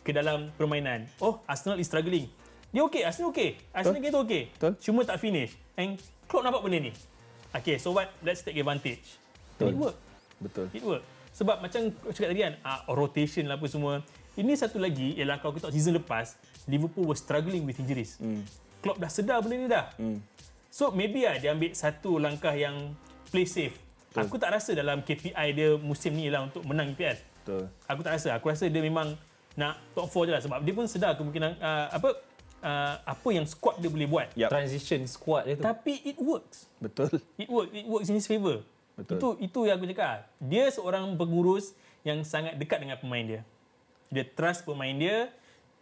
ke 0.00 0.16
dalam 0.16 0.48
permainan. 0.56 1.04
Oh, 1.20 1.44
Arsenal 1.44 1.76
is 1.76 1.92
struggling. 1.92 2.32
Dia 2.72 2.80
okey, 2.88 3.04
Arsenal 3.04 3.28
okey. 3.36 3.60
Arsenal 3.68 4.00
kita 4.00 4.16
okey. 4.24 4.42
Betul. 4.56 4.72
Cuma 4.80 5.04
tak 5.04 5.20
finish. 5.20 5.52
And 5.76 6.00
Klopp 6.24 6.48
nampak 6.48 6.64
benda 6.64 6.88
ni. 6.88 6.92
Okay, 7.52 7.76
so 7.76 7.92
what? 7.92 8.08
Let's 8.24 8.40
take 8.40 8.56
advantage. 8.56 9.20
And 9.60 9.76
it 9.76 9.76
work. 9.76 9.96
betul 10.40 10.66
It 10.72 10.80
work. 10.80 11.04
Sebab 11.36 11.60
macam 11.60 11.92
cakap 12.16 12.32
tadi 12.32 12.40
kan, 12.40 12.56
uh, 12.64 12.80
rotation 12.96 13.44
lah 13.44 13.60
apa 13.60 13.68
semua. 13.68 14.00
Ini 14.32 14.56
satu 14.56 14.80
lagi 14.80 15.12
ialah 15.20 15.36
kalau 15.44 15.52
kita 15.52 15.68
tengok 15.68 15.76
season 15.76 15.94
lepas, 16.00 16.40
Liverpool 16.64 17.04
was 17.04 17.20
struggling 17.20 17.68
with 17.68 17.76
injuries. 17.76 18.16
Hmm. 18.16 18.40
Klopp 18.80 18.96
dah 18.96 19.12
sedar 19.12 19.44
benda 19.44 19.54
ni 19.60 19.68
dah. 19.68 19.86
Hmm. 20.00 20.18
So 20.72 20.88
maybe 20.88 21.28
lah 21.28 21.36
dia 21.36 21.52
ambil 21.52 21.76
satu 21.76 22.16
langkah 22.16 22.56
yang 22.56 22.96
play 23.28 23.44
safe. 23.44 23.76
Betul. 24.08 24.24
Aku 24.24 24.36
tak 24.40 24.56
rasa 24.56 24.72
dalam 24.72 25.04
KPI 25.04 25.46
dia 25.52 25.76
musim 25.76 26.16
ni 26.16 26.32
lah 26.32 26.48
untuk 26.48 26.64
menang 26.64 26.96
EPL. 26.96 27.20
betul 27.44 27.68
Aku 27.84 28.00
tak 28.00 28.16
rasa. 28.16 28.28
Aku 28.40 28.48
rasa 28.48 28.72
dia 28.72 28.80
memang 28.80 29.12
nak 29.52 29.76
top 29.92 30.08
4 30.08 30.28
je 30.28 30.32
lah 30.32 30.40
sebab 30.40 30.58
dia 30.64 30.72
pun 30.72 30.88
sedar 30.88 31.12
kemungkinan 31.20 31.60
uh, 31.60 31.86
apa 31.92 32.08
uh, 32.64 32.94
apa 33.04 33.28
yang 33.36 33.44
squad 33.44 33.84
dia 33.84 33.92
boleh 33.92 34.08
buat. 34.08 34.32
Yup. 34.32 34.48
Transition 34.48 35.04
squad 35.04 35.44
dia 35.44 35.60
tu. 35.60 35.64
Tapi 35.68 36.08
it 36.08 36.16
works. 36.16 36.64
betul 36.80 37.20
It 37.36 37.52
works. 37.52 37.70
It 37.76 37.84
works 37.84 38.08
in 38.08 38.16
his 38.16 38.24
favour. 38.24 38.64
Betul. 38.96 39.20
Itu 39.20 39.28
itu 39.44 39.60
yang 39.68 39.76
aku 39.76 39.92
cakap. 39.92 40.24
Dia 40.40 40.72
seorang 40.72 41.04
pengurus 41.20 41.76
yang 42.00 42.24
sangat 42.24 42.56
dekat 42.56 42.80
dengan 42.80 42.96
pemain 42.96 43.20
dia. 43.20 43.40
Dia 44.08 44.24
trust 44.24 44.64
pemain 44.64 44.96
dia. 44.96 45.28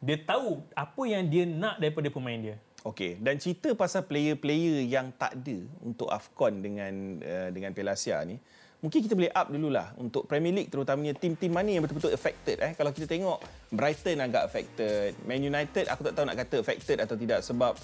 Dia 0.03 0.19
tahu 0.19 0.67
apa 0.75 1.03
yang 1.07 1.23
dia 1.31 1.47
nak 1.47 1.79
daripada 1.79 2.11
pemain 2.11 2.39
dia. 2.43 2.57
Okey, 2.81 3.21
dan 3.21 3.37
cerita 3.37 3.69
pasal 3.77 4.09
player-player 4.09 4.89
yang 4.89 5.13
tak 5.13 5.37
ada 5.37 5.59
untuk 5.85 6.09
AFCON 6.09 6.65
dengan 6.65 7.21
uh, 7.21 7.49
dengan 7.53 7.77
Piala 7.77 7.93
Asia 7.93 8.25
ni, 8.25 8.41
mungkin 8.81 9.05
kita 9.05 9.13
boleh 9.13 9.29
up 9.29 9.53
dululah 9.53 9.93
untuk 10.01 10.25
Premier 10.25 10.49
League 10.57 10.73
terutamanya 10.73 11.13
tim-tim 11.13 11.53
mana 11.53 11.69
yang 11.69 11.85
betul-betul 11.85 12.17
affected 12.17 12.57
eh. 12.57 12.73
Kalau 12.73 12.89
kita 12.97 13.05
tengok 13.05 13.37
Brighton 13.69 14.25
agak 14.25 14.49
affected, 14.49 15.13
Man 15.29 15.45
United 15.45 15.93
aku 15.93 16.09
tak 16.09 16.17
tahu 16.17 16.25
nak 16.25 16.41
kata 16.41 16.57
affected 16.65 17.05
atau 17.05 17.21
tidak 17.21 17.45
sebab 17.45 17.77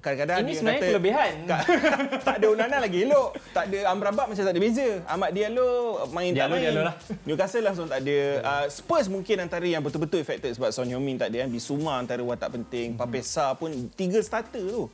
kadang-kadang 0.00 0.36
Ini 0.40 0.46
yang 0.46 0.56
sebenarnya 0.58 0.80
kata, 0.80 0.90
kelebihan. 0.90 1.32
Tak, 1.50 1.60
tak 2.22 2.34
ada 2.42 2.46
Onana 2.52 2.76
lagi 2.82 2.98
elok. 3.06 3.28
Tak 3.52 3.64
ada 3.70 3.78
Amrabat 3.90 4.26
macam 4.28 4.44
tak 4.44 4.52
ada 4.52 4.60
beza. 4.60 4.88
Ahmad 5.08 5.30
Diallo 5.32 5.68
main 6.12 6.30
tak 6.32 6.36
Diallo, 6.36 6.54
main. 6.54 6.62
Diallo 6.62 6.82
lah. 6.84 6.94
Newcastle 7.24 7.64
langsung 7.64 7.86
tak 7.88 8.00
ada. 8.04 8.18
Uh, 8.44 8.64
Spurs 8.68 9.06
mungkin 9.08 9.36
antara 9.40 9.66
yang 9.66 9.82
betul-betul 9.82 10.20
affected 10.20 10.52
sebab 10.54 10.70
Son 10.74 10.88
Heung-min 10.88 11.16
tak 11.16 11.32
ada 11.32 11.44
kan. 11.44 11.48
Bisuma 11.50 11.96
antara 11.96 12.22
watak 12.22 12.60
penting. 12.60 12.94
Mhm. 12.94 12.98
Papesa 13.00 13.52
pun 13.56 13.70
tiga 13.94 14.20
starter 14.20 14.62
tu. 14.62 14.84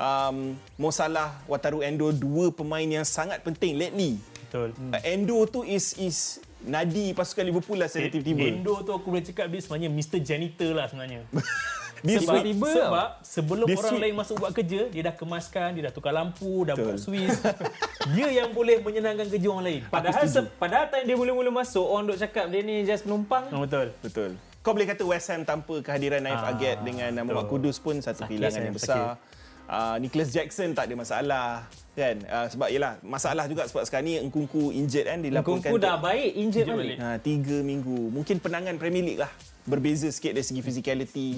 Um, 0.00 0.56
Mo 0.80 0.88
Salah, 0.88 1.36
Wataru 1.44 1.84
Endo 1.84 2.08
dua 2.08 2.48
pemain 2.48 2.86
yang 2.86 3.04
sangat 3.04 3.44
penting 3.44 3.76
lately. 3.76 4.16
Betul. 4.48 4.72
Hmm. 4.72 4.96
Uh, 4.96 5.02
Endo 5.04 5.36
tu 5.44 5.60
is 5.62 5.92
is 6.00 6.40
nadi 6.60 7.16
pasukan 7.16 7.44
Liverpool 7.44 7.80
lah 7.80 7.88
secara 7.88 8.12
tiba-tiba. 8.12 8.48
Endo 8.48 8.80
tu 8.84 8.92
aku 8.92 9.12
boleh 9.12 9.24
cakap 9.24 9.48
dia 9.48 9.60
sebenarnya 9.60 9.88
Mr. 9.92 10.18
Janitor 10.20 10.72
lah 10.76 10.86
sebenarnya. 10.88 11.24
Dia 12.00 12.16
sebab, 12.18 12.34
sweet. 12.38 12.56
sebab 12.56 13.08
sebelum 13.20 13.66
Dia 13.66 13.76
orang 13.76 13.90
sweet. 13.90 14.02
lain 14.02 14.14
masuk 14.14 14.36
buat 14.36 14.52
kerja, 14.52 14.80
dia 14.88 15.02
dah 15.02 15.14
kemaskan, 15.14 15.68
dia 15.72 15.82
dah 15.82 15.92
tukar 15.92 16.10
lampu, 16.10 16.64
dah 16.64 16.72
Betul. 16.72 16.86
buat 16.86 16.98
Swiss. 16.98 17.36
dia 18.14 18.28
yang 18.34 18.50
boleh 18.50 18.80
menyenangkan 18.80 19.28
kerja 19.28 19.46
orang 19.46 19.64
lain. 19.64 19.80
Padahal 19.86 20.24
se- 20.24 20.50
padahal 20.56 20.88
time 20.88 21.04
dia 21.04 21.14
mula-mula 21.14 21.50
masuk 21.54 21.82
orang 21.82 22.04
duk 22.06 22.18
cakap 22.18 22.48
dia 22.48 22.60
ni 22.60 22.82
just 22.82 23.04
penumpang. 23.04 23.44
Oh, 23.50 23.62
betul. 23.62 23.92
Betul. 24.00 24.30
Kau 24.60 24.72
boleh 24.72 24.84
kata 24.84 25.02
West 25.02 25.28
Ham 25.28 25.42
tanpa 25.42 25.80
kehadiran 25.80 26.20
Naif 26.20 26.36
Ah, 26.38 26.52
Aget 26.52 26.80
dengan 26.80 27.08
Muhammad 27.18 27.48
Kudus 27.48 27.76
pun 27.76 27.96
satu 27.96 28.22
Sakit, 28.22 28.28
kehilangan 28.30 28.60
yang 28.62 28.76
besar. 28.76 29.16
Uh, 29.64 29.96
Nicholas 29.96 30.28
Jackson 30.28 30.74
tak 30.74 30.90
ada 30.90 30.98
masalah 30.98 31.46
kan 31.92 32.18
uh, 32.24 32.46
sebab 32.46 32.68
yalah 32.68 32.98
masalah 33.00 33.46
juga 33.46 33.62
sebab 33.64 33.86
sekarang 33.86 34.02
ni 34.04 34.14
Engkunku 34.18 34.68
injured 34.68 35.06
kan 35.06 35.22
dilaporkan 35.22 35.70
Kungku 35.70 35.78
dah 35.78 35.94
baik 35.94 36.30
injured 36.34 36.66
balik. 36.66 36.98
ha, 36.98 37.14
tiga 37.16 37.62
minggu 37.62 38.10
mungkin 38.10 38.36
penangan 38.36 38.74
Premier 38.74 39.04
League 39.04 39.22
lah 39.22 39.30
berbeza 39.70 40.10
sikit 40.10 40.34
dari 40.34 40.42
segi 40.42 40.60
physicality 40.60 41.28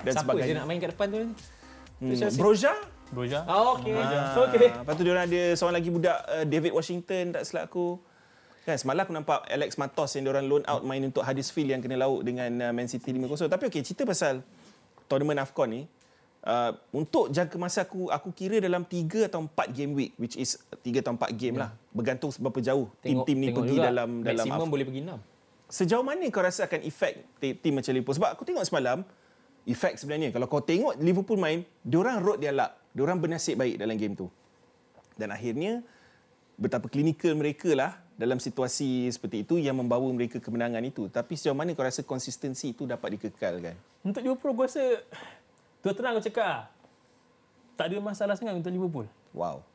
dan 0.00 0.12
Siapa 0.12 0.16
je 0.16 0.20
sebagainya 0.24 0.54
nak 0.58 0.66
main 0.66 0.80
kat 0.80 0.90
depan 0.96 1.06
tu 1.12 1.18
hmm. 2.00 2.34
Broja 2.34 2.72
Broja. 3.14 3.46
Oh, 3.46 3.78
okey. 3.78 3.94
Ah, 3.94 4.34
Okey. 4.34 4.74
Lepas 4.74 4.92
tu 4.98 5.02
dia 5.06 5.12
orang 5.14 5.26
ada 5.30 5.42
seorang 5.54 5.76
lagi 5.78 5.90
budak 5.92 6.18
uh, 6.26 6.44
David 6.44 6.72
Washington 6.74 7.30
tak 7.30 7.46
silap 7.46 7.70
aku. 7.70 8.02
Kan 8.64 8.74
semalam 8.74 9.06
aku 9.06 9.12
nampak 9.14 9.38
Alex 9.46 9.78
Matos 9.78 10.10
yang 10.16 10.26
dia 10.26 10.32
orang 10.34 10.46
loan 10.50 10.64
out 10.66 10.82
main 10.82 11.04
untuk 11.04 11.22
Huddersfield 11.22 11.68
yang 11.68 11.78
kena 11.78 12.00
laut 12.00 12.26
dengan 12.26 12.50
uh, 12.58 12.72
Man 12.74 12.90
City 12.90 13.14
5-0. 13.14 13.46
Tapi 13.46 13.70
okey 13.70 13.86
cerita 13.86 14.02
pasal 14.02 14.42
tournament 15.06 15.38
AFCON 15.38 15.70
ni 15.70 15.82
Uh, 16.44 16.76
untuk 16.92 17.32
jangka 17.32 17.56
masa 17.56 17.88
aku 17.88 18.12
aku 18.12 18.28
kira 18.28 18.60
dalam 18.60 18.84
3 18.84 19.32
atau 19.32 19.48
4 19.48 19.64
game 19.72 19.96
week 19.96 20.12
which 20.20 20.36
is 20.36 20.60
3 20.84 21.00
atau 21.00 21.16
4 21.16 21.32
game 21.32 21.56
lah 21.56 21.72
bergantung 21.88 22.28
seberapa 22.28 22.60
jauh 22.60 22.92
Tengok- 23.00 23.24
tim-tim 23.24 23.36
ni 23.40 23.48
tengok 23.48 23.64
pergi 23.64 23.76
juga. 23.80 23.88
dalam 23.88 24.08
dalam 24.20 24.44
Maximum 24.44 24.52
AFCON. 24.60 24.68
boleh 24.68 24.84
pergi 24.84 25.00
6. 25.08 25.33
Sejauh 25.74 26.06
mana 26.06 26.22
kau 26.30 26.38
rasa 26.38 26.70
akan 26.70 26.86
efek 26.86 27.26
ti- 27.42 27.58
tim 27.58 27.74
macam 27.74 27.90
Liverpool? 27.90 28.14
Sebab 28.14 28.30
aku 28.38 28.46
tengok 28.46 28.62
semalam, 28.62 29.02
efek 29.66 29.98
sebenarnya. 29.98 30.30
Kalau 30.30 30.46
kau 30.46 30.62
tengok 30.62 30.94
Liverpool 31.02 31.34
main, 31.34 31.66
diorang 31.82 32.22
rode 32.22 32.46
dia 32.46 32.54
luck. 32.54 32.94
Diorang 32.94 33.18
bernasib 33.18 33.58
baik 33.58 33.82
dalam 33.82 33.98
game 33.98 34.14
tu. 34.14 34.30
Dan 35.18 35.34
akhirnya, 35.34 35.82
betapa 36.54 36.86
klinikal 36.86 37.34
mereka 37.34 37.74
lah 37.74 37.98
dalam 38.14 38.38
situasi 38.38 39.10
seperti 39.10 39.42
itu 39.42 39.58
yang 39.58 39.74
membawa 39.74 40.06
mereka 40.14 40.38
kemenangan 40.38 40.78
itu. 40.86 41.10
Tapi 41.10 41.34
sejauh 41.34 41.58
mana 41.58 41.74
kau 41.74 41.82
rasa 41.82 42.06
konsistensi 42.06 42.70
itu 42.70 42.86
dapat 42.86 43.18
dikekalkan? 43.18 43.74
Untuk 44.06 44.22
Liverpool 44.22 44.54
aku 44.54 44.70
rasa 44.70 45.02
terus 45.82 45.94
terang 45.98 46.14
aku 46.14 46.22
cakap 46.22 46.46
ah, 46.46 46.62
tak 47.74 47.90
ada 47.90 47.98
masalah 47.98 48.38
sangat 48.38 48.54
untuk 48.54 48.70
Liverpool. 48.70 49.10
Wow. 49.34 49.66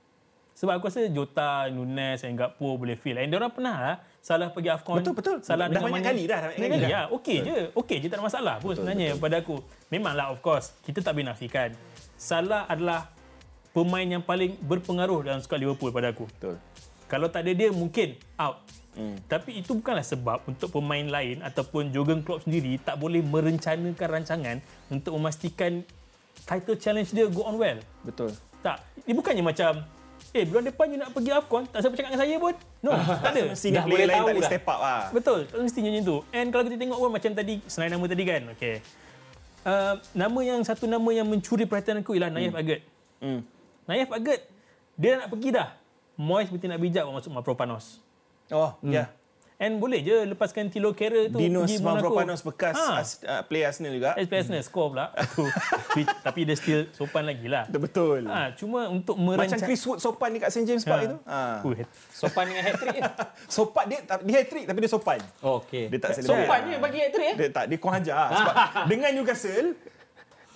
Sebab 0.55 0.79
aku 0.79 0.87
rasa 0.87 1.11
Jota, 1.11 1.67
Nunes 1.67 2.23
dan 2.23 2.39
Gakpo 2.39 2.79
boleh 2.79 2.95
feel. 2.95 3.19
And 3.19 3.27
diorang 3.27 3.51
pernah 3.51 3.75
lah 3.75 3.97
salah 4.19 4.51
pergi 4.51 4.69
AFCON. 4.69 4.99
Betul, 4.99 5.13
betul. 5.15 5.37
Salah 5.41 5.71
Dah 5.71 5.79
banyak 5.79 6.03
kali 6.03 6.23
dah, 6.27 6.39
banyak 6.51 6.59
kali 6.59 6.69
kali 6.69 6.85
dah. 6.85 6.89
ya. 6.91 7.01
Okey 7.09 7.37
je. 7.41 7.57
Okey 7.73 7.97
je 8.03 8.07
tak 8.11 8.17
ada 8.19 8.25
masalah 8.27 8.55
pun 8.59 8.75
sebenarnya 8.75 9.15
pada 9.15 9.39
aku. 9.39 9.57
Memanglah 9.89 10.31
of 10.31 10.39
course 10.43 10.75
kita 10.83 10.99
tak 10.99 11.15
boleh 11.15 11.31
nafikan. 11.31 11.71
Salah 12.19 12.67
adalah 12.67 13.07
pemain 13.71 14.03
yang 14.03 14.23
paling 14.23 14.59
berpengaruh 14.59 15.23
dalam 15.23 15.39
skuad 15.39 15.63
Liverpool 15.63 15.89
pada 15.89 16.11
aku. 16.11 16.27
Betul. 16.27 16.55
Kalau 17.09 17.27
tak 17.31 17.47
ada 17.47 17.51
dia 17.55 17.69
mungkin 17.73 18.19
out. 18.37 18.61
Hmm. 18.97 19.15
Tapi 19.31 19.63
itu 19.63 19.77
bukanlah 19.77 20.03
sebab 20.03 20.43
untuk 20.49 20.75
pemain 20.75 21.05
lain 21.05 21.39
ataupun 21.39 21.93
Jurgen 21.93 22.25
Klopp 22.25 22.43
sendiri 22.43 22.75
tak 22.81 22.99
boleh 22.99 23.23
merencanakan 23.23 24.07
rancangan 24.19 24.57
untuk 24.91 25.15
memastikan 25.15 25.85
title 26.43 26.75
challenge 26.75 27.15
dia 27.15 27.29
go 27.31 27.47
on 27.47 27.55
well. 27.55 27.79
Betul. 28.03 28.33
Tak, 28.59 28.83
dia 29.07 29.15
bukannya 29.15 29.45
macam 29.45 29.87
Eh, 30.29 30.45
bulan 30.45 30.61
depan 30.61 30.85
you 30.87 30.97
nak 30.97 31.09
pergi 31.09 31.31
AFCON, 31.31 31.63
tak 31.65 31.81
siapa 31.81 31.93
cakap 31.93 32.09
dengan 32.13 32.21
saya 32.21 32.35
pun. 32.37 32.53
No, 32.79 32.91
tak 32.93 33.31
ada. 33.33 33.41
Mestinya 33.49 33.81
Dah 33.81 33.85
boleh 33.85 34.05
tahu 34.05 34.27
dah. 34.29 34.45
step 34.45 34.63
up 34.63 34.79
lah. 34.79 35.01
Betul, 35.09 35.39
tak 35.45 35.57
mestinya 35.57 35.89
macam 35.89 36.03
tu. 36.05 36.17
And 36.29 36.47
kalau 36.49 36.63
kita 36.63 36.77
tengok 36.77 36.97
pun 36.97 37.09
macam 37.09 37.31
tadi, 37.33 37.55
selain 37.65 37.89
nama 37.89 38.05
tadi 38.05 38.23
kan, 38.23 38.41
okay. 38.49 38.75
Uh, 39.59 39.93
nama 40.13 40.39
yang 40.39 40.61
satu 40.61 40.85
nama 40.85 41.09
yang 41.11 41.25
mencuri 41.25 41.65
perhatian 41.65 41.99
aku 41.99 42.13
ialah 42.13 42.29
Naif 42.29 42.53
Agad. 42.53 42.79
Hmm. 43.19 43.41
Naif 43.83 44.09
Agad, 44.09 44.39
dia 44.95 45.11
nak 45.17 45.27
pergi 45.27 45.49
dah. 45.51 45.69
Moy 46.13 46.43
seperti 46.45 46.65
nak 46.67 46.79
bijak 46.79 47.03
masuk 47.07 47.31
Mavropanos. 47.31 47.97
Oh, 48.49 48.75
Hmm. 48.79 48.93
ya. 48.93 49.09
And 49.59 49.75
boleh 49.75 49.99
je 49.99 50.15
lepaskan 50.25 50.71
Tilo 50.71 50.95
Kera 50.95 51.27
tu 51.27 51.35
Dinos 51.35 51.67
pergi 51.67 51.83
Monaco. 51.83 52.07
Mavropanos 52.07 52.41
bekas 52.41 52.73
Ha. 52.73 52.95
as, 52.97 53.19
uh, 53.21 53.43
player 53.43 53.67
Arsenal 53.67 53.91
juga. 53.91 54.15
SPS 54.15 54.47
Arsenal 54.47 54.63
score 54.63 54.87
pula. 54.89 55.05
Tu. 55.35 55.43
Tapi 56.23 56.39
dia 56.41 56.55
still 56.55 56.87
sopan 56.89 57.23
lagi 57.23 57.43
lah. 57.45 57.67
Betul. 57.67 58.23
Ha, 58.23 58.55
cuma 58.55 58.87
untuk 58.87 59.13
Macam 59.13 59.35
merancang... 59.35 59.59
Chris 59.59 59.83
Wood 59.83 59.99
sopan 59.99 60.31
dekat 60.31 60.47
St. 60.49 60.63
James 60.63 60.81
Park 60.81 61.01
Ha. 61.01 61.05
itu. 61.05 61.17
Ha. 61.21 61.39
Uh, 61.59 61.75
Sopan 62.09 62.43
dengan 62.45 62.63
hat-trick 62.65 62.95
je. 62.95 63.03
Sopan 63.59 63.83
dia 63.85 63.99
tak- 64.01 64.23
dia 64.23 64.37
hat-trick 64.39 64.63
tapi 64.63 64.79
dia 64.79 64.89
sopan. 64.89 65.19
Oh, 65.39 65.59
okey. 65.59 65.83
Dia 65.87 65.99
tak 65.99 66.11
celebrate. 66.15 66.39
Sopan 66.39 66.59
je 66.63 66.75
bagi 66.79 66.99
hat-trick 67.01 67.27
eh. 67.27 67.35
Dia 67.37 67.49
tak 67.51 67.63
dia 67.67 67.77
kurang 67.77 67.99
ajar 67.99 68.27
sebab 68.31 68.55
dengan 68.91 69.09
Newcastle 69.11 69.67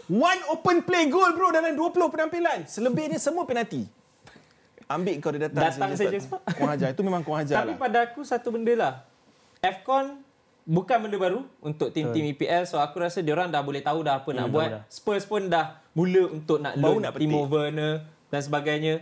one 0.06 0.42
open 0.48 0.80
play 0.82 1.08
goal 1.08 1.28
bro 1.30 1.52
dalam 1.52 1.76
20 1.76 1.92
penampilan. 2.08 2.60
Selebihnya 2.66 3.16
semua 3.18 3.44
penalti. 3.44 3.84
Ambil 4.88 5.20
kau 5.24 5.32
dia 5.32 5.48
datang 5.48 5.72
Datang 5.72 5.96
James 5.96 6.28
Park. 6.28 6.44
Kurang 6.56 6.74
ajar. 6.76 6.88
Itu 6.92 7.02
memang 7.02 7.22
kurang 7.24 7.42
ajar 7.48 7.64
Tapi 7.64 7.74
lah. 7.76 7.80
pada 7.80 7.98
aku 8.08 8.22
satu 8.24 8.52
benda 8.52 8.74
lah. 8.76 8.94
AFCON 9.64 10.20
bukan 10.64 10.98
benda 11.08 11.18
baru 11.20 11.40
untuk 11.64 11.92
tim-tim 11.92 12.32
EPL. 12.36 12.68
So 12.68 12.80
aku 12.80 13.00
rasa 13.00 13.24
diorang 13.24 13.52
dah 13.52 13.64
boleh 13.64 13.84
tahu 13.84 14.04
dah 14.04 14.20
apa 14.20 14.30
nak 14.32 14.48
tahu 14.48 14.54
buat. 14.56 14.70
dah. 14.70 14.82
Spurs 14.92 15.24
pun 15.28 15.48
dah 15.48 15.80
mula 15.96 16.24
untuk 16.32 16.60
nak 16.60 16.76
Baru 16.80 17.00
loan 17.00 17.08
nak 17.08 17.14
Timo. 17.16 17.48
Werner 17.48 17.94
dan 18.32 18.42
sebagainya. 18.44 18.96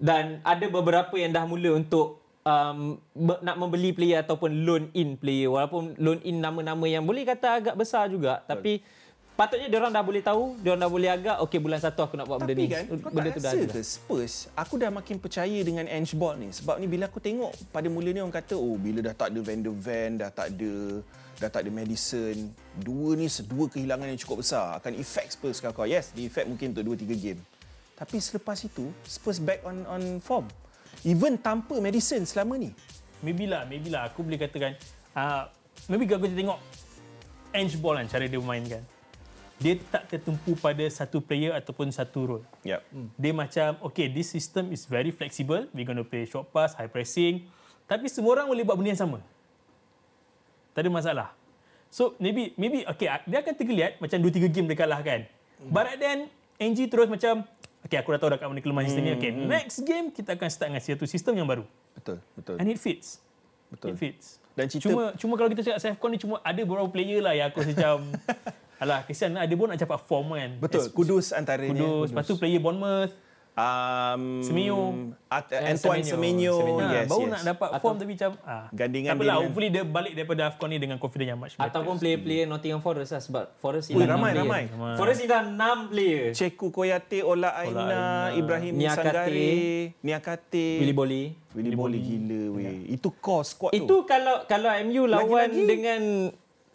Dan 0.00 0.40
ada 0.46 0.66
beberapa 0.70 1.12
yang 1.18 1.34
dah 1.34 1.44
mula 1.44 1.76
untuk 1.76 2.22
um, 2.46 2.96
nak 3.18 3.56
membeli 3.60 3.92
player 3.92 4.24
ataupun 4.24 4.64
loan 4.64 4.88
in 4.96 5.18
player. 5.20 5.50
Walaupun 5.52 5.98
loan 6.00 6.18
in 6.24 6.40
nama-nama 6.40 6.86
yang 6.88 7.04
boleh 7.04 7.26
kata 7.26 7.60
agak 7.60 7.74
besar 7.76 8.08
juga. 8.08 8.40
Tapi 8.46 8.80
patutnya 9.40 9.72
diorang 9.72 9.88
dah 9.88 10.04
boleh 10.04 10.20
tahu. 10.20 10.60
Diorang 10.60 10.80
dah 10.84 10.90
boleh 10.92 11.08
agak, 11.08 11.36
okay 11.40 11.56
bulan 11.56 11.80
satu 11.80 12.04
aku 12.04 12.20
nak 12.20 12.28
buat 12.28 12.44
benda 12.44 12.52
Tapi 12.52 12.60
ni. 12.60 12.68
kan, 12.68 12.84
kau 13.00 13.08
benda 13.08 13.30
tak 13.32 13.36
tu 13.36 13.40
dah 13.40 13.52
rasa 13.56 13.64
ada. 13.64 13.72
ke 13.72 13.80
Spurs, 13.80 14.34
aku 14.52 14.74
dah 14.76 14.90
makin 14.92 15.16
percaya 15.16 15.58
dengan 15.64 15.88
Ange 15.88 16.12
Ball 16.12 16.36
ni. 16.36 16.52
Sebab 16.52 16.76
ni 16.76 16.84
bila 16.84 17.08
aku 17.08 17.24
tengok 17.24 17.56
pada 17.72 17.88
mula 17.88 18.12
ni 18.12 18.20
orang 18.20 18.36
kata, 18.36 18.60
oh 18.60 18.76
bila 18.76 19.00
dah 19.00 19.16
tak 19.16 19.32
ada 19.32 19.40
Van 19.40 19.60
der 19.64 19.72
Ven, 19.72 20.10
dah 20.20 20.28
tak 20.28 20.52
ada 20.52 20.72
dah 21.40 21.48
tak 21.48 21.64
ada 21.64 21.70
Madison, 21.72 22.36
dua 22.76 23.16
ni 23.16 23.24
dua 23.48 23.64
kehilangan 23.72 24.12
yang 24.12 24.20
cukup 24.20 24.44
besar 24.44 24.76
akan 24.76 24.92
effect 25.00 25.40
Spurs 25.40 25.56
kau. 25.64 25.88
Yes, 25.88 26.12
di 26.12 26.28
effect 26.28 26.44
mungkin 26.44 26.76
untuk 26.76 26.92
2 26.92 27.00
3 27.00 27.16
game. 27.16 27.40
Tapi 27.96 28.20
selepas 28.20 28.60
itu, 28.60 28.92
Spurs 29.08 29.40
back 29.40 29.64
on 29.64 29.88
on 29.88 30.02
form. 30.20 30.44
Even 31.00 31.40
tanpa 31.40 31.80
Madison 31.80 32.28
selama 32.28 32.60
ni. 32.60 32.76
Maybe 33.24 33.48
lah, 33.48 33.64
maybe 33.64 33.88
lah. 33.88 34.12
Aku 34.12 34.20
boleh 34.20 34.36
katakan, 34.36 34.76
uh, 35.16 35.48
maybe 35.88 36.04
kalau 36.04 36.28
kita 36.28 36.36
tengok 36.36 36.60
Ange 37.56 37.76
Ball 37.80 38.04
kan, 38.04 38.06
cara 38.12 38.28
dia 38.28 38.36
mainkan. 38.36 38.84
Dia 39.60 39.76
tak 39.92 40.08
tertumpu 40.08 40.56
pada 40.56 40.80
satu 40.88 41.20
player 41.20 41.52
ataupun 41.52 41.92
satu 41.92 42.18
role. 42.24 42.44
Yep. 42.64 42.80
Dia 43.20 43.32
macam, 43.36 43.68
okay, 43.84 44.08
this 44.08 44.32
system 44.32 44.72
is 44.72 44.88
very 44.88 45.12
flexible. 45.12 45.68
We're 45.76 45.84
going 45.84 46.00
to 46.00 46.08
play 46.08 46.24
short 46.24 46.48
pass, 46.48 46.72
high 46.72 46.88
pressing. 46.88 47.44
Tapi 47.84 48.08
semua 48.08 48.40
orang 48.40 48.48
boleh 48.48 48.64
buat 48.64 48.80
benda 48.80 48.96
yang 48.96 49.02
sama. 49.04 49.20
Tak 50.72 50.80
ada 50.80 50.90
masalah. 50.90 51.28
So, 51.92 52.16
maybe, 52.16 52.56
maybe 52.56 52.88
okay, 52.88 53.12
dia 53.28 53.38
akan 53.44 53.52
tergeliat 53.52 54.00
macam 54.00 54.16
2-3 54.16 54.48
game 54.48 54.66
dia 54.72 54.78
kalah 54.80 55.04
kan. 55.04 55.28
But 55.68 56.00
then, 56.00 56.32
Angie 56.56 56.88
terus 56.88 57.12
macam, 57.12 57.44
okay, 57.84 58.00
aku 58.00 58.16
dah 58.16 58.20
tahu 58.22 58.32
dah 58.32 58.38
kat 58.40 58.48
mana 58.48 58.64
kelemahan 58.64 58.88
sistem 58.88 59.04
ni. 59.04 59.12
Okay, 59.12 59.28
next 59.28 59.84
game, 59.84 60.08
kita 60.08 60.40
akan 60.40 60.48
start 60.48 60.72
dengan 60.72 60.80
satu 60.80 61.04
sistem 61.04 61.36
yang 61.36 61.44
baru. 61.44 61.68
Betul, 61.92 62.16
betul. 62.32 62.56
And 62.56 62.64
it 62.72 62.80
fits. 62.80 63.20
Betul. 63.68 63.92
It 63.92 64.00
fits. 64.00 64.40
Dan 64.56 64.66
cerita 64.72 64.88
Cuma 64.88 65.14
cuma 65.14 65.34
kalau 65.38 65.48
kita 65.52 65.62
cakap 65.62 65.78
Safcon 65.78 66.10
ni 66.12 66.18
cuma 66.18 66.36
ada 66.42 66.60
beberapa 66.64 66.88
player 66.90 67.22
lah 67.22 67.32
yang 67.36 67.48
aku 67.54 67.62
macam 67.62 68.08
alah 68.80 69.04
kesian 69.04 69.30
lah 69.32 69.44
dia 69.44 69.54
pun 69.54 69.68
nak 69.68 69.76
capai 69.76 70.00
form 70.00 70.32
kan. 70.32 70.50
betul, 70.56 70.80
As- 70.80 70.88
kudus 70.90 71.26
antaranya. 71.30 71.76
Kudus. 71.76 72.08
Lepas 72.10 72.24
tu 72.24 72.34
player 72.34 72.58
Bournemouth. 72.58 73.12
Um, 73.52 74.40
Semenyo. 74.40 74.78
At, 75.28 75.52
Eh, 75.52 75.74
Antoine 75.74 76.00
Semenyo. 76.00 76.54
Semenyo. 76.54 76.80
Ha, 76.80 76.94
Yes, 76.94 77.06
baru 77.06 77.20
yes. 77.20 77.30
nak 77.30 77.42
dapat 77.44 77.68
form 77.76 77.96
tapi 77.98 78.12
macam 78.14 78.30
ah. 78.40 78.66
Gandingan 78.72 78.88
tak 78.88 78.88
dia 78.88 79.12
apalah, 79.12 79.20
dengan- 79.28 79.42
hopefully 79.44 79.68
dia 79.68 79.82
balik 79.84 80.12
daripada 80.14 80.42
AFCON 80.48 80.68
ni 80.70 80.78
dengan 80.78 80.96
confidence 80.96 81.28
yang 81.28 81.36
much 81.36 81.54
better. 81.54 81.66
Ataupun 81.66 81.94
player-player 81.94 82.44
Nottingham 82.46 82.80
Forest 82.80 83.10
lah 83.10 83.20
sebab 83.20 83.44
Forest 83.58 83.86
Ui, 83.86 83.94
hilang 83.96 84.16
ramai, 84.16 84.30
ramai. 84.32 84.62
player. 84.64 84.96
Forest 84.96 85.20
hilang 85.20 85.46
6 85.52 85.78
player. 85.84 86.24
Ceku 86.32 86.66
Koyate, 86.70 87.18
Ola 87.20 87.50
Aina, 87.52 87.68
Aina, 87.76 88.00
Ibrahim 88.32 88.72
Niakate. 88.72 89.04
Sanggare, 89.04 89.52
Niakate. 90.00 90.66
Willy 90.80 90.94
Bolly. 90.94 91.24
Willy 91.50 91.74
Bolly 91.74 91.98
gila 92.00 92.42
weh. 92.54 92.86
Itu 92.88 93.12
core 93.12 93.44
squad 93.44 93.70
tu. 93.70 93.76
Itu 93.76 93.96
kalau 94.04 94.46
kalau 94.46 94.72
MU 94.80 95.04
lawan 95.04 95.50
Lagi-lagi- 95.50 95.68
dengan 95.68 96.00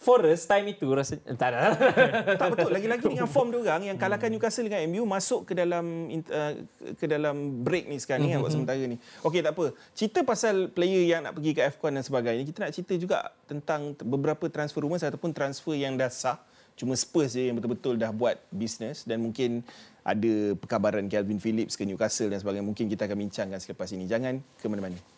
Forest 0.05 0.45
time 0.45 0.77
itu 0.77 0.85
rasa 0.93 1.17
tak 1.17 1.49
ada. 1.49 1.73
tak 2.39 2.53
betul 2.53 2.69
lagi-lagi 2.69 3.09
dengan 3.09 3.25
form 3.25 3.49
dia 3.49 3.65
orang 3.65 3.89
yang 3.89 3.97
kalahkan 3.97 4.29
Newcastle 4.29 4.69
dengan 4.69 4.85
MU 4.85 5.01
masuk 5.09 5.49
ke 5.49 5.57
dalam 5.57 6.05
uh, 6.29 6.53
ke 6.93 7.05
dalam 7.09 7.65
break 7.65 7.89
ni 7.89 7.97
sekarang 7.97 8.29
ni 8.29 8.37
kan 8.37 8.45
buat 8.45 8.53
sementara 8.53 8.85
ni. 8.85 9.01
Okey 9.25 9.41
tak 9.41 9.57
apa. 9.57 9.73
Cerita 9.97 10.21
pasal 10.21 10.69
player 10.69 11.09
yang 11.09 11.25
nak 11.25 11.33
pergi 11.33 11.57
ke 11.57 11.61
AFCON 11.65 11.97
dan 11.97 12.05
sebagainya. 12.05 12.45
Kita 12.45 12.69
nak 12.69 12.71
cerita 12.77 12.93
juga 13.01 13.17
tentang 13.49 13.97
beberapa 14.05 14.45
transfer 14.45 14.85
rumours 14.85 15.01
ataupun 15.01 15.33
transfer 15.33 15.73
yang 15.73 15.97
dah 15.97 16.13
sah. 16.13 16.37
Cuma 16.77 16.93
Spurs 16.93 17.33
je 17.33 17.49
yang 17.49 17.57
betul-betul 17.57 17.97
dah 17.97 18.13
buat 18.13 18.37
bisnes 18.53 19.07
dan 19.09 19.25
mungkin 19.25 19.65
ada 20.05 20.53
perkabaran 20.59 21.09
Calvin 21.09 21.41
Phillips 21.41 21.73
ke 21.73 21.81
Newcastle 21.81 22.29
dan 22.29 22.37
sebagainya. 22.37 22.67
Mungkin 22.67 22.85
kita 22.93 23.09
akan 23.09 23.17
bincangkan 23.25 23.57
selepas 23.57 23.89
ini. 23.89 24.05
Jangan 24.05 24.37
ke 24.61 24.69
mana-mana. 24.69 25.14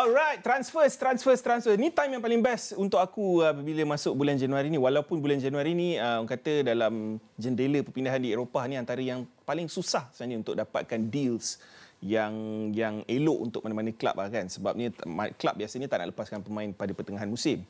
Alright, 0.00 0.40
transfers, 0.40 0.96
transfers, 0.96 1.44
transfer. 1.44 1.76
Ni 1.76 1.92
time 1.92 2.16
yang 2.16 2.24
paling 2.24 2.40
best 2.40 2.72
untuk 2.72 2.96
aku 2.96 3.44
uh, 3.44 3.52
bila 3.52 3.84
masuk 3.84 4.16
bulan 4.16 4.32
Januari 4.40 4.72
ni. 4.72 4.80
Walaupun 4.80 5.20
bulan 5.20 5.36
Januari 5.36 5.76
ni, 5.76 6.00
uh, 6.00 6.24
orang 6.24 6.30
kata 6.40 6.64
dalam 6.64 7.20
jendela 7.36 7.84
perpindahan 7.84 8.16
di 8.16 8.32
Eropah 8.32 8.64
ni 8.64 8.80
antara 8.80 9.04
yang 9.04 9.28
paling 9.44 9.68
susah 9.68 10.08
sebenarnya 10.08 10.40
untuk 10.40 10.56
dapatkan 10.56 11.04
deals 11.12 11.60
yang 12.00 12.32
yang 12.72 13.04
elok 13.04 13.52
untuk 13.52 13.60
mana-mana 13.64 13.92
klub 13.92 14.16
lah 14.16 14.32
kan. 14.32 14.48
Sebabnya 14.48 14.88
klub 15.36 15.54
biasanya 15.56 15.86
tak 15.86 16.04
nak 16.04 16.16
lepaskan 16.16 16.40
pemain 16.40 16.72
pada 16.72 16.92
pertengahan 16.96 17.28
musim. 17.28 17.64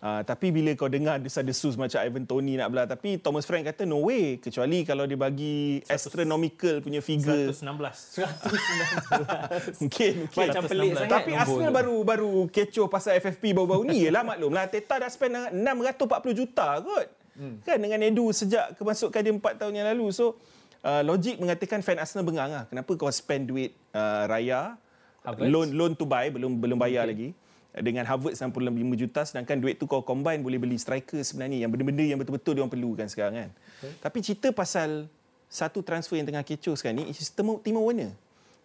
Uh, 0.00 0.24
tapi 0.24 0.48
bila 0.48 0.72
kau 0.80 0.88
dengar 0.88 1.20
desas-desus 1.20 1.76
macam 1.76 2.00
Ivan 2.00 2.24
Tony 2.24 2.56
nak 2.56 2.72
belah 2.72 2.88
tapi 2.88 3.20
Thomas 3.20 3.44
Frank 3.44 3.68
kata 3.68 3.84
no 3.84 4.08
way 4.08 4.40
kecuali 4.40 4.80
kalau 4.80 5.04
dia 5.04 5.20
bagi 5.20 5.84
astronomical 5.92 6.80
punya 6.80 7.04
figure 7.04 7.52
116. 7.52 7.60
mungkin 9.84 10.12
mungkin 10.24 10.40
Macam 10.40 10.62
pelik 10.64 10.92
sangat 10.96 11.20
tapi 11.20 11.30
Arsenal 11.36 11.68
tu. 11.68 11.76
baru 11.76 11.96
baru 12.00 12.32
kecoh 12.48 12.88
pasal 12.88 13.20
FFP 13.20 13.52
baru-baru 13.52 13.92
ni 13.92 14.08
Yelah 14.08 14.24
maklum 14.24 14.56
lah 14.56 14.72
Teta 14.72 15.04
dah 15.04 15.12
spend 15.12 15.36
640 15.52 16.32
juta 16.32 16.80
kot 16.80 17.06
hmm. 17.36 17.60
Kan 17.60 17.76
dengan 17.84 18.00
Edu 18.00 18.32
sejak 18.32 18.80
kemasukan 18.80 19.20
dia 19.20 19.36
4 19.36 19.60
tahun 19.60 19.84
yang 19.84 19.88
lalu 19.92 20.16
So 20.16 20.40
uh, 20.84 21.02
logik 21.04 21.36
mengatakan 21.40 21.80
fan 21.84 22.00
Arsenal 22.00 22.24
bengang 22.24 22.50
lah 22.52 22.64
Kenapa 22.68 22.90
kau 22.96 23.10
spend 23.12 23.48
duit 23.48 23.72
uh, 23.92 24.24
raya 24.28 24.76
Havertz? 25.24 25.52
Loan 25.52 25.68
loan 25.76 25.92
to 25.96 26.08
buy 26.08 26.32
belum 26.32 26.60
belum 26.60 26.80
bayar 26.80 27.04
okay. 27.04 27.12
lagi 27.12 27.28
dengan 27.70 28.02
Harvard 28.02 28.34
65 28.34 28.50
juta 28.98 29.22
sedangkan 29.22 29.62
duit 29.62 29.78
tu 29.78 29.86
kau 29.86 30.02
combine 30.02 30.42
boleh 30.42 30.58
beli 30.58 30.74
striker 30.74 31.22
sebenarnya 31.22 31.62
yang 31.62 31.70
benda-benda 31.70 32.02
yang 32.02 32.18
betul-betul 32.18 32.58
dia 32.58 32.62
orang 32.66 32.72
perlukan 32.72 33.06
sekarang 33.06 33.34
kan. 33.46 33.50
Okay. 33.78 33.92
Tapi 34.02 34.18
cerita 34.26 34.48
pasal 34.50 35.06
satu 35.46 35.78
transfer 35.82 36.18
yang 36.18 36.26
tengah 36.26 36.42
kecoh 36.42 36.74
sekarang 36.74 37.06
ni 37.06 37.14
is 37.14 37.30
Timo 37.34 37.82
Werner. 37.86 38.10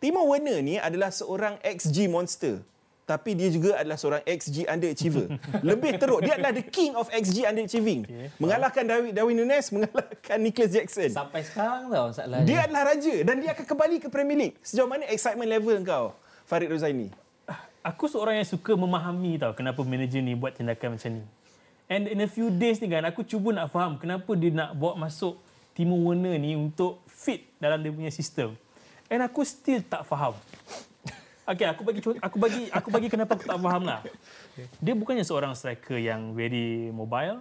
Timo 0.01 0.25
Werner 0.25 0.57
ni 0.65 0.81
adalah 0.81 1.13
seorang 1.13 1.61
XG 1.61 2.09
monster. 2.09 2.65
Tapi 3.05 3.37
dia 3.37 3.53
juga 3.53 3.77
adalah 3.77 4.01
seorang 4.01 4.25
XG 4.25 4.65
underachiever. 4.65 5.37
Lebih 5.69 6.01
teruk, 6.01 6.25
dia 6.25 6.41
adalah 6.41 6.57
the 6.57 6.65
king 6.65 6.97
of 6.97 7.05
XG 7.13 7.45
underachieving. 7.45 8.01
Okay. 8.01 8.33
Mengalahkan 8.41 8.81
Darwin, 8.81 9.13
Darwin 9.13 9.37
Nunes, 9.37 9.69
mengalahkan 9.69 10.37
Nicholas 10.41 10.73
Jackson. 10.73 11.13
Sampai 11.13 11.45
sekarang 11.45 11.93
tau 11.93 12.09
masalahnya. 12.09 12.49
Dia 12.49 12.65
adalah 12.65 12.97
raja 12.97 13.15
dan 13.21 13.45
dia 13.45 13.53
akan 13.53 13.65
kembali 13.69 13.95
ke 14.01 14.07
Premier 14.09 14.37
League. 14.49 14.57
Sejauh 14.65 14.89
mana 14.89 15.05
excitement 15.05 15.45
level 15.45 15.77
kau, 15.85 16.17
Farid 16.49 16.73
Rozaini? 16.73 17.13
Aku 17.85 18.09
seorang 18.09 18.41
yang 18.41 18.49
suka 18.49 18.73
memahami 18.73 19.37
tau 19.37 19.53
kenapa 19.53 19.85
manager 19.85 20.17
ni 20.25 20.33
buat 20.33 20.57
tindakan 20.57 20.97
macam 20.97 21.21
ni. 21.21 21.23
And 21.85 22.09
in 22.09 22.17
a 22.25 22.29
few 22.29 22.49
days 22.49 22.81
ni 22.81 22.89
kan, 22.89 23.05
aku 23.05 23.21
cuba 23.21 23.53
nak 23.53 23.69
faham 23.69 24.01
kenapa 24.01 24.33
dia 24.33 24.49
nak 24.49 24.73
bawa 24.73 24.97
masuk 25.05 25.37
Timo 25.77 25.93
Werner 26.01 26.41
ni 26.41 26.57
untuk 26.57 27.05
fit 27.05 27.45
dalam 27.61 27.85
dia 27.85 27.93
punya 27.93 28.09
sistem. 28.09 28.57
And 29.05 29.21
aku 29.21 29.45
still 29.45 29.85
tak 29.85 30.01
faham. 30.09 30.33
Okay, 31.45 31.69
aku 31.69 31.85
bagi 31.85 32.01
aku 32.01 32.37
bagi 32.41 32.63
aku 32.73 32.89
bagi 32.89 33.07
kenapa 33.07 33.37
aku 33.37 33.45
tak 33.45 33.61
faham 33.61 33.85
lah. 33.85 34.01
Dia 34.81 34.97
bukannya 34.97 35.21
seorang 35.21 35.53
striker 35.53 35.93
yang 36.01 36.33
very 36.33 36.89
mobile. 36.89 37.37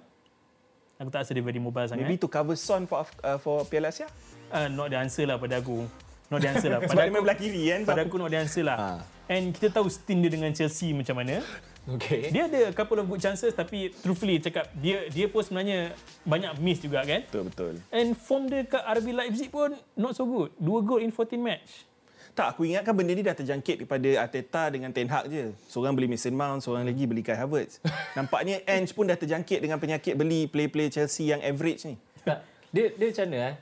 Aku 1.01 1.09
tak 1.09 1.25
rasa 1.25 1.33
dia 1.33 1.41
very 1.41 1.57
mobile 1.57 1.89
sangat. 1.89 2.05
Maybe 2.05 2.21
to 2.21 2.29
cover 2.29 2.53
Son 2.53 2.85
for 2.85 3.01
uh, 3.25 3.41
for 3.41 3.65
Piala 3.65 3.89
Asia? 3.89 4.07
uh, 4.53 4.69
not 4.69 4.93
the 4.93 4.99
answer 5.01 5.25
lah 5.25 5.41
pada 5.41 5.59
aku. 5.59 5.89
Not 6.29 6.41
the 6.45 6.49
answer 6.53 6.69
lah. 6.69 6.79
Sebab 6.85 6.93
Pada 6.93 7.01
dia 7.01 7.11
main 7.11 7.21
aku, 7.21 7.27
belah 7.27 7.39
kiri 7.41 7.63
kan. 7.73 7.81
pada 7.89 8.01
aku 8.05 8.17
not 8.21 8.29
the 8.29 8.39
answer 8.45 8.63
lah. 8.65 8.77
Ha. 8.77 8.89
And 9.33 9.57
kita 9.57 9.73
tahu 9.73 9.89
stint 9.89 10.21
dia 10.21 10.31
dengan 10.31 10.53
Chelsea 10.53 10.93
macam 10.93 11.17
mana. 11.17 11.41
Okay. 11.85 12.33
Dia 12.33 12.49
ada 12.49 12.73
a 12.73 12.75
couple 12.77 12.97
of 12.97 13.09
good 13.09 13.21
chances 13.21 13.53
tapi 13.53 13.93
truthfully 14.01 14.41
cakap 14.41 14.73
dia 14.73 15.05
dia 15.13 15.29
pun 15.29 15.45
sebenarnya 15.45 15.93
banyak 16.25 16.57
miss 16.61 16.81
juga 16.81 17.05
kan. 17.05 17.25
Betul, 17.29 17.45
betul. 17.49 17.75
And 17.89 18.17
form 18.17 18.49
dia 18.49 18.65
kat 18.65 18.85
RB 19.01 19.13
Leipzig 19.13 19.49
pun 19.53 19.77
not 19.97 20.13
so 20.17 20.25
good. 20.25 20.53
Dua 20.57 20.81
gol 20.81 21.01
in 21.05 21.13
14 21.13 21.37
match. 21.41 21.89
Tak, 22.35 22.59
aku 22.59 22.67
ingatkan 22.67 22.99
benda 22.99 23.15
ni 23.15 23.23
dah 23.23 23.31
terjangkit 23.31 23.87
kepada 23.87 24.27
Arteta 24.27 24.67
dengan 24.67 24.91
Ten 24.91 25.07
Hag 25.07 25.31
je. 25.31 25.55
Seorang 25.71 25.95
beli 25.95 26.11
Mason 26.11 26.35
Mount, 26.35 26.67
seorang 26.67 26.83
lagi 26.83 27.07
beli 27.07 27.23
Kai 27.23 27.39
Havertz. 27.39 27.79
Nampaknya 28.19 28.59
Ange 28.67 28.91
pun 28.91 29.07
dah 29.07 29.15
terjangkit 29.15 29.63
dengan 29.63 29.79
penyakit 29.79 30.19
beli 30.19 30.51
play-play 30.51 30.91
Chelsea 30.91 31.31
yang 31.31 31.39
average 31.47 31.87
ni. 31.87 31.95
Tak. 32.27 32.43
Dia 32.75 32.91
dia 32.99 33.07
macam 33.15 33.25
mana 33.31 33.39
eh? 33.39 33.55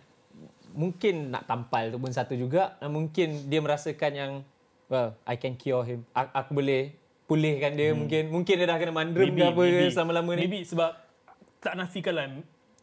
Mungkin 0.72 1.14
nak 1.28 1.44
tampal 1.44 1.92
tu 1.92 2.00
pun 2.00 2.08
satu 2.16 2.32
juga. 2.32 2.80
Dan 2.80 2.96
mungkin 2.96 3.52
dia 3.52 3.60
merasakan 3.60 4.12
yang 4.16 4.32
well, 4.88 5.12
I 5.28 5.36
can 5.36 5.52
cure 5.60 5.84
him. 5.84 6.08
A- 6.16 6.32
aku 6.32 6.56
boleh 6.56 6.96
pulihkan 7.28 7.76
dia 7.76 7.92
hmm. 7.92 7.98
mungkin. 8.00 8.22
Mungkin 8.32 8.54
dia 8.56 8.64
dah 8.64 8.80
kena 8.80 8.96
mandrem 8.96 9.36
ke 9.36 9.44
apa 9.52 9.62
ke 9.68 9.92
selama-lama 9.92 10.32
ni. 10.32 10.48
Maybe 10.48 10.64
sebab 10.64 10.96
tak 11.60 11.76
nafikan 11.76 12.16
lah 12.16 12.24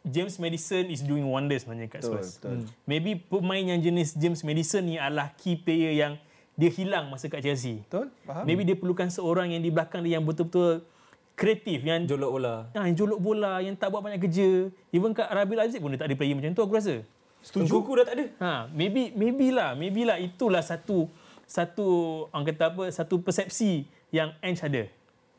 James 0.00 0.36
Madison 0.36 0.88
is 0.88 1.00
doing 1.00 1.24
wonders 1.24 1.62
sebenarnya 1.62 1.88
kat 1.88 2.00
Betul, 2.00 2.12
Spurs. 2.16 2.30
betul. 2.36 2.50
Hmm. 2.56 2.66
Maybe 2.84 3.10
pemain 3.16 3.64
yang 3.66 3.80
jenis 3.80 4.16
James 4.16 4.40
Madison 4.40 4.82
ni 4.82 4.96
adalah 4.96 5.32
key 5.36 5.54
player 5.54 5.92
yang 5.92 6.12
dia 6.56 6.68
hilang 6.68 7.08
masa 7.08 7.28
kat 7.28 7.40
Chelsea. 7.40 7.84
Betul? 7.84 8.08
Faham? 8.22 8.44
Maybe 8.44 8.64
dia 8.64 8.76
perlukan 8.76 9.08
seorang 9.08 9.48
yang 9.50 9.60
di 9.60 9.68
belakang 9.68 10.00
dia 10.00 10.16
yang 10.16 10.24
betul-betul 10.24 10.84
kreatif 11.32 11.80
yang 11.80 12.04
Jolok 12.04 12.30
bola. 12.30 12.54
Ha, 12.72 12.84
yang 12.84 12.96
jolok 12.96 13.16
bola, 13.16 13.64
yang 13.64 13.72
tak 13.72 13.88
buat 13.88 14.04
banyak 14.04 14.20
kerja. 14.20 14.68
Even 14.92 15.16
kat 15.16 15.24
RB 15.26 15.56
Leipzig 15.56 15.80
pun 15.80 15.88
dia 15.88 15.96
tak 15.96 16.12
ada 16.12 16.16
player 16.16 16.36
macam 16.36 16.52
tu 16.52 16.60
aku 16.60 16.76
rasa. 16.76 17.00
Setuju. 17.40 17.72
Kuku 17.72 17.92
dah 17.96 18.04
tak 18.04 18.14
ada. 18.20 18.26
Ha, 18.36 18.50
maybe 18.68 19.08
maybe 19.14 19.48
lah, 19.48 19.72
maybe 19.72 20.04
lah 20.04 20.20
itulah 20.20 20.60
satu 20.60 21.08
satu 21.48 21.86
orang 22.30 22.44
kata 22.46 22.64
apa, 22.68 22.84
satu 22.92 23.18
persepsi 23.18 23.88
yang 24.12 24.36
Ange 24.38 24.60
ada. 24.60 24.84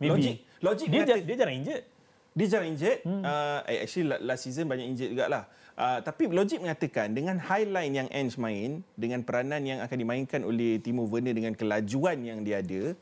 Maybe. 0.02 0.10
Logik. 0.12 0.38
Logik 0.62 0.88
dia, 0.90 1.02
mengata- 1.06 1.22
dia 1.24 1.36
jarang 1.38 1.56
injured. 1.56 1.84
Dia 2.32 2.46
jarang 2.48 2.72
injured. 2.72 3.04
Hmm. 3.04 3.24
Uh, 3.24 3.60
actually 3.68 4.08
la- 4.08 4.24
last 4.24 4.48
season 4.48 4.68
banyak 4.68 4.88
injured 4.88 5.12
jugalah. 5.12 5.48
Uh, 5.76 6.00
tapi 6.04 6.28
logik 6.32 6.62
mengatakan 6.62 7.12
dengan 7.12 7.40
highline 7.42 7.94
yang 7.96 8.08
Ange 8.12 8.36
main, 8.40 8.86
dengan 8.96 9.24
peranan 9.24 9.64
yang 9.64 9.80
akan 9.84 9.98
dimainkan 9.98 10.42
oleh 10.44 10.80
Timo 10.80 11.08
Werner 11.08 11.36
dengan 11.36 11.56
kelajuan 11.56 12.22
yang 12.24 12.40
dia 12.44 12.64
ada, 12.64 12.96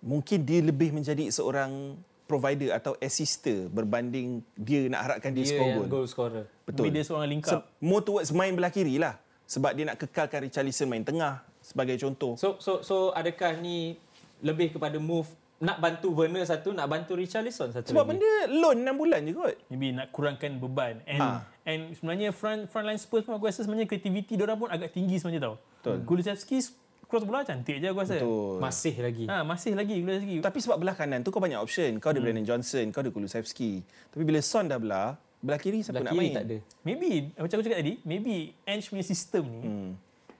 mungkin 0.00 0.46
dia 0.46 0.60
lebih 0.62 0.94
menjadi 0.94 1.28
seorang 1.28 1.98
provider 2.28 2.76
atau 2.76 2.92
assister 3.00 3.72
berbanding 3.72 4.44
dia 4.52 4.84
nak 4.92 5.08
harapkan 5.08 5.32
dia, 5.32 5.48
Dia 5.48 5.56
score 5.56 5.68
gol. 5.72 5.86
goal 5.88 6.06
scorer. 6.06 6.44
Betul. 6.68 6.88
Maybe 6.88 7.00
dia 7.00 7.04
seorang 7.08 7.28
link 7.28 7.44
up. 7.48 7.64
more 7.80 8.04
towards 8.04 8.30
main 8.30 8.52
belah 8.52 8.68
kiri 8.68 9.00
lah. 9.00 9.16
Sebab 9.48 9.72
dia 9.72 9.88
nak 9.88 9.96
kekalkan 9.96 10.44
Richarlison 10.44 10.92
main 10.92 11.00
tengah 11.00 11.40
sebagai 11.64 11.96
contoh. 11.96 12.36
So 12.36 12.60
so 12.60 12.84
so 12.84 13.16
adakah 13.16 13.56
ni 13.56 13.96
lebih 14.44 14.76
kepada 14.76 15.00
move 15.00 15.26
nak 15.58 15.76
bantu 15.76 16.12
Werner 16.12 16.42
satu, 16.42 16.70
nak 16.70 16.86
bantu 16.86 17.12
Richarlison 17.12 17.68
satu 17.68 17.88
Sebab 17.88 18.04
lagi? 18.04 18.10
benda 18.14 18.30
loan 18.52 18.78
6 18.80 18.94
bulan 18.94 19.20
je 19.20 19.32
kot. 19.32 19.54
Maybe 19.68 19.90
nak 19.90 20.08
kurangkan 20.08 20.56
beban. 20.56 21.02
And 21.04 21.18
Ah. 21.18 21.42
and 21.62 21.92
sebenarnya 21.92 22.30
front 22.30 22.66
front 22.66 22.84
line 22.84 22.96
Spurs 22.96 23.22
pun 23.22 23.32
aku 23.32 23.44
rasa 23.44 23.60
sebenarnya 23.60 23.84
kreativiti 23.84 24.32
dia 24.32 24.44
orang 24.44 24.54
pun 24.56 24.68
agak 24.68 24.90
tinggi 24.90 25.16
sebenarnya 25.16 25.42
tau. 25.44 25.54
Betul. 25.58 25.96
Kulusevski 26.04 26.58
cross 27.04 27.22
bola 27.22 27.42
cantik 27.42 27.74
je 27.74 27.86
aku 27.86 27.98
rasa. 27.98 28.16
Betul. 28.16 28.60
masih 28.60 28.94
lagi. 28.98 29.24
Ha, 29.26 29.42
masih 29.42 29.72
lagi 29.72 29.94
Kulusevski. 29.96 30.34
Tapi 30.38 30.58
sebab 30.60 30.76
belah 30.76 30.94
kanan 30.94 31.20
tu 31.20 31.28
kau 31.28 31.38
banyak 31.38 31.56
option. 31.56 31.90
Kau 31.98 32.08
ada 32.08 32.20
Brandon 32.20 32.46
Johnson, 32.46 32.84
kau 32.88 33.00
ada 33.00 33.10
Kulusevski. 33.10 33.82
Tapi 34.08 34.22
bila 34.22 34.38
Son 34.38 34.62
dah 34.62 34.76
belah, 34.76 35.14
belah 35.38 35.56
kiri 35.56 35.80
siapa 35.80 35.98
Belah 35.98 36.04
nak 36.04 36.14
kiri 36.14 36.22
main? 36.24 36.34
tak 36.34 36.44
ada. 36.44 36.56
Maybe 36.80 37.08
macam 37.32 37.56
aku 37.56 37.64
cakap 37.64 37.78
tadi, 37.78 37.94
maybe 38.04 38.34
Ange 38.62 38.86
punya 38.86 39.02
sistem 39.02 39.42
ni 39.48 39.60
Hmm. 39.60 39.90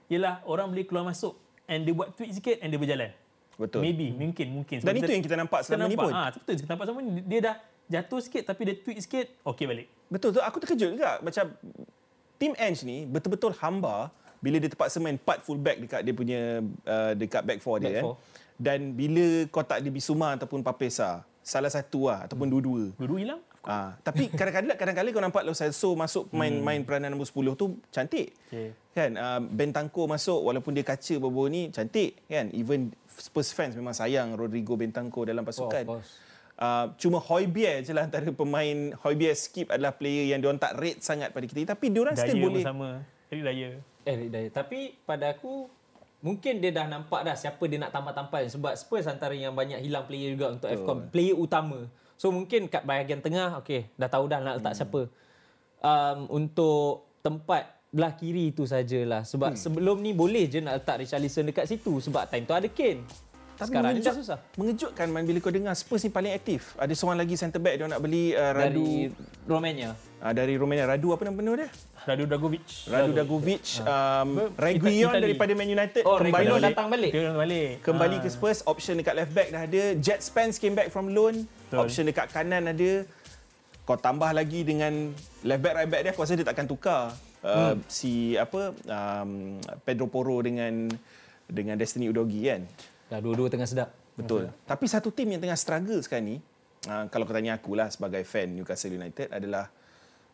ialah 0.07 0.41
orang 0.43 0.69
boleh 0.69 0.83
keluar 0.83 1.03
masuk 1.03 1.35
and 1.65 1.83
dia 1.83 1.91
buat 1.91 2.13
tweak 2.13 2.31
sikit 2.31 2.55
and 2.57 2.69
dia 2.69 2.77
berjalan. 2.77 3.11
Betul. 3.59 3.83
Maybe, 3.83 4.15
mungkin, 4.15 4.47
mungkin. 4.55 4.77
Dan 4.79 4.95
itu 4.95 5.11
yang 5.11 5.19
kita 5.19 5.35
nampak 5.35 5.67
kita 5.67 5.75
selama 5.75 5.85
ni 5.85 5.95
pun. 5.99 6.11
Ha, 6.15 6.31
betul, 6.31 6.53
kita 6.55 6.69
nampak 6.71 6.85
selama 6.87 6.99
ni. 7.03 7.11
Dia 7.21 7.39
dah 7.43 7.55
jatuh 7.89 8.19
sikit 8.23 8.43
tapi 8.47 8.61
dia 8.63 8.75
tweak 8.79 8.99
sikit, 9.03 9.27
okey 9.43 9.65
balik. 9.67 9.87
Betul 10.07 10.31
tu. 10.31 10.39
Aku 10.39 10.57
terkejut 10.57 10.95
juga. 10.95 11.19
Macam 11.19 11.51
tim 12.39 12.55
Ange 12.55 12.81
ni 12.81 13.03
betul-betul 13.03 13.51
hamba 13.59 14.07
bila 14.39 14.55
dia 14.55 14.71
terpaksa 14.71 14.97
main 14.97 15.19
4 15.19 15.43
fullback 15.43 15.75
dekat 15.77 16.01
dia 16.01 16.15
punya 16.15 16.39
uh, 16.87 17.11
dekat 17.11 17.43
back 17.43 17.59
four 17.59 17.75
dia 17.77 17.91
Back 17.91 17.95
kan. 17.99 18.03
four. 18.07 18.15
Dan 18.55 18.79
bila 18.91 19.27
kau 19.47 19.59
tak 19.61 19.83
ada 19.83 19.89
Bisuma 19.89 20.35
ataupun 20.35 20.59
Papesa, 20.59 21.23
salah 21.39 21.67
satu 21.67 22.07
lah 22.07 22.23
ataupun 22.23 22.47
dua-dua. 22.47 22.91
Dua-dua 22.95 23.19
hilang. 23.19 23.41
Ah, 23.59 23.95
tapi 23.99 24.31
kadang-kadang 24.39 24.75
kadang-kadang 24.75 25.11
kau 25.11 25.19
nampak 25.21 25.43
Lo 25.43 25.51
Celso 25.51 25.91
masuk 25.93 26.31
main 26.31 26.55
Hmm. 26.55 26.63
main 26.63 26.79
peranan 26.83 27.11
nombor 27.11 27.27
10 27.27 27.55
tu 27.55 27.75
cantik. 27.91 28.31
Okey. 28.47 28.71
Kan 28.95 29.15
uh, 29.15 29.39
Bentancur 29.43 30.07
masuk 30.07 30.39
walaupun 30.43 30.71
dia 30.71 30.83
kaca 30.83 31.15
baru 31.19 31.47
ni 31.47 31.67
cantik 31.71 32.19
kan. 32.25 32.47
Even 32.51 32.91
Spurs 33.19 33.51
fans 33.51 33.75
memang 33.75 33.93
sayang 33.93 34.33
Rodrigo 34.33 34.79
Bentancur 34.79 35.27
dalam 35.27 35.43
pasukan. 35.43 35.83
Oh, 35.85 35.99
of 35.99 36.01
course. 36.01 36.11
Uh, 36.59 36.91
cuma 36.99 37.23
Hoybier 37.23 37.87
je 37.87 37.95
lah 37.95 38.03
antara 38.03 38.27
pemain 38.35 38.91
Hoybier 38.99 39.31
skip 39.31 39.71
adalah 39.71 39.95
player 39.95 40.27
yang 40.27 40.43
diorang 40.43 40.59
tak 40.59 40.75
rate 40.75 40.99
sangat 40.99 41.31
pada 41.31 41.47
kita 41.47 41.71
tapi 41.71 41.87
diorang 41.87 42.19
Daya 42.19 42.27
still 42.27 42.43
boleh 42.43 42.63
sama. 42.67 42.89
Eric 43.31 43.43
Daya. 43.47 43.69
Eric 44.03 44.27
Dyer. 44.27 44.51
Tapi 44.51 44.79
pada 45.07 45.31
aku 45.31 45.71
mungkin 46.19 46.59
dia 46.59 46.75
dah 46.75 46.91
nampak 46.91 47.23
dah 47.23 47.31
siapa 47.39 47.63
dia 47.63 47.79
nak 47.79 47.95
tampal-tampal 47.95 48.43
sebab 48.51 48.75
Spurs 48.75 49.07
antara 49.07 49.31
yang 49.31 49.55
banyak 49.55 49.79
hilang 49.79 50.03
player 50.03 50.35
juga 50.35 50.51
untuk 50.51 50.67
FCON, 50.67 51.07
player 51.07 51.31
utama. 51.31 51.87
So 52.19 52.27
mungkin 52.35 52.67
kat 52.67 52.83
bahagian 52.83 53.23
tengah 53.23 53.63
okey 53.63 53.87
dah 53.95 54.11
tahu 54.11 54.27
dah 54.27 54.43
nak 54.43 54.59
letak 54.59 54.75
hmm. 54.75 54.79
siapa. 54.83 55.01
Um, 55.79 56.19
untuk 56.27 57.07
tempat 57.23 57.78
belah 57.89 58.13
kiri 58.13 58.49
itu 58.49 58.63
sajalah 58.63 59.25
sebab 59.25 59.53
hmm. 59.53 59.59
sebelum 59.59 59.97
ni 59.97 60.13
boleh 60.13 60.45
je 60.45 60.61
nak 60.61 60.77
letak 60.77 61.01
Richarlison 61.01 61.41
dekat 61.43 61.65
situ 61.65 61.97
sebab 61.99 62.25
time 62.25 62.45
tu 62.45 62.53
ada 62.53 62.67
Kane. 62.67 63.01
Tapi 63.59 63.75
Sekarang 63.75 63.91
ni 63.91 63.99
dah 63.99 63.99
mengejut- 64.07 64.19
susah. 64.23 64.37
Mengejutkan 64.55 65.07
man 65.09 65.27
bila 65.27 65.37
kau 65.37 65.51
dengar 65.51 65.75
Spurs 65.75 65.99
ni 65.99 66.07
paling 66.07 66.31
aktif. 66.31 66.79
Ada 66.79 66.95
seorang 66.95 67.19
lagi 67.19 67.35
centre 67.35 67.59
back 67.59 67.75
dia 67.75 67.85
nak 67.85 67.99
beli 67.99 68.31
uh, 68.31 68.55
Radu 68.55 68.71
Dari 68.71 69.11
Romania. 69.43 69.89
uh, 70.23 70.31
dari 70.31 70.55
Romania. 70.55 70.87
Radu 70.87 71.11
apa 71.11 71.27
nama 71.27 71.35
penuh 71.35 71.59
dia? 71.59 71.67
Radu 72.07 72.23
Dragovic. 72.23 72.63
Radu 72.87 73.11
Dagovic, 73.11 73.65
um, 73.81 74.27
Ber- 74.31 74.51
Reguilon 74.55 75.11
Itali. 75.11 75.23
daripada 75.27 75.51
Man 75.53 75.67
United 75.67 76.01
Oh, 76.03 76.15
kembali 76.15 76.39
Reguilon 76.39 76.59
datang 76.63 76.87
balik. 76.87 77.11
Dia 77.11 77.35
balik. 77.35 77.69
kembali 77.83 78.15
Ah. 78.15 78.21
ke 78.23 78.29
Spurs 78.31 78.59
option 78.63 78.95
dekat 78.95 79.15
left 79.17 79.33
back 79.33 79.47
dah 79.49 79.61
ada 79.61 79.81
Jet 79.97 80.21
Spence 80.21 80.55
came 80.55 80.71
back 80.71 80.87
from 80.87 81.11
loan 81.11 81.43
Betul. 81.67 81.83
option 81.83 82.07
dekat 82.07 82.31
kanan 82.31 82.63
ada 82.63 83.03
kau 83.83 83.99
tambah 83.99 84.31
lagi 84.31 84.63
dengan 84.63 85.11
left 85.43 85.59
back 85.59 85.73
right 85.75 85.89
back 85.89 86.01
dia 86.01 86.11
aku 86.13 86.23
rasa 86.23 86.33
dia 86.33 86.47
takkan 86.47 86.63
tukar 86.63 87.11
uh, 87.41 87.73
Hmm. 87.73 87.79
si 87.87 88.35
apa 88.35 88.71
um, 88.73 89.55
Pedro 89.81 90.07
Porro 90.07 90.39
dengan 90.39 90.91
dengan 91.45 91.75
Destiny 91.75 92.07
Udogi 92.07 92.45
kan 92.45 92.63
Dah 93.09 93.17
dua-dua 93.17 93.49
tengah 93.49 93.65
sedap. 93.65 93.89
betul 94.13 94.51
tapi 94.63 94.85
satu 94.85 95.09
tim 95.09 95.31
yang 95.31 95.39
tengah 95.39 95.55
struggle 95.55 95.97
sekarang 96.03 96.25
ni 96.25 96.37
uh, 96.85 97.07
kalau 97.07 97.23
kau 97.23 97.31
tanya 97.31 97.55
aku 97.55 97.73
lah 97.73 97.87
sebagai 97.87 98.21
fan 98.23 98.51
Newcastle 98.51 98.91
United 98.91 99.31
adalah 99.31 99.71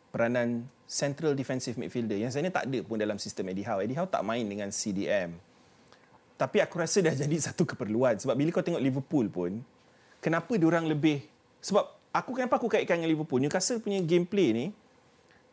peranan 0.09 0.63
central 0.87 1.35
defensive 1.35 1.75
midfielder 1.75 2.15
yang 2.15 2.31
sebenarnya 2.31 2.63
tak 2.63 2.65
ada 2.65 2.79
pun 2.81 2.95
dalam 2.95 3.17
sistem 3.17 3.51
Eddie 3.51 3.67
Howe. 3.67 3.83
Eddie 3.83 3.97
Howe 3.97 4.07
tak 4.07 4.23
main 4.23 4.41
dengan 4.41 4.71
CDM. 4.71 5.35
Tapi 6.35 6.57
aku 6.59 6.79
rasa 6.79 6.99
dah 6.99 7.11
jadi 7.25 7.35
satu 7.37 7.63
keperluan 7.63 8.15
sebab 8.15 8.33
bila 8.33 8.49
kau 8.49 8.63
tengok 8.63 8.79
Liverpool 8.79 9.27
pun 9.27 9.51
kenapa 10.19 10.55
diorang 10.55 10.87
lebih 10.87 11.19
sebab 11.59 11.83
aku 12.11 12.31
kenapa 12.33 12.55
aku 12.55 12.67
kaitkan 12.67 12.97
dengan 12.97 13.11
Liverpool 13.11 13.39
Newcastle 13.39 13.79
punya 13.79 13.99
gameplay 14.01 14.49
ni 14.51 14.65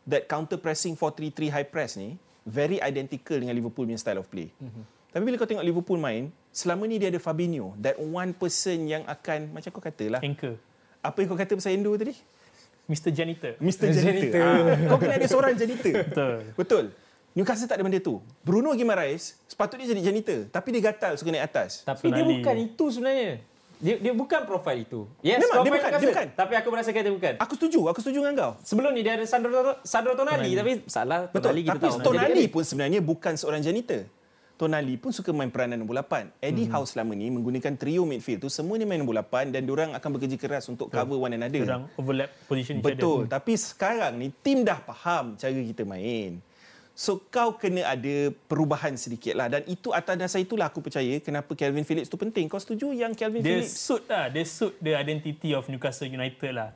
that 0.06 0.26
counter 0.26 0.58
pressing 0.58 0.94
4-3-3 0.98 1.52
high 1.52 1.68
press 1.68 1.94
ni 1.94 2.18
very 2.42 2.82
identical 2.82 3.38
dengan 3.38 3.54
Liverpool 3.54 3.86
punya 3.86 3.98
style 3.98 4.18
of 4.18 4.26
play. 4.26 4.50
Mm-hmm. 4.58 4.84
Tapi 5.12 5.22
bila 5.22 5.36
kau 5.36 5.46
tengok 5.46 5.66
Liverpool 5.66 6.00
main 6.00 6.32
selama 6.50 6.88
ni 6.88 6.96
dia 6.98 7.12
ada 7.12 7.20
Fabinho 7.20 7.76
that 7.78 7.96
one 8.00 8.32
person 8.32 8.88
yang 8.88 9.04
akan 9.04 9.52
macam 9.52 9.68
kau 9.70 9.84
katalah 9.84 10.20
Anchor. 10.24 10.56
apa 11.04 11.16
yang 11.20 11.28
kau 11.28 11.38
kata 11.38 11.52
pasal 11.54 11.76
Endo 11.76 11.92
tadi 11.94 12.16
Mr. 12.90 13.14
Janitor. 13.14 13.52
Mr. 13.62 13.94
Janitor. 13.94 14.42
Janitor. 14.42 14.42
Ah, 14.42 14.76
kau 14.90 14.98
kena 14.98 15.14
ada 15.16 15.28
seorang 15.30 15.54
janitor. 15.54 15.94
Betul. 16.10 16.34
Betul. 16.58 16.84
Newcastle 17.32 17.70
tak 17.70 17.80
ada 17.80 17.84
benda 17.86 18.02
tu. 18.02 18.20
Bruno 18.44 18.74
Guimaraes 18.76 19.40
sepatutnya 19.48 19.88
jadi 19.88 20.12
janitor. 20.12 20.50
Tapi 20.52 20.68
dia 20.76 20.92
gatal 20.92 21.16
suka 21.16 21.32
naik 21.32 21.48
atas. 21.48 21.86
Tapi 21.86 22.12
dia 22.12 22.20
Sonali. 22.20 22.42
bukan 22.42 22.56
itu 22.60 22.84
sebenarnya. 22.92 23.32
Dia 23.82 23.98
dia 23.98 24.12
bukan 24.14 24.46
profil 24.46 24.86
itu. 24.86 25.00
Yes, 25.26 25.42
Memang, 25.42 25.66
dia 25.66 25.70
profil 25.74 25.82
bukan, 25.82 25.90
dia 25.98 26.10
bukan. 26.14 26.26
Tapi 26.38 26.52
aku 26.54 26.68
merasakan 26.70 27.00
dia 27.02 27.14
bukan. 27.18 27.34
Aku 27.42 27.52
setuju. 27.58 27.80
Aku 27.90 27.98
setuju 27.98 28.18
dengan 28.22 28.34
kau. 28.38 28.52
Sebelum 28.62 28.94
ni 28.94 29.02
dia 29.02 29.18
ada 29.18 29.26
Sandro 29.26 29.82
Sandro 29.82 30.14
Tonali, 30.14 30.54
tapi 30.54 30.86
salah 30.86 31.26
Betul. 31.26 31.50
Tonali 31.50 31.62
kita 31.66 31.74
Tapi 31.74 31.86
tahu. 31.90 32.06
Tonali 32.06 32.44
pun 32.46 32.62
sebenarnya 32.62 33.00
bukan 33.02 33.34
seorang 33.34 33.58
janitor. 33.58 34.06
Tonali 34.54 34.94
pun 34.94 35.10
suka 35.10 35.34
main 35.34 35.50
peranan 35.50 35.82
nombor 35.82 35.98
8. 35.98 36.30
Eddie 36.38 36.70
Hmm. 36.70 36.78
Howe 36.78 36.86
selama 36.86 37.18
ni 37.18 37.26
menggunakan 37.34 37.74
trio 37.74 38.06
midfield 38.06 38.46
tu 38.46 38.46
semua 38.46 38.78
ni 38.78 38.86
main 38.86 39.02
nombor 39.02 39.18
8 39.18 39.50
dan 39.50 39.66
diorang 39.66 39.90
akan 39.98 40.08
bekerja 40.14 40.38
keras 40.38 40.70
untuk 40.70 40.86
cover 40.86 41.18
one 41.18 41.34
another. 41.34 41.66
Orang 41.66 41.90
overlap 41.98 42.30
position 42.46 42.78
each 42.78 42.86
Betul. 42.86 43.26
other. 43.26 43.34
Tapi 43.34 43.58
sekarang 43.58 44.14
ni 44.14 44.30
tim 44.30 44.62
dah 44.62 44.78
faham 44.78 45.34
cara 45.34 45.50
kita 45.50 45.82
main. 45.82 46.38
So 46.92 47.24
kau 47.32 47.56
kena 47.56 47.88
ada 47.88 48.30
perubahan 48.46 48.92
sedikit 49.00 49.32
lah. 49.32 49.48
Dan 49.48 49.64
itu 49.64 49.90
atas 49.96 50.12
dasar 50.12 50.44
itulah 50.44 50.68
aku 50.68 50.84
percaya 50.84 51.16
kenapa 51.24 51.56
Calvin 51.56 51.88
Phillips 51.88 52.12
tu 52.12 52.20
penting. 52.20 52.44
Kau 52.52 52.60
setuju 52.60 52.92
yang 52.92 53.16
Calvin 53.16 53.40
Dia 53.40 53.64
Phillips? 53.64 53.72
suit 53.72 54.04
lah. 54.04 54.28
Dia 54.28 54.44
suit 54.44 54.76
the 54.78 54.92
identity 54.92 55.56
of 55.56 55.64
Newcastle 55.72 56.08
United 56.08 56.52
lah. 56.52 56.70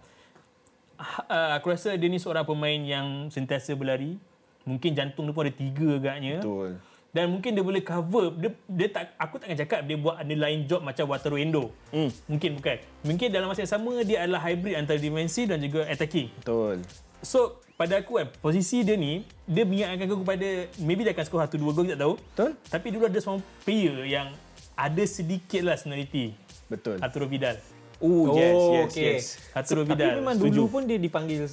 Uh, 1.28 1.52
aku 1.60 1.76
rasa 1.76 1.92
dia 1.92 2.08
ni 2.08 2.16
seorang 2.16 2.48
pemain 2.48 2.80
yang 2.80 3.28
sentiasa 3.28 3.76
berlari. 3.76 4.16
Mungkin 4.64 4.96
jantung 4.96 5.28
dia 5.28 5.36
pun 5.36 5.44
ada 5.44 5.52
tiga 5.52 5.88
agaknya. 6.00 6.40
Betul. 6.40 6.80
dan 7.16 7.32
mungkin 7.32 7.56
dia 7.56 7.64
boleh 7.64 7.80
cover 7.80 8.28
dia, 8.36 8.52
dia 8.68 8.88
tak 8.92 9.16
aku 9.16 9.40
takkan 9.40 9.56
cakap 9.56 9.80
dia 9.88 9.96
buat 9.96 10.20
underlying 10.20 10.68
job 10.68 10.84
macam 10.84 11.08
Wataru 11.08 11.40
Endo. 11.40 11.72
Hmm. 11.88 12.12
Mungkin 12.28 12.60
bukan. 12.60 12.76
Mungkin 13.08 13.32
dalam 13.32 13.48
masa 13.48 13.64
yang 13.64 13.72
sama 13.72 14.04
dia 14.04 14.28
adalah 14.28 14.44
hybrid 14.44 14.76
antara 14.76 15.00
defensive 15.00 15.48
dan 15.48 15.64
juga 15.64 15.88
attacking. 15.88 16.28
Betul. 16.44 16.84
So 17.24 17.64
pada 17.76 18.00
aku 18.00 18.16
kan 18.16 18.26
posisi 18.40 18.80
dia 18.80 18.96
ni 18.96 19.20
dia 19.44 19.68
mengingatkan 19.68 20.08
aku 20.08 20.24
kepada 20.24 20.48
maybe 20.80 21.04
dia 21.04 21.12
akan 21.12 21.24
skor 21.28 21.44
1 21.44 21.60
2 21.60 21.76
gol 21.76 21.84
kita 21.84 21.94
tak 21.94 22.00
tahu. 22.00 22.14
Betul. 22.16 22.50
Tapi 22.72 22.86
dulu 22.88 23.04
ada 23.04 23.18
seorang 23.20 23.42
player 23.62 23.96
yang 24.08 24.28
ada 24.72 25.02
sedikit 25.04 25.60
lah 25.60 25.76
seniority. 25.76 26.32
Betul. 26.72 26.96
Arturo 27.04 27.28
Vidal. 27.28 27.60
Oh, 27.96 28.36
yes, 28.36 28.52
yes, 28.56 28.84
okey. 28.88 29.04
yes. 29.04 29.24
Arturo 29.52 29.84
Tapi 29.84 29.92
Vidal. 29.92 30.14
memang 30.20 30.34
setuju. 30.36 30.52
dulu 30.52 30.64
pun 30.72 30.82
dia 30.88 30.98
dipanggil 31.00 31.48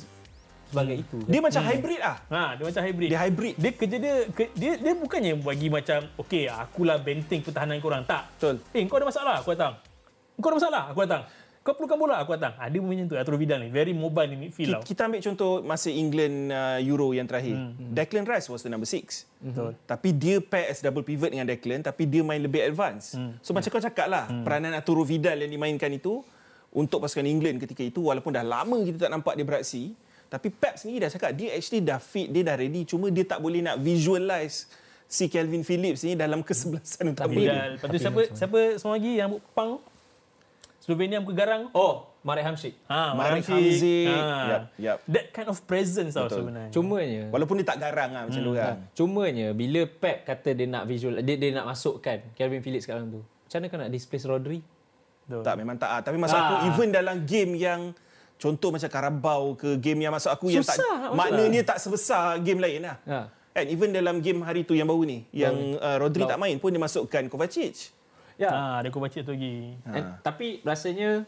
sebagai 0.72 0.96
itu. 1.04 1.18
Dia 1.28 1.40
macam 1.44 1.62
hybrid 1.68 2.02
ah. 2.02 2.18
Ha, 2.32 2.42
dia 2.56 2.64
macam 2.72 2.82
hybrid. 2.88 3.10
Dia 3.12 3.20
hybrid. 3.20 3.54
Dia 3.60 3.72
kerja 3.76 3.98
dia 4.00 4.16
ke, 4.32 4.44
dia 4.56 4.72
dia 4.80 4.94
bukannya 4.96 5.34
bagi 5.44 5.68
macam 5.68 6.00
okey 6.24 6.48
akulah 6.48 6.98
benteng 7.04 7.44
pertahanan 7.44 7.84
korang 7.84 8.08
tak. 8.08 8.32
Betul. 8.40 8.64
Eh 8.72 8.82
kau 8.88 8.96
ada 8.96 9.08
masalah 9.12 9.36
aku 9.44 9.52
datang. 9.60 9.76
Kau 10.40 10.50
ada 10.50 10.58
masalah 10.58 10.84
aku 10.88 11.00
datang. 11.04 11.24
Kau 11.64 11.80
perlukan 11.80 11.96
bola 11.96 12.20
aku 12.20 12.36
datang. 12.36 12.60
Ha, 12.60 12.68
macam 12.68 13.08
tu 13.08 13.16
Arturo 13.16 13.40
Vidal 13.40 13.64
ni 13.64 13.72
very 13.72 13.96
mobile 13.96 14.36
ni 14.36 14.38
midfield. 14.48 14.84
Kita, 14.84 14.84
kita 14.84 15.02
ambil 15.08 15.24
contoh 15.24 15.52
masa 15.64 15.88
England 15.88 16.52
uh, 16.52 16.76
Euro 16.84 17.16
yang 17.16 17.24
terakhir. 17.24 17.56
Hmm. 17.56 17.96
Declan 17.96 18.28
Rice 18.28 18.52
was 18.52 18.68
the 18.68 18.72
number 18.72 18.84
six. 18.84 19.24
Betul. 19.40 19.72
Tapi 19.88 20.12
dia 20.12 20.44
pair 20.44 20.68
as 20.68 20.84
double 20.84 21.08
pivot 21.08 21.32
dengan 21.32 21.48
Declan 21.48 21.80
tapi 21.80 22.04
dia 22.04 22.20
main 22.20 22.44
lebih 22.44 22.68
advance. 22.68 23.16
Hmm. 23.16 23.40
So 23.40 23.56
macam 23.56 23.72
kau 23.72 23.80
cakap 23.80 24.12
lah, 24.12 24.28
hmm. 24.28 24.44
peranan 24.44 24.76
Arturo 24.76 25.08
Vidal 25.08 25.40
yang 25.40 25.56
dimainkan 25.56 25.88
itu 25.96 26.20
untuk 26.76 27.00
pasukan 27.00 27.24
England 27.24 27.64
ketika 27.64 27.80
itu 27.80 28.12
walaupun 28.12 28.36
dah 28.36 28.44
lama 28.44 28.84
kita 28.84 29.08
tak 29.08 29.12
nampak 29.16 29.40
dia 29.40 29.48
beraksi, 29.48 29.96
tapi 30.28 30.52
Pep 30.52 30.76
sendiri 30.76 31.08
dah 31.08 31.16
cakap 31.16 31.32
dia 31.32 31.56
actually 31.56 31.80
dah 31.80 32.02
fit, 32.02 32.28
dia 32.28 32.44
dah 32.44 32.60
ready 32.60 32.84
cuma 32.84 33.08
dia 33.08 33.24
tak 33.24 33.40
boleh 33.40 33.64
nak 33.64 33.80
visualize 33.80 34.68
si 35.08 35.32
Calvin 35.32 35.64
Phillips 35.64 36.04
ni 36.04 36.20
dalam 36.20 36.44
kesebelasan 36.48 37.16
untuk 37.16 37.24
Vidal. 37.32 37.80
Lepas 37.80 37.88
tu 37.88 37.98
siapa 38.04 38.22
siapa 38.36 38.60
semua 38.76 39.00
lagi 39.00 39.16
yang 39.16 39.40
pang 39.56 39.80
Slovenia 40.84 41.24
muka 41.24 41.32
garang. 41.32 41.72
Oh, 41.72 42.12
Marek 42.28 42.44
Hamsik. 42.44 42.76
Ha, 42.92 43.16
Marek 43.16 43.48
Hamsik. 43.48 43.56
Hamzik. 43.56 44.08
Ha. 44.12 44.28
Yup, 44.52 44.64
yup. 44.76 44.98
That 45.08 45.26
kind 45.32 45.48
of 45.48 45.56
presence 45.64 46.12
tau 46.12 46.28
Betul. 46.28 46.44
sebenarnya. 46.44 46.72
Cumanya 46.76 47.24
Walaupun 47.32 47.56
dia 47.64 47.68
tak 47.72 47.80
garang 47.80 48.12
lah 48.12 48.28
macam 48.28 48.42
hmm. 48.44 48.52
orang. 48.52 48.78
Cumanya 48.92 49.48
bila 49.56 49.82
Pep 49.88 50.28
kata 50.28 50.52
dia 50.52 50.68
nak 50.68 50.84
visual 50.84 51.24
dia, 51.24 51.40
dia 51.40 51.56
nak 51.56 51.72
masukkan 51.72 52.20
Calvin 52.36 52.60
Phillips 52.60 52.84
sekarang 52.84 53.08
tu. 53.16 53.24
Macam 53.24 53.58
mana 53.64 53.72
kau 53.72 53.80
nak 53.80 53.92
displace 53.96 54.28
Rodri? 54.28 54.60
Betul. 55.24 55.44
Tak 55.48 55.56
memang 55.56 55.76
tak. 55.80 55.88
ah. 55.88 56.02
Tapi 56.04 56.18
maksud 56.20 56.36
Ah. 56.36 56.44
aku 56.44 56.56
even 56.68 56.90
dalam 56.92 57.16
game 57.24 57.52
yang 57.56 57.82
contoh 58.36 58.76
macam 58.76 58.90
Carabao 58.92 59.56
ke 59.56 59.80
game 59.80 60.04
yang 60.04 60.12
maksud 60.12 60.36
aku 60.36 60.52
yang 60.52 60.68
tak 60.68 60.84
Susah 60.84 60.96
nak 61.00 61.00
masuk 61.00 61.16
maknanya 61.16 61.62
tak 61.64 61.78
sebesar 61.80 62.44
game 62.44 62.60
lain 62.60 62.84
lah. 62.84 63.00
Ha. 63.08 63.20
Kan 63.56 63.66
even 63.72 63.96
dalam 63.96 64.20
game 64.20 64.44
hari 64.44 64.68
tu 64.68 64.76
yang 64.76 64.92
baru 64.92 65.08
ni 65.08 65.24
yang 65.32 65.80
uh, 65.80 65.96
Rodri 65.96 66.28
tak 66.28 66.36
main 66.36 66.60
pun 66.60 66.76
dia 66.76 66.82
masukkan 66.84 67.24
Kovacic. 67.32 68.03
Ya. 68.38 68.50
Ha, 68.50 68.60
ada 68.82 68.88
aku 68.90 68.98
baca 68.98 69.20
tu 69.22 69.32
lagi. 69.34 69.78
Ha. 69.86 69.92
And, 69.94 70.06
tapi 70.26 70.60
rasanya 70.66 71.26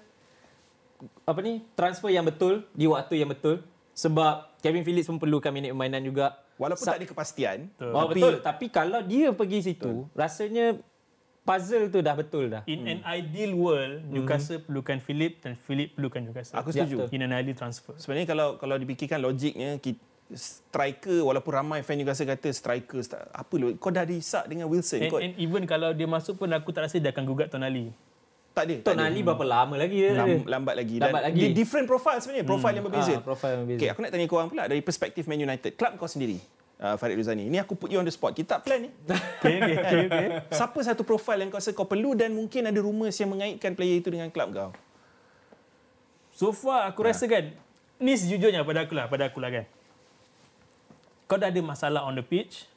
apa 1.28 1.40
ni 1.44 1.62
transfer 1.78 2.10
yang 2.10 2.26
betul 2.26 2.66
di 2.72 2.88
waktu 2.88 3.22
yang 3.22 3.30
betul 3.30 3.62
sebab 3.96 4.58
Kevin 4.60 4.84
Phillips 4.84 5.08
pun 5.08 5.22
perlukan 5.22 5.54
minit 5.54 5.72
permainan 5.72 6.04
juga. 6.04 6.42
Walaupun 6.56 6.84
Sa- 6.84 6.96
tak 6.96 7.04
ada 7.04 7.08
kepastian. 7.08 7.58
Oh, 7.84 8.08
Tapi 8.08 8.20
betul. 8.20 8.34
Tapi 8.40 8.66
kalau 8.72 9.00
dia 9.04 9.36
pergi 9.36 9.60
situ, 9.72 10.08
rasanya 10.16 10.80
puzzle 11.46 11.92
tu 11.94 12.00
dah 12.02 12.16
betul 12.18 12.50
dah. 12.50 12.64
In 12.66 12.88
an 12.90 13.00
ideal 13.06 13.54
world, 13.54 14.08
Newcastle 14.10 14.64
perlukan 14.64 14.98
Philip 15.04 15.44
dan 15.46 15.54
Philip 15.54 15.94
perlukan 15.94 16.26
Newcastle. 16.26 16.58
aku 16.58 16.74
setuju. 16.74 17.06
betul. 17.06 17.16
In 17.16 17.22
an 17.28 17.34
ideal 17.38 17.56
transfer. 17.56 17.94
Sebenarnya 18.00 18.28
kalau 18.28 18.48
kalau 18.58 18.76
dipikirkan 18.80 19.20
logiknya 19.22 19.78
kita, 19.78 20.02
striker 20.28 21.22
walaupun 21.22 21.52
ramai 21.54 21.80
fan 21.80 21.96
Newcastle 21.96 22.26
kata 22.26 22.50
striker 22.50 22.98
st- 22.98 23.30
apa 23.30 23.54
lu 23.54 23.76
kau 23.76 23.90
dah 23.90 24.02
disak 24.02 24.46
dengan 24.46 24.66
Wilson 24.66 25.00
And, 25.00 25.10
kau 25.10 25.20
and 25.20 25.38
even 25.38 25.64
kalau 25.64 25.92
dia 25.92 26.06
masuk 26.06 26.36
pun 26.36 26.50
aku 26.50 26.70
tak 26.70 26.86
rasa 26.86 26.98
dia 26.98 27.10
akan 27.10 27.24
gugat 27.24 27.48
Tonali. 27.48 27.94
tak 28.52 28.66
ada 28.66 28.76
Tok 28.80 28.88
tak 28.88 28.96
ada. 28.96 29.06
Nali 29.06 29.20
berapa 29.22 29.46
lama 29.46 29.76
lagi 29.76 29.98
dia? 30.00 30.12
Lam, 30.16 30.42
lambat 30.44 30.76
lagi 30.76 30.96
Lambat 30.98 31.22
dan 31.22 31.30
lagi. 31.30 31.40
dia 31.40 31.50
different 31.54 31.86
profile 31.86 32.18
sebenarnya 32.18 32.42
profile 32.44 32.74
yang 32.74 32.86
berbeza 32.86 33.12
Ah, 33.12 33.22
profile 33.22 33.52
yang 33.54 33.62
berbeza. 33.62 33.80
Okay, 33.80 33.90
aku 33.92 34.00
nak 34.00 34.10
tanya 34.10 34.26
korang 34.26 34.48
pula 34.48 34.64
dari 34.66 34.82
perspektif 34.82 35.24
Man 35.26 35.38
United. 35.38 35.76
Klub 35.76 35.94
kau 35.94 36.08
sendiri, 36.08 36.42
uh, 36.80 36.96
Farid 36.96 37.16
Ruzani. 37.16 37.46
Ni 37.46 37.58
aku 37.58 37.74
put 37.74 37.92
you 37.92 38.00
on 38.00 38.04
the 38.04 38.10
spot. 38.10 38.32
Kita 38.32 38.58
tak 38.58 38.66
plan 38.66 38.82
ni. 38.82 38.90
Okay, 39.38 39.62
okay, 39.62 39.76
okay. 39.78 40.00
okay. 40.08 40.28
Siapa 40.50 40.80
satu 40.82 41.04
profile 41.04 41.44
yang 41.44 41.50
kau 41.50 41.60
rasa 41.60 41.70
kau 41.70 41.86
perlu 41.86 42.16
dan 42.16 42.32
mungkin 42.32 42.64
ada 42.64 42.80
rumours 42.80 43.14
yang 43.14 43.30
mengaitkan 43.30 43.72
player 43.72 44.00
itu 44.00 44.10
dengan 44.10 44.26
klub 44.28 44.50
kau? 44.50 44.70
So 46.32 46.50
far 46.50 46.90
aku 46.90 47.04
rasa 47.04 47.28
kan, 47.28 47.54
ni 47.98 48.14
sejujurnya 48.14 48.64
pada 48.64 48.84
aku 48.84 48.92
lah, 48.92 49.06
pada 49.06 49.30
aku 49.30 49.38
lah 49.38 49.52
kan. 49.54 49.66
Kau 51.26 51.42
dah 51.42 51.50
ada 51.50 51.62
masalah 51.62 52.06
on 52.06 52.14
the 52.14 52.26
pitch, 52.26 52.70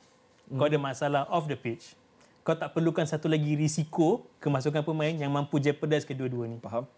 kau 0.48 0.64
ada 0.64 0.80
masalah 0.80 1.28
off 1.28 1.44
the 1.44 1.56
pitch. 1.56 1.92
Kau 2.40 2.56
tak 2.56 2.72
perlukan 2.72 3.04
satu 3.04 3.28
lagi 3.28 3.52
risiko 3.60 4.24
kemasukan 4.40 4.80
pemain 4.80 5.12
yang 5.12 5.28
mampu 5.28 5.60
jeopardize 5.60 6.08
kedua-dua 6.08 6.48
ni. 6.48 6.56
Faham? 6.64 6.88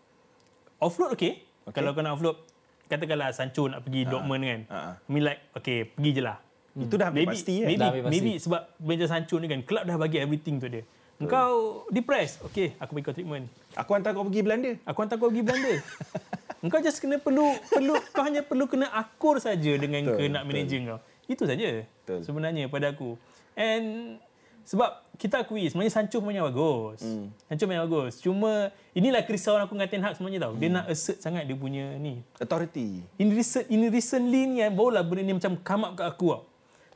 Offload 0.78 1.18
okay. 1.18 1.42
okay. 1.66 1.74
Kalau 1.74 1.90
kau 1.90 2.06
nak 2.06 2.14
offload, 2.14 2.38
katakanlah 2.86 3.34
Sancho 3.34 3.66
nak 3.66 3.82
pergi 3.82 4.06
Dortmund 4.06 4.42
kan. 4.46 4.60
ha. 4.70 4.78
I 4.94 5.08
mean 5.10 5.26
like, 5.26 5.42
okay, 5.58 5.90
pergi 5.90 6.10
je 6.18 6.22
lah. 6.22 6.38
Itu 6.78 6.94
dah 6.94 7.10
maybe, 7.10 7.34
pasti 7.34 7.66
kan? 7.66 7.66
maybe, 7.66 7.82
Dah 7.82 7.90
pasti. 7.90 8.12
maybe 8.14 8.32
sebab 8.38 8.60
Benja 8.78 9.06
Sancho 9.10 9.36
ni 9.42 9.50
kan, 9.50 9.60
club 9.66 9.82
dah 9.90 9.96
bagi 9.98 10.22
everything 10.22 10.62
tu 10.62 10.70
dia. 10.70 10.86
Engkau 11.20 11.84
depressed. 11.92 12.40
Okay, 12.48 12.78
aku 12.80 12.96
bagi 12.96 13.04
kau 13.10 13.14
treatment. 13.14 13.44
Aku 13.76 13.90
hantar 13.92 14.14
kau 14.16 14.24
pergi 14.24 14.40
Belanda. 14.40 14.72
Aku 14.88 14.98
hantar 15.04 15.18
kau 15.18 15.28
pergi 15.28 15.44
Belanda. 15.44 15.74
Engkau 16.64 16.78
just 16.80 17.02
kena 17.02 17.20
perlu 17.20 17.44
perlu 17.68 17.98
kau 18.14 18.22
hanya 18.24 18.40
perlu 18.40 18.64
kena 18.70 18.88
akur 18.92 19.36
saja 19.36 19.76
dengan 19.76 20.06
Betul, 20.06 20.32
betul. 20.32 20.44
manager 20.46 20.80
kau. 20.94 21.00
Itu 21.30 21.46
saja. 21.46 21.86
Betul. 21.86 22.26
Sebenarnya 22.26 22.66
pada 22.66 22.90
aku. 22.90 23.14
And 23.54 24.18
sebab 24.66 25.06
kita 25.14 25.42
akui 25.42 25.66
sebenarnya 25.70 25.94
Sancho 25.94 26.18
punya 26.18 26.42
bagus. 26.42 27.00
Hmm. 27.06 27.30
Sancho 27.46 27.70
punya 27.70 27.86
bagus. 27.86 28.18
Cuma 28.18 28.74
inilah 28.90 29.22
kerisauan 29.22 29.62
aku 29.62 29.78
dengan 29.78 29.88
Ten 29.88 30.02
Hag 30.02 30.18
sebenarnya 30.18 30.40
tau. 30.42 30.54
Dia 30.58 30.68
Hmm. 30.68 30.76
nak 30.82 30.84
assert 30.90 31.18
sangat 31.22 31.46
dia 31.46 31.54
punya 31.54 31.94
ni. 31.96 32.20
Authority. 32.42 33.06
In 33.16 33.30
recent 33.30 33.70
in 33.70 33.86
recently 33.88 34.50
ni 34.50 34.58
kan 34.58 34.74
barulah 34.74 35.06
benda 35.06 35.22
ni 35.22 35.34
macam 35.38 35.54
come 35.62 35.82
up 35.86 35.92
kat 35.94 36.06
aku 36.10 36.34
tau. 36.34 36.42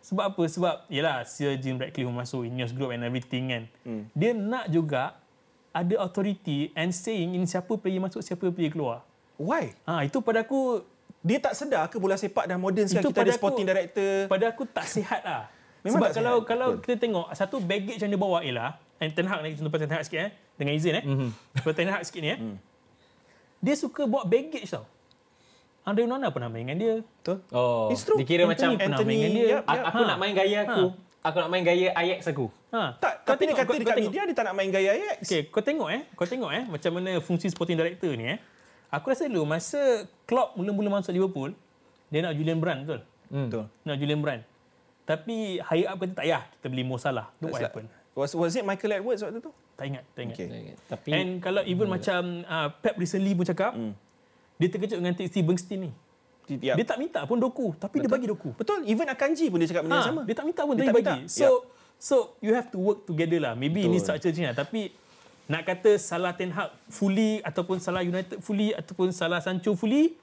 Sebab 0.05 0.24
apa? 0.37 0.43
Sebab 0.45 0.74
yalah 0.93 1.24
Sir 1.24 1.57
Jim 1.57 1.80
Ratcliffe 1.80 2.12
masuk 2.12 2.45
Ineos 2.45 2.76
Group 2.76 2.93
and 2.93 3.01
everything 3.07 3.49
kan. 3.49 3.62
Hmm. 3.87 4.05
Dia 4.12 4.37
nak 4.37 4.68
juga 4.68 5.16
ada 5.72 5.95
authority 6.05 6.68
and 6.76 6.93
saying 6.93 7.35
ini 7.35 7.47
siapa 7.49 7.72
player 7.74 7.99
masuk, 7.99 8.20
siapa 8.20 8.45
player 8.53 8.70
keluar. 8.70 9.01
Why? 9.35 9.74
Ha, 9.82 10.07
itu 10.07 10.22
pada 10.22 10.47
aku 10.47 10.85
Dia 11.25 11.41
tak 11.41 11.57
sedar 11.57 11.89
ke 11.89 11.97
bola 11.97 12.14
sepak 12.14 12.45
dah 12.45 12.55
moden 12.55 12.85
sekarang 12.85 13.01
Itu 13.01 13.11
kita 13.11 13.18
ada 13.18 13.25
pada 13.25 13.31
aku- 13.31 13.41
sporting 13.41 13.64
director. 13.64 14.12
pada 14.29 14.45
aku 14.47 14.62
tak 14.66 14.87
sihat 14.87 15.20
lah. 15.22 15.43
Memang 15.81 15.97
Sebab 15.99 16.09
kalau 16.12 16.35
sihat, 16.35 16.47
kalau 16.47 16.68
betul. 16.70 16.83
kita 16.83 16.95
tengok 16.99 17.27
satu 17.33 17.57
baggage 17.59 17.99
yang 17.99 18.11
dia 18.11 18.20
bawa 18.20 18.39
ialah 18.41 18.70
and 18.99 19.11
Ten 19.11 19.25
Hag 19.25 19.41
ni 19.41 19.53
contoh 19.55 19.68
pasal 19.68 19.85
Ten 19.85 19.95
Hag 19.95 20.05
sikit 20.05 20.20
eh 20.22 20.31
dengan 20.55 20.72
izin 20.75 20.95
eh. 20.95 21.03
Mm-hmm. 21.03 21.31
Pasal 21.59 21.75
Ten 21.75 21.89
Hag 21.91 22.03
sikit 22.03 22.20
ni 22.20 22.31
eh. 22.31 22.39
Mm. 22.39 22.57
Dia 23.59 23.75
suka 23.75 24.05
bawa 24.05 24.22
baggage 24.22 24.68
tau. 24.68 24.85
Andre 25.83 26.01
Onana 26.03 26.29
pernah 26.29 26.49
main 26.49 26.61
dengan 26.62 26.77
dia. 26.77 26.95
Betul? 27.01 27.45
Oh, 27.51 27.89
It's 27.89 28.01
true. 28.03 28.16
dikira 28.16 28.45
macam 28.45 28.57
Anthony 28.66 28.77
pernah 28.79 28.97
Anthony, 28.97 29.09
main 29.11 29.18
dengan 29.18 29.33
dia. 29.35 29.45
yep, 29.47 29.62
yep. 29.62 29.85
aku 29.85 29.99
Ha. 29.99 30.07
nak 30.07 30.18
main 30.18 30.33
gaya 30.35 30.59
aku. 30.62 30.83
Aku 31.22 31.37
nak 31.39 31.49
main 31.49 31.62
gaya 31.62 31.89
Ajax 31.95 32.20
aku. 32.27 32.47
Ha. 32.70 32.81
Tak, 32.95 33.12
Kau 33.18 33.29
tapi 33.31 33.43
dia 33.43 33.49
tengok, 33.51 33.57
kata 33.59 33.64
kau- 33.66 33.75
dekat 33.75 33.85
kau 33.87 33.93
tengok. 33.95 34.11
media 34.11 34.22
dia 34.22 34.35
tak 34.35 34.45
nak 34.45 34.55
main 34.55 34.70
gaya 34.70 34.91
Ajax. 34.95 35.18
Okay, 35.22 35.41
kau 35.47 35.61
tengok 35.61 35.89
eh. 35.91 36.03
Kau 36.11 36.25
tengok 36.27 36.51
eh 36.51 36.62
macam 36.66 36.91
mana 36.91 37.11
fungsi 37.18 37.47
sporting 37.47 37.77
director 37.77 38.12
ni 38.12 38.25
eh. 38.27 38.39
Aku 38.95 39.11
rasa 39.11 39.27
dulu 39.27 39.43
masa 39.45 40.07
Klopp 40.25 40.55
mula-mula 40.55 41.01
masuk 41.01 41.11
Liverpool, 41.11 41.51
dia 42.09 42.23
nak 42.23 42.33
Julian 42.33 42.59
Brand 42.63 42.79
betul? 42.87 43.01
Hmm. 43.29 43.47
Betul. 43.51 43.65
Nak 43.83 43.97
Julian 43.99 44.21
Brand. 44.23 44.43
Tapi 45.05 45.61
high 45.61 45.85
up 45.85 45.99
kata 45.99 46.13
tak 46.15 46.25
payah 46.25 46.43
kita 46.49 46.67
beli 46.71 46.83
Mo 46.83 46.97
Salah. 46.97 47.29
Look 47.39 47.53
what 47.53 47.61
happened. 47.61 47.91
Was, 48.15 48.31
was 48.33 48.55
it 48.55 48.63
Michael 48.63 48.95
Edwards 48.95 49.21
waktu 49.21 49.43
tu? 49.43 49.51
Tak 49.75 49.85
ingat, 49.91 50.05
tak 50.15 50.23
ingat. 50.23 50.37
Okay. 50.39 50.49
Tapi 50.87 51.09
And 51.11 51.31
kalau 51.43 51.67
even 51.67 51.91
macam 51.91 52.47
uh, 52.47 52.71
Pep 52.71 52.95
recently 52.95 53.35
pun 53.35 53.43
cakap, 53.43 53.75
dia 54.55 54.69
terkejut 54.71 55.03
dengan 55.03 55.13
Steve 55.19 55.43
Bernstein 55.43 55.91
ni. 55.91 55.93
Yep. 56.45 56.77
Dia 56.79 56.87
tak 56.87 56.99
minta 57.01 57.21
pun 57.25 57.41
doku, 57.41 57.73
tapi 57.75 57.99
dia 57.99 58.07
bagi 58.07 58.29
doku. 58.29 58.53
Betul, 58.55 58.85
even 58.87 59.09
Akanji 59.09 59.49
pun 59.49 59.59
dia 59.59 59.67
cakap 59.67 59.89
benda 59.89 59.97
yang 59.97 60.05
Ha, 60.05 60.11
sama. 60.13 60.23
dia 60.23 60.37
tak 60.37 60.47
minta 60.47 60.63
pun 60.63 60.75
Dia 60.77 60.87
tak 60.87 60.95
bagi. 60.95 61.17
minta. 61.25 61.27
So 61.27 61.49
so 61.97 62.17
you 62.39 62.53
have 62.53 62.69
to 62.69 62.79
work 62.79 63.03
together 63.03 63.41
lah. 63.41 63.53
Maybe 63.57 63.83
Betul. 63.83 63.91
ini 63.91 63.99
structure 63.99 64.31
ni 64.31 64.45
lah. 64.45 64.55
Tapi 64.55 64.81
nak 65.45 65.63
kata 65.69 66.01
salah 66.01 66.33
Ten 66.33 66.53
Hag 66.53 66.73
fully 66.89 67.45
ataupun 67.45 67.77
salah 67.81 68.01
United 68.01 68.41
fully 68.41 68.73
ataupun 68.73 69.13
salah 69.13 69.41
Sancho 69.45 69.77
fully, 69.77 70.17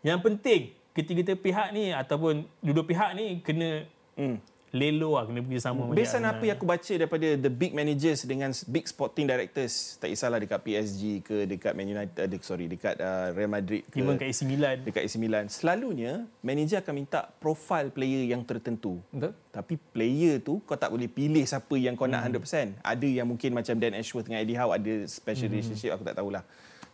yang 0.00 0.18
penting 0.20 0.72
ketiga-tiga 0.92 1.36
pihak 1.36 1.68
ni 1.72 1.92
ataupun 1.92 2.44
dua-dua 2.60 2.84
pihak 2.84 3.10
ni 3.16 3.40
kena 3.40 3.88
Hmm. 4.12 4.36
Lelo 4.72 5.20
lah, 5.20 5.28
kena 5.28 5.44
bekerjasama. 5.44 5.92
Based 5.92 6.16
on 6.16 6.24
apa 6.24 6.40
yang 6.48 6.56
aku 6.56 6.64
baca 6.64 6.92
daripada 6.96 7.28
the 7.36 7.52
big 7.52 7.76
managers 7.76 8.24
dengan 8.24 8.48
big 8.72 8.88
sporting 8.88 9.28
directors, 9.28 10.00
tak 10.00 10.08
kisahlah 10.08 10.40
dekat 10.40 10.64
PSG 10.64 11.20
ke 11.20 11.36
dekat 11.44 11.76
Man 11.76 11.92
United, 11.92 12.16
uh, 12.16 12.40
sorry, 12.40 12.72
dekat 12.72 12.96
uh, 12.96 13.36
Real 13.36 13.52
Madrid 13.52 13.84
ke 13.92 14.00
Even 14.00 14.16
kat 14.16 14.32
AC 14.32 14.48
Milan. 14.48 14.80
dekat 14.80 15.04
AC 15.04 15.14
Milan, 15.20 15.44
selalunya 15.52 16.24
manager 16.40 16.80
akan 16.80 16.94
minta 16.96 17.28
profil 17.36 17.92
player 17.92 18.24
yang 18.32 18.40
tertentu. 18.48 19.04
betul? 19.12 19.36
Tapi 19.52 19.74
player 19.92 20.40
tu 20.40 20.64
kau 20.64 20.80
tak 20.80 20.88
boleh 20.88 21.12
pilih 21.12 21.44
siapa 21.44 21.76
yang 21.76 21.92
kau 21.92 22.08
nak 22.08 22.24
100%. 22.24 22.80
Ada 22.80 23.04
yang 23.04 23.28
mungkin 23.28 23.52
macam 23.52 23.76
Dan 23.76 23.92
Ashworth 23.92 24.24
dengan 24.24 24.40
Eddie 24.40 24.56
Howe 24.56 24.72
ada 24.72 25.04
special 25.04 25.52
relationship 25.52 25.92
aku 25.92 26.08
tak 26.08 26.16
tahulah. 26.16 26.40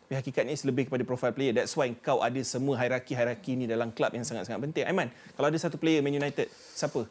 Tapi 0.09 0.25
hakikatnya 0.25 0.57
lebih 0.67 0.91
kepada 0.91 1.05
profile 1.07 1.37
player. 1.37 1.55
That's 1.55 1.77
why 1.79 1.93
kau 2.01 2.25
ada 2.25 2.41
semua 2.43 2.75
hierarki-hierarki 2.81 3.55
ni 3.55 3.71
dalam 3.71 3.95
klub 3.95 4.11
yang 4.11 4.25
sangat-sangat 4.27 4.59
penting. 4.67 4.89
Aiman, 4.89 5.13
kalau 5.39 5.47
ada 5.53 5.59
satu 5.61 5.79
player 5.79 6.03
Man 6.03 6.17
United, 6.17 6.51
siapa? 6.75 7.07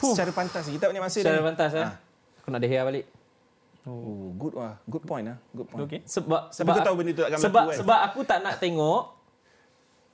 Secara 0.00 0.30
pantas 0.34 0.64
kita 0.66 0.80
tak 0.86 0.90
banyak 0.90 1.04
masa 1.04 1.18
Secara 1.22 1.38
dah. 1.38 1.44
pantas 1.46 1.70
eh. 1.74 1.86
Ah. 1.86 1.94
Aku 2.42 2.48
nak 2.50 2.60
De 2.60 2.68
Gea 2.68 2.82
balik. 2.82 3.06
Oh, 3.84 4.32
good 4.40 4.56
lah. 4.56 4.80
Good 4.88 5.04
point 5.04 5.24
lah. 5.28 5.38
Good 5.52 5.68
point. 5.68 5.84
Okay. 5.84 6.00
Sebab 6.08 6.48
Tapi 6.48 6.56
sebab 6.56 6.72
kau 6.72 6.86
tahu 6.88 6.96
benda 6.96 7.12
tu 7.12 7.22
takkan 7.22 7.38
sebab, 7.40 7.52
berlaku, 7.52 7.68
kan? 7.68 7.78
Sebab 7.84 7.98
aku 8.00 8.20
tak 8.24 8.38
nak 8.40 8.54
tengok 8.56 9.02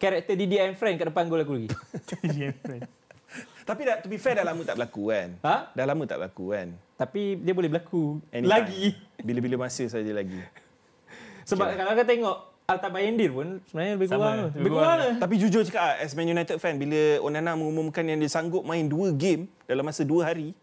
karakter 0.01 0.35
Didi 0.35 0.57
and 0.59 0.75
Friend 0.75 0.95
kat 0.99 1.07
depan 1.07 1.25
gol 1.31 1.43
aku 1.47 1.55
lagi. 1.55 1.69
Yeah, 2.35 2.53
friend. 2.67 2.83
Tapi 3.69 3.81
dah, 3.87 4.03
to 4.03 4.11
be 4.11 4.19
fair 4.19 4.35
dah 4.35 4.43
lama 4.43 4.67
tak 4.67 4.75
berlaku 4.75 5.15
kan? 5.15 5.29
Ha? 5.47 5.57
Dah 5.71 5.85
lama 5.87 6.03
tak 6.03 6.19
berlaku 6.19 6.45
kan? 6.51 6.69
Tapi 6.99 7.39
dia 7.39 7.55
boleh 7.55 7.71
berlaku 7.71 8.19
Anytime. 8.35 8.51
lagi. 8.51 8.85
Bila-bila 9.23 9.71
masa 9.71 9.87
saja 9.87 10.11
lagi. 10.11 10.41
Sebab 11.51 11.71
Okay 11.71 11.79
kalau 11.79 11.93
kau 11.95 12.07
tengok 12.07 12.37
Alta 12.71 12.87
Bayendir 12.87 13.31
pun 13.31 13.59
sebenarnya 13.67 13.93
lebih 13.95 14.09
Sama, 14.09 14.19
kurang. 14.23 14.37
tu. 14.37 14.49
lebih 14.55 14.71
kurang. 14.71 14.85
kurang. 14.87 14.99
lah. 15.01 15.13
Tapi 15.19 15.35
jujur 15.37 15.63
cakap 15.65 15.83
ah, 15.83 15.95
as 15.99 16.13
Man 16.15 16.29
United 16.29 16.57
fan 16.57 16.75
bila 16.77 17.01
Onana 17.19 17.53
mengumumkan 17.53 18.03
yang 18.03 18.17
dia 18.17 18.31
sanggup 18.31 18.63
main 18.63 18.87
dua 18.87 19.11
game 19.11 19.51
dalam 19.65 19.83
masa 19.83 20.03
dua 20.03 20.31
hari 20.31 20.55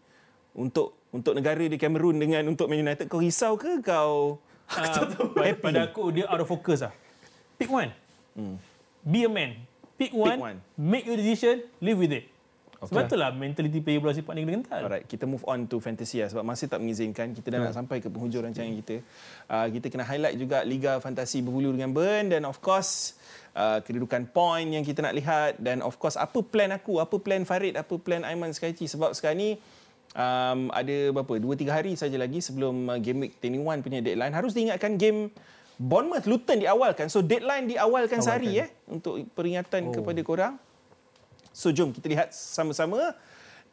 untuk 0.52 0.96
untuk 1.08 1.32
negara 1.32 1.60
di 1.60 1.76
Cameroon 1.76 2.16
dengan 2.16 2.42
untuk 2.46 2.66
Man 2.66 2.80
United 2.80 3.04
kau 3.06 3.20
risau 3.20 3.54
ke 3.54 3.80
kau 3.80 4.40
Ah, 4.68 4.84
pada, 5.32 5.56
pada 5.56 5.80
aku 5.86 6.08
dia 6.10 6.24
out 6.24 6.38
of 6.38 6.46
focus 6.46 6.84
lah. 6.84 6.92
Pick 7.56 7.68
one. 7.68 7.88
Be 9.00 9.24
a 9.24 9.30
man. 9.30 9.64
Pick 9.96 10.12
one, 10.12 10.36
Hmm. 10.36 10.44
one. 10.44 10.56
Make 10.74 11.04
your 11.04 11.16
decision. 11.16 11.64
Live 11.78 11.96
with 11.96 12.12
it. 12.12 12.28
Okay. 12.78 12.94
Sebab 12.94 13.10
itulah 13.10 13.34
mentality 13.34 13.82
player 13.82 13.98
bola 13.98 14.14
sepak 14.14 14.38
ni 14.38 14.46
kena 14.46 14.62
kental. 14.62 14.86
Alright, 14.86 15.02
kita 15.10 15.26
move 15.26 15.42
on 15.50 15.66
to 15.66 15.82
fantasy 15.82 16.22
lah 16.22 16.30
sebab 16.30 16.46
masa 16.46 16.70
tak 16.70 16.78
mengizinkan. 16.78 17.34
Kita 17.34 17.50
dah 17.50 17.58
nak 17.66 17.74
sampai 17.74 17.98
ke 17.98 18.06
penghujung 18.06 18.46
rancangan 18.46 18.70
kita. 18.70 19.02
Uh, 19.50 19.66
kita 19.74 19.90
kena 19.90 20.06
highlight 20.06 20.38
juga 20.38 20.62
Liga 20.62 21.02
Fantasi 21.02 21.42
berhulu 21.42 21.74
dengan 21.74 21.90
Burn 21.90 22.30
dan 22.30 22.46
of 22.46 22.62
course 22.62 23.18
uh, 23.58 23.82
kedudukan 23.82 24.30
point 24.30 24.70
yang 24.70 24.86
kita 24.86 25.02
nak 25.02 25.10
lihat 25.10 25.58
dan 25.58 25.82
of 25.82 25.98
course 25.98 26.14
apa 26.14 26.38
plan 26.38 26.70
aku, 26.70 27.02
apa 27.02 27.18
plan 27.18 27.42
Farid, 27.42 27.74
apa 27.74 27.98
plan 27.98 28.22
Aiman 28.22 28.54
Skyci 28.54 28.86
sebab 28.86 29.10
sekarang 29.10 29.42
ni 29.42 29.50
um, 30.14 30.70
ada 30.70 31.10
berapa? 31.10 31.34
2 31.34 31.58
3 31.58 31.74
hari 31.82 31.92
saja 31.98 32.14
lagi 32.14 32.38
sebelum 32.38 32.94
uh, 32.94 32.98
game 33.02 33.26
week 33.26 33.42
21 33.42 33.82
punya 33.82 33.98
deadline. 34.06 34.30
Harus 34.30 34.54
diingatkan 34.54 34.94
game 34.94 35.34
Bournemouth 35.82 36.30
Luton 36.30 36.62
diawalkan. 36.62 37.10
So 37.10 37.26
deadline 37.26 37.66
diawalkan 37.66 38.22
sehari 38.22 38.62
eh 38.62 38.70
untuk 38.86 39.26
peringatan 39.34 39.90
oh. 39.90 39.94
kepada 39.98 40.22
korang. 40.22 40.54
So 41.58 41.74
jom 41.74 41.90
kita 41.90 42.06
lihat 42.06 42.30
sama-sama 42.30 43.18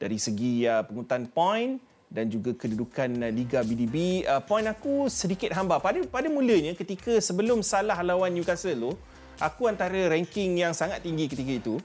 dari 0.01 0.17
segi 0.17 0.65
uh, 0.65 0.81
pengurutan 0.81 1.29
poin 1.29 1.77
dan 2.09 2.33
juga 2.33 2.57
kedudukan 2.57 3.13
uh, 3.21 3.29
Liga 3.29 3.61
BDB. 3.61 4.25
Uh, 4.25 4.41
poin 4.41 4.65
aku 4.65 5.05
sedikit 5.05 5.53
hamba. 5.53 5.77
Pada 5.77 6.01
pada 6.09 6.25
mulanya 6.25 6.73
ketika 6.73 7.21
sebelum 7.21 7.61
Salah 7.61 8.01
lawan 8.01 8.33
Newcastle 8.33 8.89
tu, 8.89 8.91
aku 9.38 9.69
antara 9.69 10.09
ranking 10.09 10.65
yang 10.65 10.73
sangat 10.73 11.05
tinggi 11.05 11.29
ketika 11.29 11.53
itu. 11.61 11.77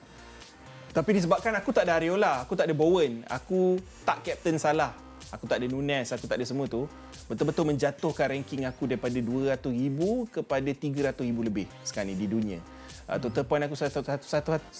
Tapi 0.96 1.20
disebabkan 1.20 1.52
aku 1.60 1.68
tak 1.68 1.84
ada 1.84 2.00
Areola, 2.00 2.48
aku 2.48 2.56
tak 2.56 2.72
ada 2.72 2.74
Bowen, 2.74 3.20
aku 3.28 3.76
tak 4.08 4.24
captain 4.24 4.56
Salah, 4.56 4.96
aku 5.28 5.44
tak 5.44 5.60
ada 5.60 5.68
Nunes, 5.68 6.08
aku 6.16 6.24
tak 6.24 6.40
ada 6.40 6.48
semua 6.48 6.64
tu, 6.64 6.88
betul-betul 7.28 7.68
menjatuhkan 7.68 8.26
ranking 8.32 8.64
aku 8.64 8.88
daripada 8.88 9.14
200,000 9.14 9.70
kepada 10.34 10.70
300,000 10.72 11.46
lebih 11.46 11.70
sekarang 11.84 12.10
ni 12.10 12.16
di 12.18 12.26
dunia. 12.26 12.79
Uh, 13.10 13.18
total 13.18 13.42
point 13.42 13.58
aku 13.66 13.74
1165. 13.74 14.70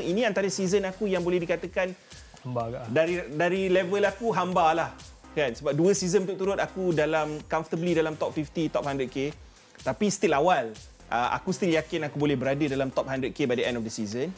Ini 0.00 0.24
antara 0.24 0.48
season 0.48 0.88
aku 0.88 1.04
yang 1.04 1.20
boleh 1.20 1.36
dikatakan 1.44 1.92
Hamba 2.40 2.72
agak. 2.72 2.82
dari 2.88 3.14
dari 3.28 3.62
level 3.68 4.00
aku 4.08 4.32
hamba 4.32 4.72
lah. 4.72 4.90
Kan? 5.36 5.52
Sebab 5.52 5.76
dua 5.76 5.92
season 5.92 6.24
berturut-turut 6.24 6.56
aku 6.56 6.96
dalam 6.96 7.44
comfortably 7.44 7.92
dalam 7.92 8.16
top 8.16 8.32
50, 8.32 8.72
top 8.72 8.88
100k. 8.88 9.36
Tapi 9.84 10.08
still 10.08 10.32
awal. 10.32 10.72
Uh, 11.12 11.28
aku 11.36 11.52
still 11.52 11.68
yakin 11.68 12.08
aku 12.08 12.16
boleh 12.16 12.40
berada 12.40 12.64
dalam 12.64 12.88
top 12.88 13.04
100k 13.04 13.44
by 13.44 13.56
the 13.60 13.68
end 13.68 13.76
of 13.76 13.84
the 13.84 13.92
season. 13.92 14.32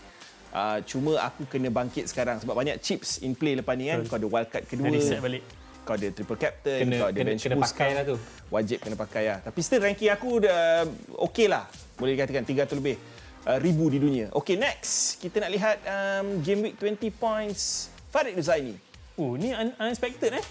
Uh, 0.50 0.82
cuma 0.82 1.14
aku 1.22 1.46
kena 1.46 1.70
bangkit 1.70 2.10
sekarang 2.10 2.42
sebab 2.42 2.54
banyak 2.54 2.82
chips 2.82 3.22
in 3.22 3.38
play 3.38 3.54
lepas 3.54 3.78
ni 3.78 3.94
kan. 3.94 4.02
Kau 4.10 4.18
ada 4.18 4.26
wildcard 4.26 4.66
kedua. 4.66 4.90
Dah 4.90 4.98
reset 4.98 5.22
balik. 5.22 5.42
Kau 5.84 5.94
ada 5.94 6.08
triple 6.08 6.36
captain, 6.36 6.80
Kena- 6.82 6.96
kau 6.98 7.06
ada 7.06 7.12
kena- 7.14 7.28
bench 7.28 7.42
kena 7.42 7.54
boost 7.54 7.64
pakai 7.70 7.86
kau. 7.86 7.94
lah 7.94 8.04
tu. 8.04 8.16
Wajib 8.50 8.78
kena 8.80 8.96
pakai 8.96 9.24
lah. 9.26 9.38
Tapi 9.40 9.60
still 9.60 9.80
ranking 9.80 10.08
aku 10.08 10.30
dah 10.40 10.88
okey 11.22 11.46
lah. 11.46 11.68
Boleh 11.94 12.16
dikatakan 12.16 12.42
300 12.42 12.72
lebih 12.74 12.96
uh, 13.44 13.58
ribu 13.58 13.84
di 13.86 13.98
dunia. 13.98 14.26
Okay, 14.32 14.56
next. 14.56 15.20
Kita 15.20 15.38
nak 15.38 15.50
lihat 15.50 15.76
um, 15.84 16.40
game 16.40 16.60
week 16.62 16.74
20 16.76 17.12
points. 17.14 17.92
Farid 18.08 18.32
Zaini. 18.38 18.74
Oh, 19.14 19.36
ni 19.36 19.50
un- 19.50 19.76
unexpected 19.76 20.34
eh. 20.34 20.44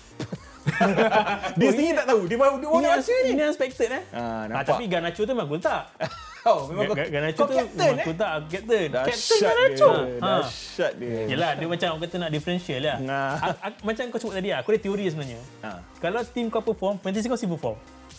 Dia 1.60 1.70
sendiri 1.70 1.92
tak 1.94 2.08
tahu. 2.08 2.24
Dia 2.24 2.38
baru 2.38 2.56
dia 2.56 2.68
orang 2.68 2.96
un- 2.96 3.28
ini 3.28 3.42
unexpected 3.42 3.90
eh. 3.90 4.04
Ah, 4.12 4.46
nampak. 4.46 4.70
tapi 4.70 4.84
Garnacho 4.86 5.22
tu 5.22 5.32
memang 5.32 5.50
gol 5.50 5.60
tak. 5.60 5.92
Oh, 6.44 6.68
memang 6.68 6.84
kau, 6.86 6.96
Ga- 6.96 7.08
Garnacho 7.08 7.40
kau 7.40 7.48
tu 7.48 7.56
captain 7.56 7.80
memang 7.86 7.96
eh? 7.96 8.06
gol 8.06 8.16
tak. 8.16 8.32
Aku 8.34 8.48
Captain. 8.50 8.88
Captain 8.90 9.40
Dahsyat 9.40 9.56
dia. 9.56 9.88
Ha. 10.20 10.28
Dahsyat 10.36 10.94
dia. 10.98 11.20
Yelah, 11.26 11.52
dia 11.56 11.68
macam 11.68 11.88
orang 11.90 12.02
kata 12.04 12.16
nak 12.18 12.30
differential 12.30 12.80
lah. 12.80 12.98
Nah. 13.00 13.32
A- 13.38 13.60
a- 13.64 13.80
macam 13.82 14.04
kau 14.08 14.20
sebut 14.20 14.34
tadi, 14.34 14.50
aku 14.52 14.68
ada 14.70 14.80
teori 14.82 15.06
sebenarnya. 15.08 15.40
Ha. 15.62 15.70
Kalau 15.98 16.20
tim 16.26 16.46
kau 16.48 16.60
perform, 16.60 16.96
fantasy 16.98 17.26
kau 17.26 17.34
mesti 17.34 17.48
perform. 17.48 17.78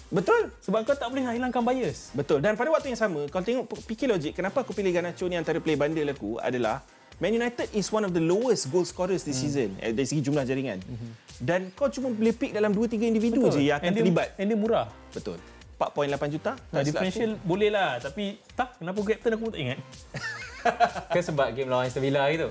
Betul. 0.08 0.42
Sebab 0.58 0.78
kau 0.82 0.94
tak 0.94 1.06
boleh 1.06 1.22
nak 1.22 1.34
hilangkan 1.34 1.60
bias. 1.60 2.12
Betul. 2.12 2.38
Dan 2.38 2.54
pada 2.54 2.70
waktu 2.70 2.88
yang 2.88 3.00
sama, 3.00 3.28
kalau 3.28 3.42
tengok 3.42 3.64
fikir 3.82 4.06
logik, 4.06 4.32
kenapa 4.32 4.60
aku 4.60 4.72
pilih 4.72 4.88
Garnacho 4.88 5.24
ni 5.24 5.34
antara 5.34 5.58
play 5.58 5.74
bundle 5.74 6.08
aku 6.08 6.36
adalah 6.38 6.80
Man 7.14 7.30
United 7.30 7.70
is 7.70 7.86
one 7.88 8.02
of 8.02 8.10
the 8.10 8.18
lowest 8.20 8.66
goal 8.68 8.82
scorers 8.82 9.22
this 9.22 9.36
season 9.36 9.78
eh, 9.78 9.90
dari 9.90 10.02
segi 10.02 10.18
jumlah 10.20 10.42
jaringan. 10.42 10.82
Dan 11.36 11.70
kau 11.70 11.86
cuma 11.86 12.08
boleh 12.08 12.32
pick 12.32 12.50
dalam 12.50 12.70
2-3 12.70 13.04
individu 13.04 13.46
je 13.48 13.62
yang 13.64 13.78
akan 13.78 13.84
And 13.84 13.92
dia- 13.92 14.02
terlibat. 14.02 14.28
And 14.34 14.46
dia 14.46 14.56
murah. 14.56 14.86
Betul. 15.10 15.38
4.8 15.78 16.34
juta. 16.34 16.52
Nah, 16.70 16.80
tak 16.80 16.84
differential 16.86 17.30
boleh 17.42 17.70
lah. 17.70 17.98
Tapi 17.98 18.38
tak, 18.54 18.78
kenapa 18.78 18.98
captain 19.02 19.34
aku 19.34 19.46
tak 19.50 19.60
ingat. 19.60 19.78
Ke 21.14 21.20
sebab 21.20 21.52
game 21.52 21.68
lawan 21.68 21.90
Aston 21.90 22.02
Villa 22.02 22.24
gitu. 22.30 22.48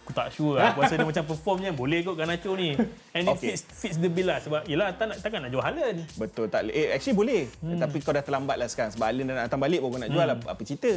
Aku 0.00 0.16
tak 0.16 0.28
sure 0.32 0.56
lah. 0.58 0.72
Aku 0.72 0.80
rasa 0.80 0.96
dia 0.96 1.06
macam 1.06 1.24
performnya 1.28 1.70
boleh 1.70 2.00
kot 2.02 2.16
Garnacho 2.16 2.56
ni. 2.56 2.74
And 3.14 3.24
it 3.28 3.36
Okay. 3.36 3.54
fits, 3.54 3.62
fits 3.68 3.96
the 4.00 4.10
bill 4.10 4.32
lah. 4.32 4.40
Sebab 4.42 4.66
yelah, 4.66 4.90
tak 4.96 5.12
nak, 5.12 5.16
takkan 5.22 5.44
nak 5.44 5.50
jual 5.52 5.62
Haaland. 5.62 6.02
Betul 6.16 6.50
tak. 6.50 6.66
Eh 6.72 6.90
actually 6.90 7.14
boleh. 7.14 7.42
Hmm. 7.62 7.78
tapi 7.78 8.02
kau 8.02 8.10
dah 8.10 8.24
terlambat 8.24 8.56
lah 8.58 8.66
sekarang. 8.66 8.90
Sebab 8.96 9.06
Allen 9.06 9.28
dah 9.28 9.34
nak 9.38 9.44
datang 9.46 9.60
balik 9.62 9.78
baru 9.84 9.92
kau 9.94 10.00
nak 10.00 10.10
jual 10.10 10.26
hmm. 10.26 10.36
apa, 10.40 10.46
apa 10.56 10.62
cerita. 10.66 10.92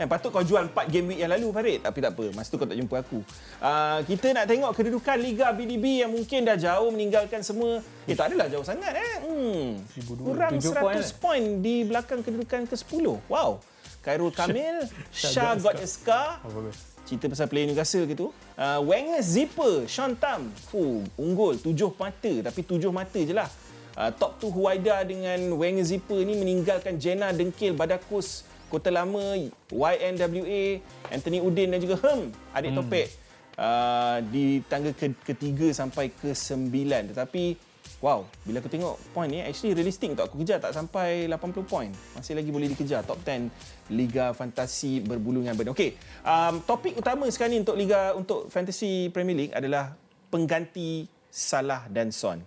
Kan 0.00 0.06
patut 0.10 0.30
kau 0.34 0.42
jual 0.42 0.64
4 0.72 0.92
game 0.92 1.06
week 1.14 1.20
yang 1.22 1.30
lalu 1.30 1.46
Farid. 1.54 1.78
Tapi 1.84 1.98
tak 2.00 2.12
apa. 2.16 2.24
Masa 2.34 2.48
tu 2.50 2.56
kau 2.58 2.66
tak 2.66 2.78
jumpa 2.80 2.96
aku. 3.06 3.18
Uh, 3.62 3.98
kita 4.08 4.26
nak 4.34 4.44
tengok 4.48 4.72
kedudukan 4.74 5.16
Liga 5.20 5.46
BDB 5.54 6.02
yang 6.02 6.10
mungkin 6.10 6.42
dah 6.42 6.56
jauh 6.58 6.90
meninggalkan 6.90 7.44
semua. 7.46 7.84
Eh 8.08 8.16
tak 8.18 8.34
adalah 8.34 8.50
jauh 8.50 8.66
sangat 8.66 8.92
eh. 8.96 9.14
Hmm. 9.22 9.78
kurang 10.26 10.58
100 10.58 10.64
Tujuh 10.64 10.74
point, 10.80 11.02
point, 11.20 11.46
di 11.62 11.86
belakang 11.86 12.20
kedudukan 12.24 12.66
ke-10 12.66 13.04
wow. 13.30 13.60
Khairul 14.06 14.30
Kamil 14.30 14.86
Shah 15.10 15.58
got 15.58 15.82
scar 15.82 16.38
cerita 17.06 17.30
pasal 17.30 17.46
player 17.46 17.70
Newcastle 17.70 18.04
gitu. 18.10 18.34
Uh, 18.58 18.82
Wenger 18.82 19.22
Zipper, 19.22 19.86
Sean 19.86 20.18
Tam. 20.18 20.50
Fuh, 20.68 21.06
unggul. 21.14 21.56
Tujuh 21.62 21.94
mata. 21.94 22.32
Tapi 22.50 22.60
tujuh 22.66 22.90
mata 22.90 23.16
je 23.22 23.30
lah. 23.30 23.46
Uh, 23.96 24.12
top 24.12 24.36
2 24.42 24.52
Huwaida 24.52 25.00
dengan 25.06 25.38
Wenger 25.56 25.86
Zipper 25.86 26.20
ni 26.26 26.36
meninggalkan 26.36 27.00
Jenna 27.00 27.32
Dengkil, 27.32 27.72
Badakus, 27.72 28.44
Kota 28.68 28.92
Lama, 28.92 29.38
YNWA, 29.72 30.84
Anthony 31.08 31.38
Udin 31.40 31.72
dan 31.72 31.80
juga 31.80 31.96
Hem, 32.04 32.34
adik 32.52 32.70
hmm. 32.74 32.78
topik. 32.82 33.08
Uh, 33.56 34.20
di 34.28 34.60
tangga 34.68 34.92
ke- 34.92 35.16
ketiga 35.24 35.72
sampai 35.72 36.12
ke 36.12 36.36
sembilan. 36.36 37.16
Tetapi 37.16 37.56
Wow, 38.06 38.22
bila 38.46 38.62
aku 38.62 38.70
tengok 38.70 39.02
point 39.10 39.26
ni 39.26 39.42
actually 39.42 39.74
realistic 39.74 40.14
untuk 40.14 40.30
aku 40.30 40.38
kejar 40.38 40.62
tak 40.62 40.70
sampai 40.70 41.26
80 41.26 41.66
point. 41.66 41.90
Masih 42.14 42.38
lagi 42.38 42.54
boleh 42.54 42.70
dikejar 42.70 43.02
top 43.02 43.18
10 43.26 43.50
Liga 43.90 44.30
Fantasi 44.30 45.02
berbulu 45.02 45.42
dengan 45.42 45.58
Burn. 45.58 45.74
Okey, 45.74 45.98
um, 46.22 46.62
topik 46.62 46.94
utama 46.94 47.26
sekarang 47.26 47.58
ni 47.58 47.66
untuk 47.66 47.74
Liga 47.74 48.14
untuk 48.14 48.46
Fantasy 48.46 49.10
Premier 49.10 49.34
League 49.34 49.54
adalah 49.58 49.98
pengganti 50.30 51.10
Salah 51.34 51.90
dan 51.90 52.14
Son. 52.14 52.38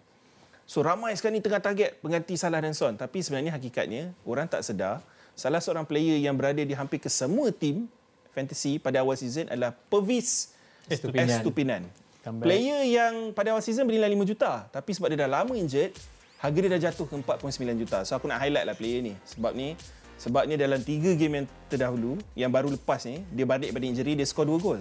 So 0.64 0.80
ramai 0.80 1.12
sekarang 1.20 1.36
ni 1.36 1.44
tengah 1.44 1.60
target 1.60 2.00
pengganti 2.00 2.40
Salah 2.40 2.64
dan 2.64 2.72
Son, 2.72 2.96
tapi 2.96 3.20
sebenarnya 3.20 3.52
hakikatnya 3.52 4.16
orang 4.24 4.48
tak 4.48 4.64
sedar 4.64 5.04
salah 5.36 5.60
seorang 5.60 5.84
player 5.84 6.24
yang 6.24 6.40
berada 6.40 6.64
di 6.64 6.72
hampir 6.72 7.04
ke 7.04 7.12
semua 7.12 7.52
tim 7.52 7.92
fantasy 8.32 8.80
pada 8.80 9.04
awal 9.04 9.20
season 9.20 9.52
adalah 9.52 9.76
Pervis 9.92 10.56
Estupinan. 10.88 11.36
Estupinan. 11.36 11.82
Comeback. 12.20 12.46
Player 12.52 12.82
yang 12.84 13.32
pada 13.32 13.56
awal 13.56 13.64
season 13.64 13.88
bernilai 13.88 14.12
5 14.12 14.32
juta 14.36 14.68
tapi 14.68 14.92
sebab 14.92 15.08
dia 15.08 15.24
dah 15.24 15.32
lama 15.40 15.56
injured 15.56 15.96
harga 16.40 16.58
dia 16.60 16.72
dah 16.72 16.82
jatuh 16.92 17.06
ke 17.08 17.16
4.9 17.16 17.82
juta. 17.84 17.98
So 18.04 18.16
aku 18.16 18.28
nak 18.28 18.44
highlight 18.44 18.68
lah 18.68 18.76
player 18.76 19.00
ni 19.00 19.14
sebab 19.24 19.56
ni 19.56 19.76
sebabnya 20.20 20.60
dalam 20.60 20.84
3 20.84 21.16
game 21.16 21.34
yang 21.44 21.46
terdahulu 21.72 22.20
yang 22.36 22.52
baru 22.52 22.72
lepas 22.76 23.08
ni 23.08 23.24
dia 23.32 23.48
balik 23.48 23.72
pada 23.72 23.86
injury 23.88 24.20
dia 24.20 24.28
skor 24.28 24.48
2 24.48 24.60
gol. 24.60 24.80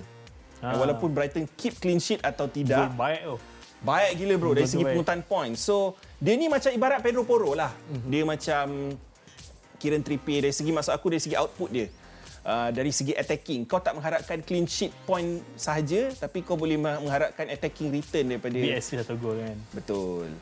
Ah. 0.58 0.74
Walaupun 0.74 1.14
Brighton 1.14 1.46
keep 1.54 1.78
clean 1.78 2.02
sheet 2.02 2.18
atau 2.26 2.50
Gol 2.50 2.66
tidak 2.66 2.90
baik 2.98 3.22
tu. 3.22 3.36
Baik 3.78 4.10
gila 4.18 4.34
bro 4.34 4.50
dari 4.58 4.66
segi 4.66 4.82
baik. 4.82 4.90
pengurutan 4.98 5.20
point. 5.22 5.54
So 5.54 5.94
dia 6.18 6.34
ni 6.34 6.50
macam 6.50 6.74
ibarat 6.74 6.98
Pedro 6.98 7.22
Porro 7.22 7.54
lah. 7.54 7.70
Mm-hmm. 7.70 8.10
Dia 8.10 8.22
macam 8.26 8.66
Kieran 9.78 10.02
Trippier 10.02 10.42
dari 10.42 10.54
segi 10.54 10.74
maksud 10.74 10.90
aku 10.90 11.06
dari 11.14 11.22
segi 11.22 11.38
output 11.38 11.70
dia. 11.70 11.86
Uh, 12.48 12.72
dari 12.72 12.88
segi 12.88 13.12
attacking 13.12 13.68
kau 13.68 13.76
tak 13.76 13.92
mengharapkan 13.92 14.40
clean 14.40 14.64
sheet 14.64 14.88
point 15.04 15.44
sahaja 15.52 16.08
tapi 16.16 16.40
kau 16.40 16.56
boleh 16.56 16.80
mengharapkan 16.80 17.44
attacking 17.44 17.92
return 17.92 18.24
daripada 18.32 18.56
BSC 18.56 19.04
satu 19.04 19.20
gol 19.20 19.36
kan. 19.36 19.58
betul. 19.76 20.32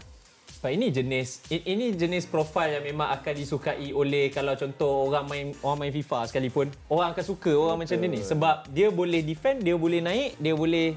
Sebab 0.57 0.71
ini 0.71 0.95
jenis 0.95 1.43
ini 1.51 1.93
jenis 1.99 2.31
profil 2.31 2.79
yang 2.79 2.85
memang 2.87 3.11
akan 3.11 3.35
disukai 3.35 3.91
oleh 3.91 4.31
kalau 4.31 4.55
contoh 4.55 5.11
orang 5.13 5.27
main 5.27 5.47
orang 5.61 5.79
main 5.83 5.93
FIFA 5.93 6.31
sekalipun. 6.31 6.71
Orang 6.87 7.11
akan 7.11 7.25
suka 7.27 7.53
orang 7.53 7.83
macam 7.83 7.99
dia 7.99 8.09
ni. 8.09 8.23
Sebab 8.23 8.71
dia 8.71 8.89
boleh 8.89 9.21
defend, 9.21 9.61
dia 9.67 9.75
boleh 9.75 9.99
naik, 9.99 10.39
dia 10.39 10.55
boleh 10.57 10.95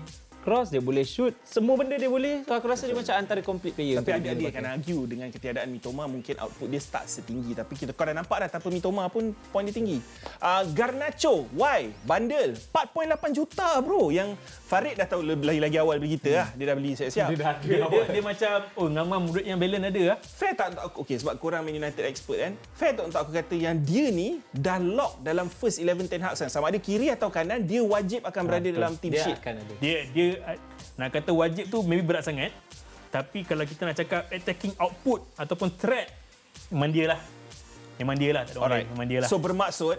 cross, 0.50 0.74
dia 0.74 0.82
boleh 0.82 1.06
shoot. 1.06 1.38
Semua 1.46 1.78
benda 1.78 1.94
dia 1.94 2.10
boleh. 2.10 2.42
So, 2.42 2.58
aku 2.58 2.66
rasa 2.66 2.90
dia 2.90 2.98
macam 2.98 3.14
antara 3.14 3.46
complete 3.46 3.78
player. 3.78 4.02
Tapi 4.02 4.18
ada 4.18 4.34
dia 4.34 4.34
dia 4.34 4.50
akan 4.50 4.66
argue 4.74 5.02
dengan 5.06 5.30
ketiadaan 5.30 5.70
Mitoma 5.70 6.10
mungkin 6.10 6.34
output 6.42 6.66
dia 6.74 6.82
start 6.82 7.06
setinggi 7.06 7.54
tapi 7.54 7.78
kita 7.78 7.94
kau 7.94 8.02
dah 8.02 8.18
nampak 8.18 8.42
dah 8.42 8.50
tanpa 8.58 8.74
Mitoma 8.74 9.06
pun 9.14 9.30
poin 9.54 9.62
dia 9.62 9.78
tinggi. 9.78 10.02
Uh, 10.42 10.66
Garnacho, 10.74 11.46
why? 11.54 11.94
Bandel 12.02 12.58
4.8 12.58 13.30
juta 13.38 13.78
bro 13.86 14.10
yang 14.10 14.34
Farid 14.70 14.98
dah 14.98 15.06
tahu 15.06 15.22
lebih 15.22 15.46
lagi 15.46 15.62
lagi 15.62 15.78
awal 15.78 16.02
daripada 16.02 16.14
kita 16.18 16.30
lah. 16.34 16.48
Dia 16.58 16.66
dah 16.66 16.76
beli 16.78 16.92
siap-siap. 16.98 17.28
Dia 17.30 17.38
dah 17.38 17.54
Dia, 17.62 17.70
dia, 17.70 17.86
awal. 17.86 18.06
dia 18.10 18.24
macam, 18.26 18.56
oh 18.78 18.88
Ngamam 18.90 19.22
murid 19.30 19.46
yang 19.46 19.60
balance 19.62 19.86
ada 19.86 20.02
lah. 20.14 20.18
Fair 20.22 20.54
tak 20.58 20.68
untuk 20.74 20.84
aku, 20.90 20.98
okay, 21.06 21.18
sebab 21.22 21.34
korang 21.38 21.62
Man 21.62 21.78
United 21.78 22.04
expert 22.06 22.38
kan. 22.42 22.54
Fair 22.74 22.98
tak 22.98 23.06
untuk 23.06 23.20
aku 23.22 23.32
kata 23.38 23.54
yang 23.54 23.78
dia 23.82 24.10
ni 24.10 24.42
dah 24.50 24.82
lock 24.82 25.22
dalam 25.22 25.46
first 25.46 25.78
11 25.78 26.10
Ten 26.10 26.22
Hag 26.26 26.38
kan. 26.38 26.50
Sama 26.50 26.74
ada 26.74 26.82
kiri 26.82 27.14
atau 27.14 27.30
kanan, 27.30 27.66
dia 27.66 27.82
wajib 27.86 28.26
akan 28.26 28.42
berada 28.46 28.70
dalam 28.70 28.94
team 28.98 29.14
Dia 29.14 29.26
sheet. 29.26 29.38
akan 29.42 29.54
ada. 29.62 29.74
Dia, 29.78 29.98
dia 30.10 30.28
nak 31.00 31.10
kata 31.14 31.32
wajib 31.32 31.72
tu 31.72 31.84
maybe 31.86 32.04
berat 32.04 32.26
sangat. 32.26 32.52
Tapi 33.10 33.42
kalau 33.42 33.66
kita 33.66 33.90
nak 33.90 33.98
cakap 33.98 34.30
attacking 34.30 34.74
output 34.78 35.26
ataupun 35.34 35.74
threat, 35.74 36.14
memang 36.70 36.94
dia 36.94 37.06
lah. 37.16 37.20
Memang 37.98 38.16
dia 38.16 38.32
lah. 38.32 38.44
Tak 38.46 38.54
ada 38.56 38.62
orang. 38.62 38.86
Memang 38.94 39.08
dia 39.10 39.20
lah. 39.26 39.30
So 39.30 39.42
bermaksud, 39.42 39.98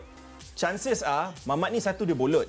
chances 0.54 1.02
are 1.02 1.34
Mamat 1.44 1.74
ni 1.74 1.82
satu 1.82 2.06
dia 2.06 2.14
bolot. 2.14 2.46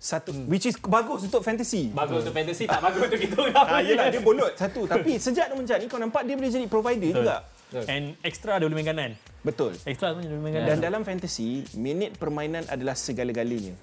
Satu, 0.00 0.32
hmm. 0.32 0.48
which 0.48 0.64
is 0.64 0.80
bagus 0.80 1.28
untuk 1.28 1.44
fantasy. 1.44 1.92
Bagus 1.92 2.24
untuk 2.24 2.32
fantasy, 2.32 2.64
tak 2.64 2.80
bagus 2.80 3.04
untuk 3.04 3.20
kita. 3.20 3.52
Ah, 3.52 3.84
yelah, 3.84 4.08
dia 4.08 4.24
bolot 4.24 4.56
satu. 4.56 4.88
Tapi 4.88 5.20
sejak 5.20 5.52
dia 5.52 5.56
menjadi 5.56 5.84
ni, 5.84 5.92
kau 5.92 6.00
nampak 6.00 6.24
dia 6.24 6.40
boleh 6.40 6.48
jadi 6.48 6.64
provider 6.72 7.12
Betul. 7.12 7.20
juga. 7.20 7.36
And 7.84 8.16
extra 8.24 8.56
dia 8.56 8.64
boleh 8.64 8.80
main 8.80 8.88
kanan. 8.88 9.10
Betul. 9.44 9.76
Extra 9.84 10.16
pun 10.16 10.24
dia 10.24 10.32
boleh 10.32 10.40
main 10.40 10.54
kanan. 10.56 10.68
Dan 10.72 10.76
dalam 10.80 11.00
fantasy, 11.04 11.68
minit 11.76 12.16
permainan 12.16 12.64
adalah 12.72 12.96
segala-galanya. 12.96 13.76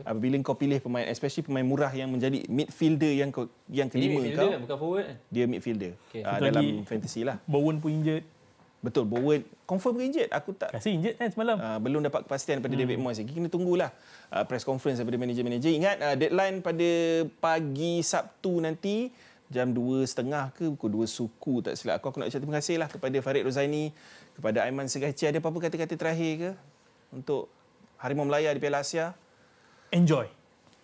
Apabila 0.00 0.40
kau 0.40 0.56
pilih 0.56 0.80
pemain, 0.80 1.04
especially 1.04 1.44
pemain 1.44 1.60
murah 1.60 1.92
yang 1.92 2.08
menjadi 2.08 2.48
midfielder 2.48 3.12
yang 3.12 3.28
kau 3.28 3.44
yang 3.68 3.92
kelima 3.92 4.24
midfielder 4.24 4.40
kau, 4.40 4.48
kan, 4.48 4.60
bukan 4.64 4.78
forward 4.80 5.04
kan? 5.04 5.16
dia 5.28 5.44
midfielder 5.44 5.92
Okay. 6.08 6.24
uh, 6.24 6.32
Betul 6.32 6.46
dalam 6.48 6.64
lagi- 6.64 6.84
fantasy 6.88 7.20
lah. 7.28 7.36
Bowen 7.44 7.76
pun 7.76 7.92
injured. 7.92 8.24
Betul, 8.82 9.06
Bowen 9.06 9.46
confirm 9.62 9.94
injured? 10.02 10.26
Aku 10.34 10.56
tak 10.58 10.74
Kasih 10.74 10.98
injured 10.98 11.14
kan 11.14 11.30
semalam. 11.30 11.54
Uh, 11.54 11.78
belum 11.78 12.02
dapat 12.02 12.26
kepastian 12.26 12.58
daripada 12.58 12.74
hmm. 12.74 12.82
David 12.82 12.98
Moyes 12.98 13.18
lagi. 13.22 13.30
Kena 13.30 13.46
tunggulah 13.46 13.90
uh, 14.34 14.44
press 14.48 14.66
conference 14.66 14.98
daripada 14.98 15.22
manager-manager. 15.22 15.70
Ingat 15.70 15.96
uh, 16.02 16.16
deadline 16.18 16.58
pada 16.64 16.90
pagi 17.38 18.02
Sabtu 18.02 18.58
nanti 18.58 19.14
jam 19.52 19.70
2.30 19.70 20.56
ke 20.56 20.64
pukul 20.74 21.04
2 21.04 21.06
suku 21.06 21.54
tak 21.62 21.76
silap 21.78 22.00
aku. 22.02 22.10
Aku 22.10 22.18
nak 22.24 22.32
ucap 22.32 22.40
terima 22.40 22.56
kasih 22.58 22.76
lah 22.80 22.88
kepada 22.88 23.16
Farid 23.22 23.44
Rozaini, 23.46 23.92
kepada 24.34 24.64
Aiman 24.66 24.88
Segaci. 24.88 25.28
Ada 25.28 25.38
apa-apa 25.38 25.68
kata-kata 25.68 25.94
terakhir 25.94 26.32
ke 26.40 26.50
untuk 27.14 27.46
Harimau 28.02 28.26
Melaya 28.26 28.50
di 28.50 28.58
Piala 28.58 28.82
Asia? 28.82 29.14
Enjoy. 29.92 30.26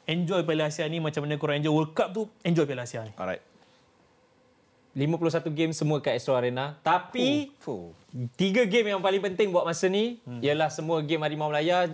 Enjoy 0.09 0.41
Piala 0.45 0.69
Asia 0.69 0.85
ni 0.89 1.01
macam 1.01 1.25
mana 1.25 1.41
korang 1.41 1.61
enjoy 1.61 1.73
World 1.73 1.93
Cup 1.97 2.13
tu, 2.13 2.29
enjoy 2.45 2.69
Piala 2.69 2.85
Asia 2.85 3.05
ni. 3.05 3.13
Alright. 3.17 3.45
51 4.97 5.53
game 5.55 5.73
semua 5.77 6.01
kat 6.01 6.17
Astro 6.17 6.35
Arena. 6.35 6.75
Tapi 6.81 7.53
tiga 8.35 8.67
game 8.67 8.93
yang 8.93 9.05
paling 9.05 9.21
penting 9.21 9.53
buat 9.55 9.63
masa 9.63 9.87
ni 9.87 10.19
hmm. 10.27 10.41
ialah 10.43 10.69
semua 10.73 11.05
game 11.05 11.23
Harimau 11.23 11.53
Melaya. 11.53 11.93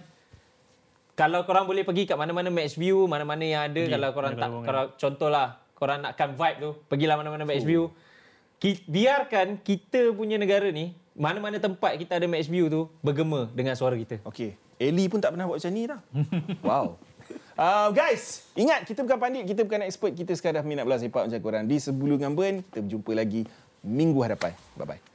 Kalau 1.14 1.46
korang 1.46 1.68
boleh 1.68 1.86
pergi 1.86 2.10
kat 2.10 2.18
mana-mana 2.18 2.50
match 2.50 2.74
view, 2.74 3.06
mana-mana 3.06 3.44
yang 3.46 3.62
ada, 3.70 3.82
Pergi, 3.86 3.94
kalau 3.94 4.08
korang 4.10 4.32
mana 4.34 4.42
tak, 4.42 4.50
kalau 4.50 4.64
kalau 4.66 4.84
contohlah, 4.98 5.46
korang 5.78 5.98
nakkan 6.02 6.30
vibe 6.34 6.58
tu, 6.58 6.70
pergilah 6.90 7.14
mana-mana 7.14 7.46
match 7.46 7.62
view. 7.62 7.94
Ki, 8.58 8.82
biarkan 8.90 9.62
kita 9.62 10.10
punya 10.10 10.42
negara 10.42 10.66
ni, 10.74 10.90
mana-mana 11.14 11.62
tempat 11.62 11.94
kita 11.94 12.18
ada 12.18 12.26
match 12.26 12.50
view 12.50 12.66
tu, 12.66 12.90
bergema 13.00 13.46
dengan 13.54 13.78
suara 13.78 13.94
kita. 13.94 14.18
Okey. 14.26 14.58
Eli 14.78 15.06
pun 15.06 15.22
tak 15.22 15.32
pernah 15.32 15.46
buat 15.46 15.62
macam 15.62 15.72
ni 15.72 15.86
dah. 15.86 16.00
wow. 16.66 16.98
Uh, 17.54 17.88
guys, 17.94 18.50
ingat 18.58 18.82
kita 18.82 19.06
bukan 19.06 19.18
pandit, 19.22 19.46
kita 19.46 19.62
bukan 19.62 19.86
expert, 19.86 20.12
kita 20.12 20.34
sekadar 20.34 20.66
minat 20.66 20.82
bola 20.82 20.98
sepak 20.98 21.30
macam 21.30 21.40
korang. 21.40 21.64
Di 21.70 21.78
Sebulu 21.78 22.18
Ngamben, 22.18 22.66
kita 22.66 22.82
berjumpa 22.82 23.12
lagi 23.14 23.46
minggu 23.86 24.18
hadapan. 24.26 24.52
Bye-bye. 24.74 25.13